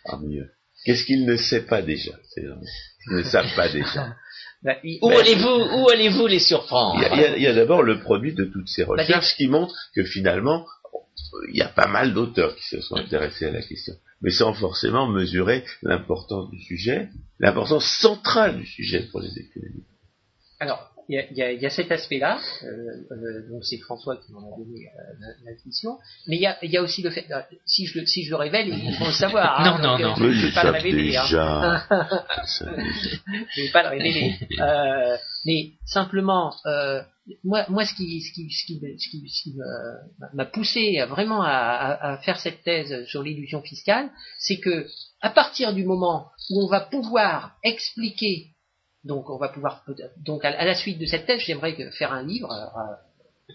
parmi 0.05 0.39
eux. 0.39 0.51
Qu'est-ce 0.85 1.05
qu'il 1.05 1.27
ne 1.27 1.37
sait 1.37 1.63
pas 1.67 1.83
déjà 1.83 2.13
Ils 2.37 3.17
ne 3.17 3.23
savent 3.23 3.55
pas 3.55 3.69
déjà? 3.69 4.15
Bah, 4.63 4.73
il- 4.83 4.99
Où 5.03 5.11
allez-vous 5.11 5.49
où 5.81 5.91
allez-vous 5.91 6.27
les 6.27 6.39
surprendre? 6.41 6.99
Il 6.99 7.03
y 7.03 7.05
a, 7.05 7.15
il 7.15 7.21
y 7.21 7.25
a- 7.27 7.37
il 7.37 7.43
y 7.43 7.47
a 7.47 7.53
d'abord 7.55 7.83
le 7.83 8.01
produit 8.01 8.35
de 8.35 8.45
toutes 8.47 8.69
ces 8.69 8.85
Bah, 8.85 8.95
recherches 8.97 9.37
qui 9.37 9.49
montrent 9.49 9.77
que 9.95 10.03
finalement, 10.03 10.65
il 11.49 11.57
y 11.57 11.63
a 11.63 11.69
pas 11.69 11.87
mal 11.87 12.15
d'auteurs 12.15 12.55
qui 12.57 12.65
se 12.65 12.81
sont 12.81 12.97
intéressés 12.97 13.47
à 13.47 13.51
la 13.51 13.63
question, 13.63 13.95
mais 14.21 14.31
sans 14.31 14.55
forcément 14.55 15.07
mesurer 15.07 15.65
l'importance 15.83 16.51
du 16.51 16.61
sujet, 16.61 17.11
l'importance 17.39 17.87
centrale 17.87 18.59
du 18.59 18.67
sujet 18.67 19.09
pour 19.11 19.21
les 19.21 19.39
économistes. 19.39 19.87
Alors, 20.59 20.91
il 21.09 21.15
y 21.17 21.19
a, 21.19 21.25
il 21.31 21.37
y 21.37 21.43
a- 21.43 21.53
il 21.53 21.61
y 21.63 21.67
a 21.67 21.71
cet 21.71 21.91
aspect-là, 21.93 22.39
euh, 22.65 22.67
euh, 23.13 23.49
donc 23.51 23.65
c'est 23.65 23.79
François 23.79 24.17
qui 24.17 24.33
m'en 24.33 24.41
a 24.41 24.57
donné 24.59 24.87
euh, 24.87 25.27
l'intuition, 25.45 25.99
mais 26.27 26.37
il 26.37 26.43
y, 26.43 26.47
a, 26.47 26.57
il 26.63 26.71
y 26.71 26.77
a 26.77 26.83
aussi 26.83 27.03
le 27.03 27.11
fait, 27.11 27.27
euh, 27.31 27.41
si 27.65 27.87
je, 27.87 28.01
le- 28.01 28.07
si 28.07 28.25
je 28.25 28.31
le 28.31 28.37
révèle, 28.37 28.69
ils 28.69 28.99
vont 28.99 29.07
le 29.07 29.13
savoir. 29.13 29.65
Non, 29.65 29.73
hein, 29.75 29.79
non, 29.83 29.99
donc, 30.09 30.19
non. 30.19 30.25
euh, 30.27 30.33
Je 30.33 30.43
ne 30.43 30.47
vais 30.49 30.55
pas 30.55 30.65
le 30.65 30.71
révéler. 30.71 31.17
hein. 31.17 31.23
déjà. 31.23 31.87
Je 33.55 33.63
vais 33.63 33.71
pas 33.73 33.83
le 33.85 33.89
révéler. 33.91 34.35
Euh, 34.61 35.17
mais 35.45 35.71
simplement, 35.85 36.55
euh, 36.67 37.03
moi, 37.45 37.65
moi, 37.69 37.85
ce 37.85 37.95
qui, 37.95 38.21
ce 38.21 38.33
qui, 38.33 38.51
ce 38.51 38.67
qui, 38.67 38.81
ce 38.99 39.09
qui- 39.11 39.29
ce 39.29 39.43
qui 39.43 39.55
me- 39.57 40.35
m'a 40.35 40.45
poussé 40.45 40.99
à 40.99 41.07
vraiment 41.07 41.43
à, 41.43 41.49
à- 41.51 42.13
à 42.15 42.19
faire 42.19 42.39
cette 42.39 42.63
thèse 42.63 43.05
sur 43.07 43.23
l'illusion 43.23 43.63
fiscale, 43.63 44.11
c'est 44.39 44.59
que 44.59 44.87
à 45.21 45.31
partir 45.31 45.73
du 45.73 45.85
moment 45.85 46.29
où 46.51 46.65
on 46.65 46.69
va 46.69 46.81
pouvoir 46.81 47.57
expliquer, 47.65 48.49
donc 49.07 49.31
on 49.31 49.39
va 49.39 49.49
pouvoir, 49.49 49.83
donc 50.25 50.45
à, 50.45 50.65
la 50.65 50.75
suite 50.75 50.99
de 50.99 51.07
cette 51.07 51.27
thèse, 51.27 51.41
j'aimerais 51.41 51.75
faire 51.93 52.13
un 52.13 52.23
livre. 52.23 52.51
euh, 52.53 52.81
euh, 52.81 53.55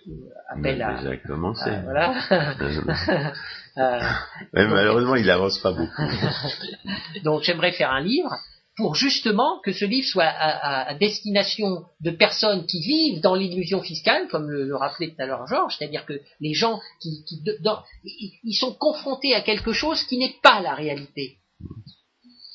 On 0.55 0.59
appel 0.59 0.81
a 0.81 0.87
à, 0.97 1.01
déjà 1.01 1.17
commencé. 1.17 1.69
à- 1.69 1.81
voilà. 1.81 3.33
Euh, 3.77 3.99
Mais 4.53 4.67
malheureusement, 4.67 5.15
il 5.15 5.29
avance 5.29 5.57
pas 5.59 5.71
beaucoup. 5.71 6.01
Donc 7.23 7.43
j'aimerais 7.43 7.71
faire 7.71 7.89
un 7.91 8.01
livre 8.01 8.35
pour 8.75 8.95
justement 8.95 9.59
que 9.63 9.71
ce 9.71 9.85
livre 9.85 10.05
soit 10.07 10.25
à, 10.25 10.93
destination 10.95 11.85
de 12.01 12.11
personnes 12.11 12.65
qui 12.65 12.81
vivent 12.81 13.21
dans 13.21 13.33
l'illusion 13.35 13.81
fiscale, 13.81 14.27
comme 14.29 14.49
le, 14.49 14.65
le 14.65 14.75
rappelait 14.75 15.09
tout 15.11 15.21
à 15.21 15.25
l'heure 15.25 15.47
Georges, 15.47 15.75
c'est-à-dire 15.77 16.05
que 16.05 16.19
les 16.41 16.53
gens 16.53 16.81
qui, 17.01 17.23
qui 17.27 17.41
de- 17.43 17.57
dans- 17.63 17.81
ils 18.03 18.33
ils 18.43 18.55
sont 18.55 18.73
confrontés 18.73 19.33
à 19.35 19.41
quelque 19.41 19.71
chose 19.71 20.03
qui 20.03 20.17
n'est 20.17 20.35
pas 20.43 20.59
la 20.61 20.73
réalité. 20.75 21.37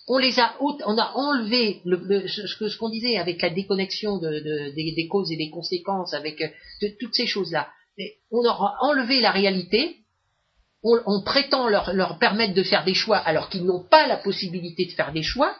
On 0.08 0.18
les 0.18 0.38
a, 0.38 0.54
on 0.60 0.98
a 0.98 1.12
enlevé 1.14 1.80
le, 1.84 1.96
le- 1.96 2.28
ce 2.28 2.78
qu'on 2.78 2.88
disait 2.90 3.16
avec 3.16 3.42
la 3.42 3.50
déconnexion 3.50 4.18
de, 4.18 4.28
de- 4.28 4.74
des, 4.74 5.08
causes 5.08 5.32
et 5.32 5.36
des 5.36 5.50
conséquences, 5.50 6.14
avec 6.14 6.40
euh, 6.42 6.88
toutes 7.00 7.14
ces 7.14 7.26
choses-là. 7.26 7.68
On 8.30 8.42
leur 8.42 8.62
a 8.62 8.76
enlevé 8.82 9.20
la 9.20 9.30
réalité 9.32 9.96
on, 10.82 11.00
on 11.06 11.22
prétend 11.22 11.68
leur, 11.68 11.92
leur 11.94 12.18
permettre 12.18 12.54
de 12.54 12.62
faire 12.62 12.84
des 12.84 12.94
choix 12.94 13.16
alors 13.18 13.48
qu'ils 13.48 13.64
n'ont 13.64 13.82
pas 13.82 14.06
la 14.06 14.16
possibilité 14.16 14.84
de 14.84 14.92
faire 14.92 15.12
des 15.12 15.22
choix. 15.22 15.56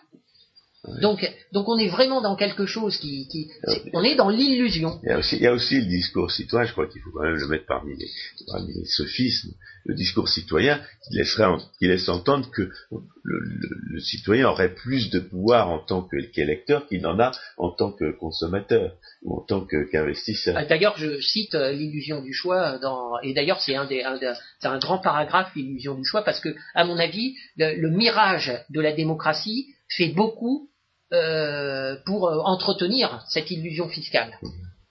Donc, 1.01 1.29
donc 1.53 1.69
on 1.69 1.77
est 1.79 1.89
vraiment 1.89 2.21
dans 2.21 2.37
quelque 2.37 2.67
chose 2.67 2.97
qui, 2.99 3.27
qui 3.29 3.51
c'est- 3.65 3.83
on 3.93 4.03
est 4.03 4.15
dans 4.15 4.29
l'illusion. 4.31 5.01
Il 5.03 5.09
y, 5.09 5.13
a 5.13 5.19
aussi, 5.19 5.37
il 5.37 5.43
y 5.43 5.47
a 5.47 5.53
aussi 5.53 5.81
le 5.81 5.87
discours 5.87 6.31
citoyen, 6.31 6.67
je 6.67 6.73
crois 6.73 6.87
qu'il 6.87 7.01
faut 7.03 7.11
quand 7.13 7.23
même 7.25 7.37
le 7.37 7.49
mettre 7.49 7.67
parmi 7.67 7.97
les, 7.97 8.07
parmi 8.47 8.73
les 8.73 8.85
sophismes, 8.87 9.53
le 9.85 9.95
discours 9.95 10.29
citoyen 10.29 10.81
qui, 11.09 11.17
laisserait 11.17 11.47
qui 11.79 11.87
laisse 11.89 12.09
entendre 12.09 12.51
que 12.51 12.63
le, 12.63 13.39
le- 13.41 13.77
le 13.95 14.01
citoyen 14.01 14.49
aurait 14.49 14.75
plus 14.75 15.11
de 15.11 15.19
pouvoir 15.21 15.69
en 15.71 15.79
tant 15.79 16.09
qu'électeur 16.33 16.87
qu'il 16.89 17.03
n'en 17.03 17.19
a 17.19 17.33
en 17.57 17.71
tant 17.71 17.93
que 17.93 18.11
consommateur 18.19 18.95
ou 19.23 19.37
en 19.39 19.41
tant 19.41 19.61
qu'investisseur. 19.67 20.55
Ah, 20.57 20.65
D'ailleurs, 20.65 20.97
je 20.99 21.21
cite 21.21 21.55
euh, 21.55 21.73
l'illusion 21.73 22.23
du 22.23 22.33
choix 22.33 22.79
dans, 22.79 23.19
et 23.23 23.33
d'ailleurs 23.35 23.61
c'est 23.61 23.75
un 23.75 23.87
des, 23.87 24.03
un 24.03 24.19
un 24.63 24.79
grand 24.79 24.99
paragraphe 24.99 25.51
l'illusion 25.57 25.95
du 25.95 26.05
choix 26.05 26.23
parce 26.23 26.41
que, 26.41 26.55
à 26.75 26.85
mon 26.85 26.99
avis, 26.99 27.35
le, 27.57 27.75
le 27.81 27.91
mirage 27.91 28.53
de 28.71 28.81
la 28.81 28.93
démocratie 28.93 29.69
fait 29.89 30.09
beaucoup 30.09 30.69
euh, 31.13 31.97
pour 32.05 32.29
euh, 32.29 32.39
entretenir 32.45 33.23
cette 33.29 33.51
illusion 33.51 33.89
fiscale. 33.89 34.33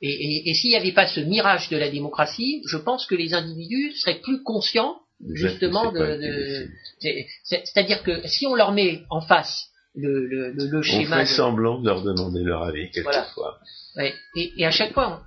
Et, 0.01 0.09
et- 0.09 0.49
et 0.49 0.53
s'il 0.53 0.69
n'y 0.71 0.75
avait 0.75 0.91
pas 0.93 1.07
ce 1.07 1.19
mirage 1.19 1.69
de 1.69 1.77
la 1.77 1.89
démocratie, 1.89 2.61
je 2.67 2.77
pense 2.77 3.05
que 3.05 3.15
les 3.15 3.33
individus 3.33 3.93
seraient 3.97 4.19
plus 4.21 4.43
conscients 4.43 4.95
justement 5.33 5.91
de- 5.91 6.67
C'est-à-dire 7.43 8.03
que 8.03 8.27
si 8.27 8.45
on 8.47 8.55
leur 8.55 8.71
met 8.71 9.01
en 9.09 9.21
face 9.21 9.67
le, 9.93 10.25
le, 10.27 10.51
le, 10.51 10.67
le 10.67 10.79
On 10.79 10.81
schéma, 10.81 11.17
fait 11.17 11.31
de- 11.31 11.37
semblant 11.37 11.79
de 11.79 11.85
leur 11.85 12.01
demander 12.01 12.43
leur 12.43 12.63
avis 12.63 12.91
quelquefois. 12.91 13.57
Ouais, 13.95 14.13
et, 14.35 14.51
et 14.57 14.65
à 14.65 14.71
chaque 14.71 14.93
fois, 14.93 15.21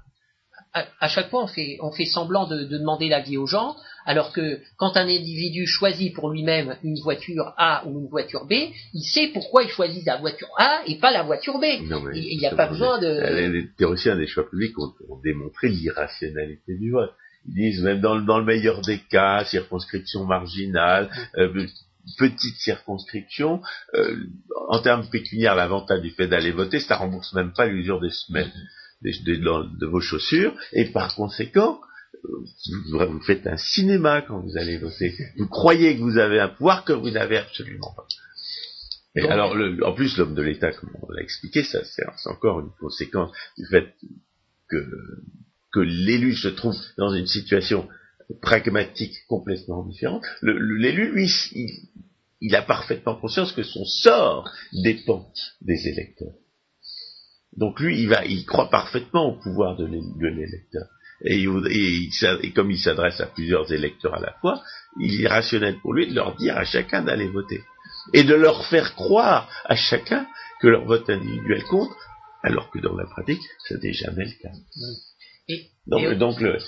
on, 0.75 0.79
à, 0.79 0.85
à 1.01 1.09
chaque 1.09 1.31
fois, 1.31 1.43
on 1.45 1.47
fait, 1.47 1.79
on 1.81 1.91
fait 1.91 2.05
semblant 2.05 2.47
de, 2.47 2.65
de 2.65 2.77
demander 2.79 3.09
l'avis 3.09 3.39
aux 3.39 3.47
gens, 3.47 3.75
alors 4.07 4.33
que 4.33 4.61
quand 4.77 4.97
un 4.97 5.07
individu 5.07 5.67
choisit 5.67 6.15
pour 6.15 6.31
lui-même 6.31 6.77
une 6.83 6.99
voiture 7.01 7.53
A 7.57 7.85
ou 7.87 8.01
une 8.01 8.09
voiture 8.09 8.47
B, 8.47 8.53
il 8.95 9.03
sait 9.03 9.29
pourquoi 9.33 9.63
il 9.65 9.69
choisit 9.69 10.05
la 10.07 10.17
voiture 10.17 10.49
A 10.59 10.83
et 10.87 10.99
pas 10.99 11.11
la 11.13 11.23
voiture 11.23 11.59
B. 11.59 11.65
Il 12.15 12.39
n'y 12.39 12.47
a 12.47 12.55
pas 12.55 12.69
besoin 12.69 12.99
de. 12.99 13.51
Les, 13.53 13.69
théoriciens 13.77 14.17
des 14.17 14.27
choix 14.27 14.49
publics 14.49 14.79
ont, 14.79 14.93
ont 15.09 15.21
démontré 15.23 15.69
l'irrationalité 15.69 16.77
du 16.79 16.91
vote. 16.91 17.13
Ils 17.47 17.55
disent 17.55 17.83
même 17.83 18.01
dans, 18.01 18.15
le- 18.17 18.25
dans 18.25 18.39
le 18.39 18.45
meilleur 18.45 18.81
des 18.83 18.99
cas, 18.99 19.45
circonscription 19.45 20.25
marginale, 20.25 21.11
euh, 21.37 21.67
petite 22.17 22.57
circonscription, 22.57 23.61
euh, 23.95 24.17
en 24.69 24.81
termes 24.81 25.09
pécuniaires, 25.11 25.55
l'avantage 25.55 26.01
du 26.01 26.11
fait 26.11 26.27
d'aller 26.27 26.53
voter, 26.53 26.81
ça 26.81 26.97
rembourse 26.97 27.33
même 27.35 27.53
pas 27.53 27.67
l'usure 27.67 28.01
des 28.01 28.11
semaines. 28.11 28.51
de, 29.03 29.87
vos 29.87 30.01
chaussures, 30.01 30.55
et 30.73 30.87
par 30.87 31.15
conséquent, 31.15 31.81
vous, 32.91 33.21
faites 33.21 33.47
un 33.47 33.57
cinéma 33.57 34.23
quand 34.23 34.41
vous 34.41 34.57
allez 34.57 34.79
voter. 34.79 35.15
Vous 35.37 35.49
croyez 35.49 35.97
que 35.97 36.03
vous 36.03 36.19
avez 36.19 36.41
un 36.41 36.49
pouvoir 36.49 36.85
que 36.85 36.93
vous 36.93 37.11
n'avez 37.11 37.39
absolument 37.39 37.93
pas. 37.97 38.07
Et 39.15 39.23
alors, 39.23 39.57
en 39.85 39.95
plus, 39.95 40.17
l'homme 40.17 40.35
de 40.35 40.43
l'État, 40.43 40.73
comme 40.73 40.91
on 41.03 41.11
l'a 41.11 41.23
expliqué, 41.23 41.63
ça 41.63 41.81
c'est 41.85 42.29
encore 42.29 42.61
une 42.61 42.71
conséquence 42.79 43.31
du 43.57 43.67
fait 43.67 43.95
que, 44.69 44.77
que 45.73 45.81
l'élu 45.81 46.37
se 46.37 46.49
trouve 46.49 46.77
dans 46.97 47.13
une 47.13 47.27
situation 47.27 47.89
pragmatique 48.43 49.15
complètement 49.27 49.85
différente. 49.87 50.25
L'élu, 50.43 51.13
lui, 51.13 51.31
il, 52.41 52.55
a 52.55 52.63
parfaitement 52.63 53.17
conscience 53.17 53.53
que 53.53 53.63
son 53.63 53.85
sort 53.85 54.51
dépend 54.73 55.33
des 55.63 55.89
électeurs. 55.89 56.35
Donc 57.57 57.81
lui, 57.81 58.01
il 58.01 58.09
va, 58.09 58.25
il 58.25 58.45
croit 58.45 58.71
parfaitement 58.71 59.27
au 59.27 59.41
pouvoir 59.41 59.77
de 59.77 59.87
l'électeur. 59.87 60.87
Et, 61.25 61.45
et, 61.45 62.53
comme 62.53 62.71
il 62.71 62.79
s'adresse 62.79 63.21
à 63.21 63.27
plusieurs 63.27 63.73
électeurs 63.73 64.15
à 64.15 64.21
la 64.21 64.33
fois, 64.41 64.63
il 65.01 65.21
est 65.21 65.29
rationnel 65.29 65.79
pour 65.81 65.93
lui 65.95 66.07
de 66.07 66.15
leur 66.15 66.37
dire 66.37 66.57
à 66.57 66.65
chacun 66.65 67.03
d'aller 67.03 67.29
voter. 67.29 67.61
Et 68.15 68.25
de 68.25 68.35
leur 68.35 68.67
faire 68.67 68.95
croire 68.95 69.51
à 69.65 69.75
chacun 69.75 70.27
que 70.61 70.69
leur 70.69 70.85
vote 70.85 71.09
individuel 71.11 71.65
compte, 71.65 71.91
alors 72.43 72.71
que 72.71 72.79
dans 72.79 72.97
la 72.97 73.05
pratique, 73.07 73.43
ce 73.69 73.75
n'est 73.75 73.93
jamais 73.93 74.27
le 74.27 74.33
cas. 74.41 74.53
donc, 75.87 76.41
le, 76.41 76.59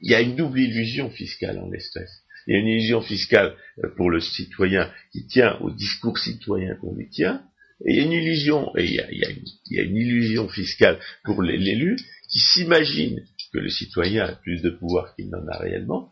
il 0.00 0.10
y 0.10 0.14
a 0.14 0.20
une 0.20 0.36
double 0.36 0.60
illusion 0.60 1.10
fiscale 1.10 1.58
en 1.58 1.70
l'espèce. 1.70 2.10
Il 2.46 2.54
y 2.54 2.56
a 2.56 2.60
une 2.60 2.68
illusion 2.68 3.00
fiscale 3.00 3.56
euh, 3.82 3.88
pour 3.96 4.10
le 4.10 4.20
citoyen 4.20 4.90
qui 5.12 5.26
tient 5.26 5.56
au 5.60 5.70
discours 5.70 6.18
citoyen 6.18 6.74
qu'on 6.76 6.94
lui 6.94 7.08
tient, 7.08 7.42
et 7.84 7.92
il 7.92 7.96
y 7.96 8.00
a 8.00 8.04
une 8.04 8.12
illusion, 8.12 8.76
et 8.76 8.84
il 8.84 8.94
y 8.94 9.78
a, 9.78 9.82
une, 9.82 9.96
illusion 9.96 10.48
fiscale 10.48 10.98
pour 11.24 11.42
l'élu 11.42 11.96
qui 12.28 12.38
s'imagine 12.38 13.24
que 13.52 13.58
le 13.58 13.68
citoyen 13.68 14.24
a 14.24 14.32
plus 14.32 14.62
de 14.62 14.70
pouvoir 14.70 15.14
qu'il 15.14 15.28
n'en 15.28 15.46
a 15.48 15.58
réellement, 15.58 16.10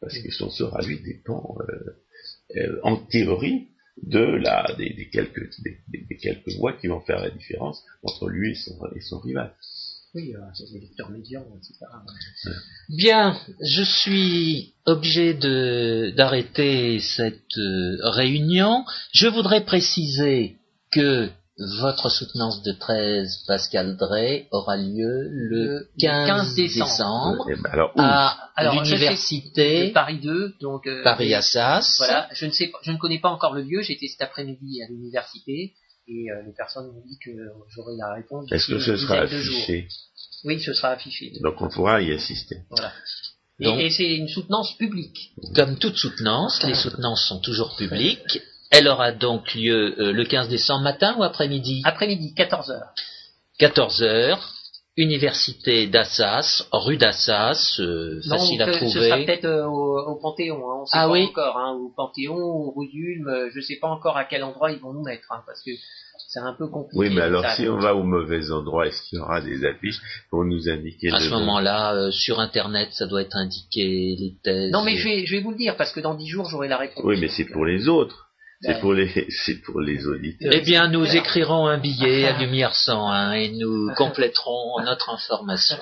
parce 0.00 0.18
que 0.18 0.30
son 0.30 0.50
sort 0.50 0.76
à 0.78 0.82
lui 0.82 1.00
dépend, 1.00 1.56
euh, 1.68 2.56
euh, 2.56 2.80
en 2.82 2.96
théorie, 2.96 3.68
de 4.02 4.20
la, 4.20 4.74
des, 4.78 5.08
quelques, 5.12 5.50
des, 5.60 6.16
quelques 6.16 6.52
voix 6.56 6.72
qui 6.72 6.86
vont 6.86 7.00
faire 7.00 7.20
la 7.20 7.30
différence 7.30 7.84
entre 8.02 8.28
lui 8.28 8.52
et 8.52 9.00
son 9.00 9.18
rival. 9.20 9.54
Oui, 10.14 10.34
c'est 10.52 10.70
des 10.70 10.80
lecteurs 10.80 11.10
médians, 11.10 11.46
etc. 11.56 11.86
Bien, 12.90 13.34
je 13.60 13.82
suis 13.82 14.74
obligé 14.84 15.32
d'arrêter 16.12 17.00
cette 17.00 17.56
euh, 17.56 17.96
réunion. 18.10 18.84
Je 19.12 19.26
voudrais 19.26 19.64
préciser 19.64 20.58
que 20.90 21.30
votre 21.58 22.10
soutenance 22.10 22.62
de 22.62 22.72
13, 22.72 23.44
Pascal 23.46 23.96
Drey, 23.96 24.48
aura 24.50 24.76
lieu 24.76 25.28
le 25.30 25.88
15, 25.98 26.54
décembre, 26.56 27.46
alors, 27.70 27.92
à, 27.96 28.74
l'université 28.74 29.92
Paris 29.92 30.18
2, 30.20 30.54
donc 30.60 30.86
euh, 30.86 31.02
Paris 31.04 31.34
Assas. 31.34 31.96
Voilà, 31.98 32.28
je 32.32 32.46
ne 32.46 32.50
sais, 32.50 32.70
je 32.82 32.90
ne 32.90 32.98
connais 32.98 33.20
pas 33.20 33.30
encore 33.30 33.54
le 33.54 33.62
lieu. 33.62 33.82
J'étais 33.82 34.08
cet 34.08 34.22
après-midi 34.22 34.82
à 34.82 34.88
l'université 34.88 35.74
et 36.08 36.30
euh, 36.30 36.42
les 36.44 36.52
personnes 36.52 36.86
m'ont 36.92 37.04
dit 37.06 37.18
que 37.24 37.30
j'aurai 37.68 37.96
la 37.96 38.14
réponse. 38.14 38.50
Est-ce 38.50 38.66
que 38.66 38.78
ce 38.80 38.96
sera 38.96 39.20
affiché? 39.20 39.88
Oui, 40.44 40.60
ce 40.60 40.72
sera 40.72 40.90
affiché. 40.90 41.32
Donc 41.40 41.60
on 41.60 41.68
pourra 41.68 42.02
y 42.02 42.12
assister. 42.12 42.56
Voilà. 42.70 42.92
Et, 43.60 43.90
c'est 43.90 44.16
une 44.16 44.28
soutenance 44.28 44.76
publique. 44.76 45.32
Comme 45.54 45.78
toute 45.78 45.96
soutenance, 45.96 46.62
les 46.64 46.74
soutenances 46.74 47.28
sont 47.28 47.40
toujours 47.40 47.76
publiques. 47.76 48.42
Elle 48.70 48.88
aura 48.88 49.12
donc 49.12 49.54
lieu 49.54 49.94
euh, 50.00 50.12
le 50.12 50.24
15 50.24 50.48
décembre 50.48 50.82
matin 50.82 51.14
ou 51.18 51.22
après-midi? 51.22 51.82
Après-midi, 51.84 52.34
14h. 52.36 52.80
14h, 53.60 54.38
Université 54.98 55.86
d'Assas, 55.86 56.68
rue 56.70 56.98
d'Assas, 56.98 57.80
euh, 57.80 58.20
facile 58.28 58.60
à 58.60 58.72
trouver. 58.72 58.90
Ce 58.90 59.00
sera 59.00 59.16
peut-être 59.16 59.46
euh, 59.46 59.64
au, 59.64 60.18
Panthéon, 60.20 60.56
hein, 60.56 60.80
on 60.82 60.84
sait 60.84 60.98
ah 60.98 61.06
pas 61.06 61.12
oui. 61.12 61.24
encore, 61.24 61.56
hein, 61.56 61.72
au 61.72 61.90
Panthéon, 61.96 62.36
au 62.36 62.74
rue 62.76 62.88
d'Ulm, 62.88 63.26
euh, 63.26 63.48
je 63.52 63.56
ne 63.56 63.62
sais 63.62 63.78
pas 63.80 63.88
encore 63.88 64.18
à 64.18 64.26
quel 64.26 64.44
endroit 64.44 64.70
ils 64.70 64.80
vont 64.80 64.92
nous 64.92 65.02
mettre, 65.02 65.32
hein, 65.32 65.42
parce 65.46 65.62
que 65.62 65.70
c'est 66.28 66.40
un 66.40 66.52
peu 66.52 66.68
compliqué. 66.68 66.98
Oui, 66.98 67.14
mais 67.14 67.22
alors 67.22 67.42
si 67.52 67.66
on 67.68 67.78
va 67.78 67.94
au 67.94 68.02
mauvais 68.02 68.50
endroit, 68.50 68.86
est-ce 68.86 69.02
qu'il 69.08 69.18
y 69.18 69.22
aura 69.22 69.40
des 69.40 69.64
affiches 69.64 69.98
pour 70.28 70.44
nous 70.44 70.68
indiquer 70.68 71.10
À 71.10 71.20
ce 71.20 71.30
moment-là, 71.30 72.10
sur 72.10 72.38
Internet, 72.38 72.90
ça 72.92 73.06
doit 73.06 73.22
être 73.22 73.36
indiqué 73.36 74.16
les 74.18 74.34
thèses. 74.44 74.72
Non, 74.72 74.82
mais 74.82 74.96
je 74.96 75.04
vais, 75.04 75.24
je 75.24 75.36
vais 75.36 75.42
vous 75.42 75.52
le 75.52 75.56
dire, 75.56 75.76
parce 75.78 75.92
que 75.92 76.00
dans 76.00 76.14
dix 76.14 76.28
jours, 76.28 76.50
j'aurai 76.50 76.68
la 76.68 76.76
réponse. 76.76 77.02
Oui, 77.02 77.18
mais 77.18 77.28
c'est 77.28 77.46
pour 77.46 77.64
les 77.64 77.88
autres. 77.88 78.28
C'est 78.64 78.80
pour 78.80 78.94
les, 78.94 79.26
c'est 79.44 79.60
pour 79.62 79.80
les 79.80 80.06
auditeurs. 80.06 80.52
Eh 80.54 80.60
bien, 80.60 80.88
nous 80.88 81.04
écrirons 81.04 81.66
un 81.66 81.78
billet 81.78 82.26
à 82.26 82.38
lumière 82.38 82.76
101 82.76 83.32
et 83.32 83.48
nous 83.50 83.92
compléterons 83.96 84.80
notre 84.84 85.10
information. 85.10 85.78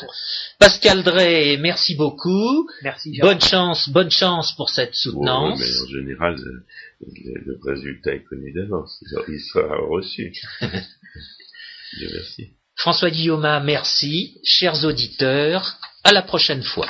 Pascal 0.58 1.02
Drey, 1.02 1.58
merci 1.58 1.94
beaucoup. 1.94 2.66
Merci. 2.82 3.18
Bonne 3.20 3.40
chance, 3.40 3.90
bonne 3.90 4.10
chance 4.10 4.54
pour 4.56 4.70
cette 4.70 4.94
soutenance. 4.94 5.58
mais 5.60 5.80
en 5.82 5.88
général, 5.88 6.36
le, 7.00 7.58
résultat 7.66 8.14
est 8.14 8.24
connu 8.24 8.50
d'avance. 8.52 9.04
Il 9.28 9.40
sera 9.40 9.76
reçu. 9.86 10.32
merci. 12.00 12.54
François 12.76 13.10
Guillaume, 13.10 13.42
merci. 13.62 14.38
Chers 14.42 14.86
auditeurs, 14.86 15.76
à 16.02 16.12
la 16.12 16.22
prochaine 16.22 16.62
fois. 16.62 16.88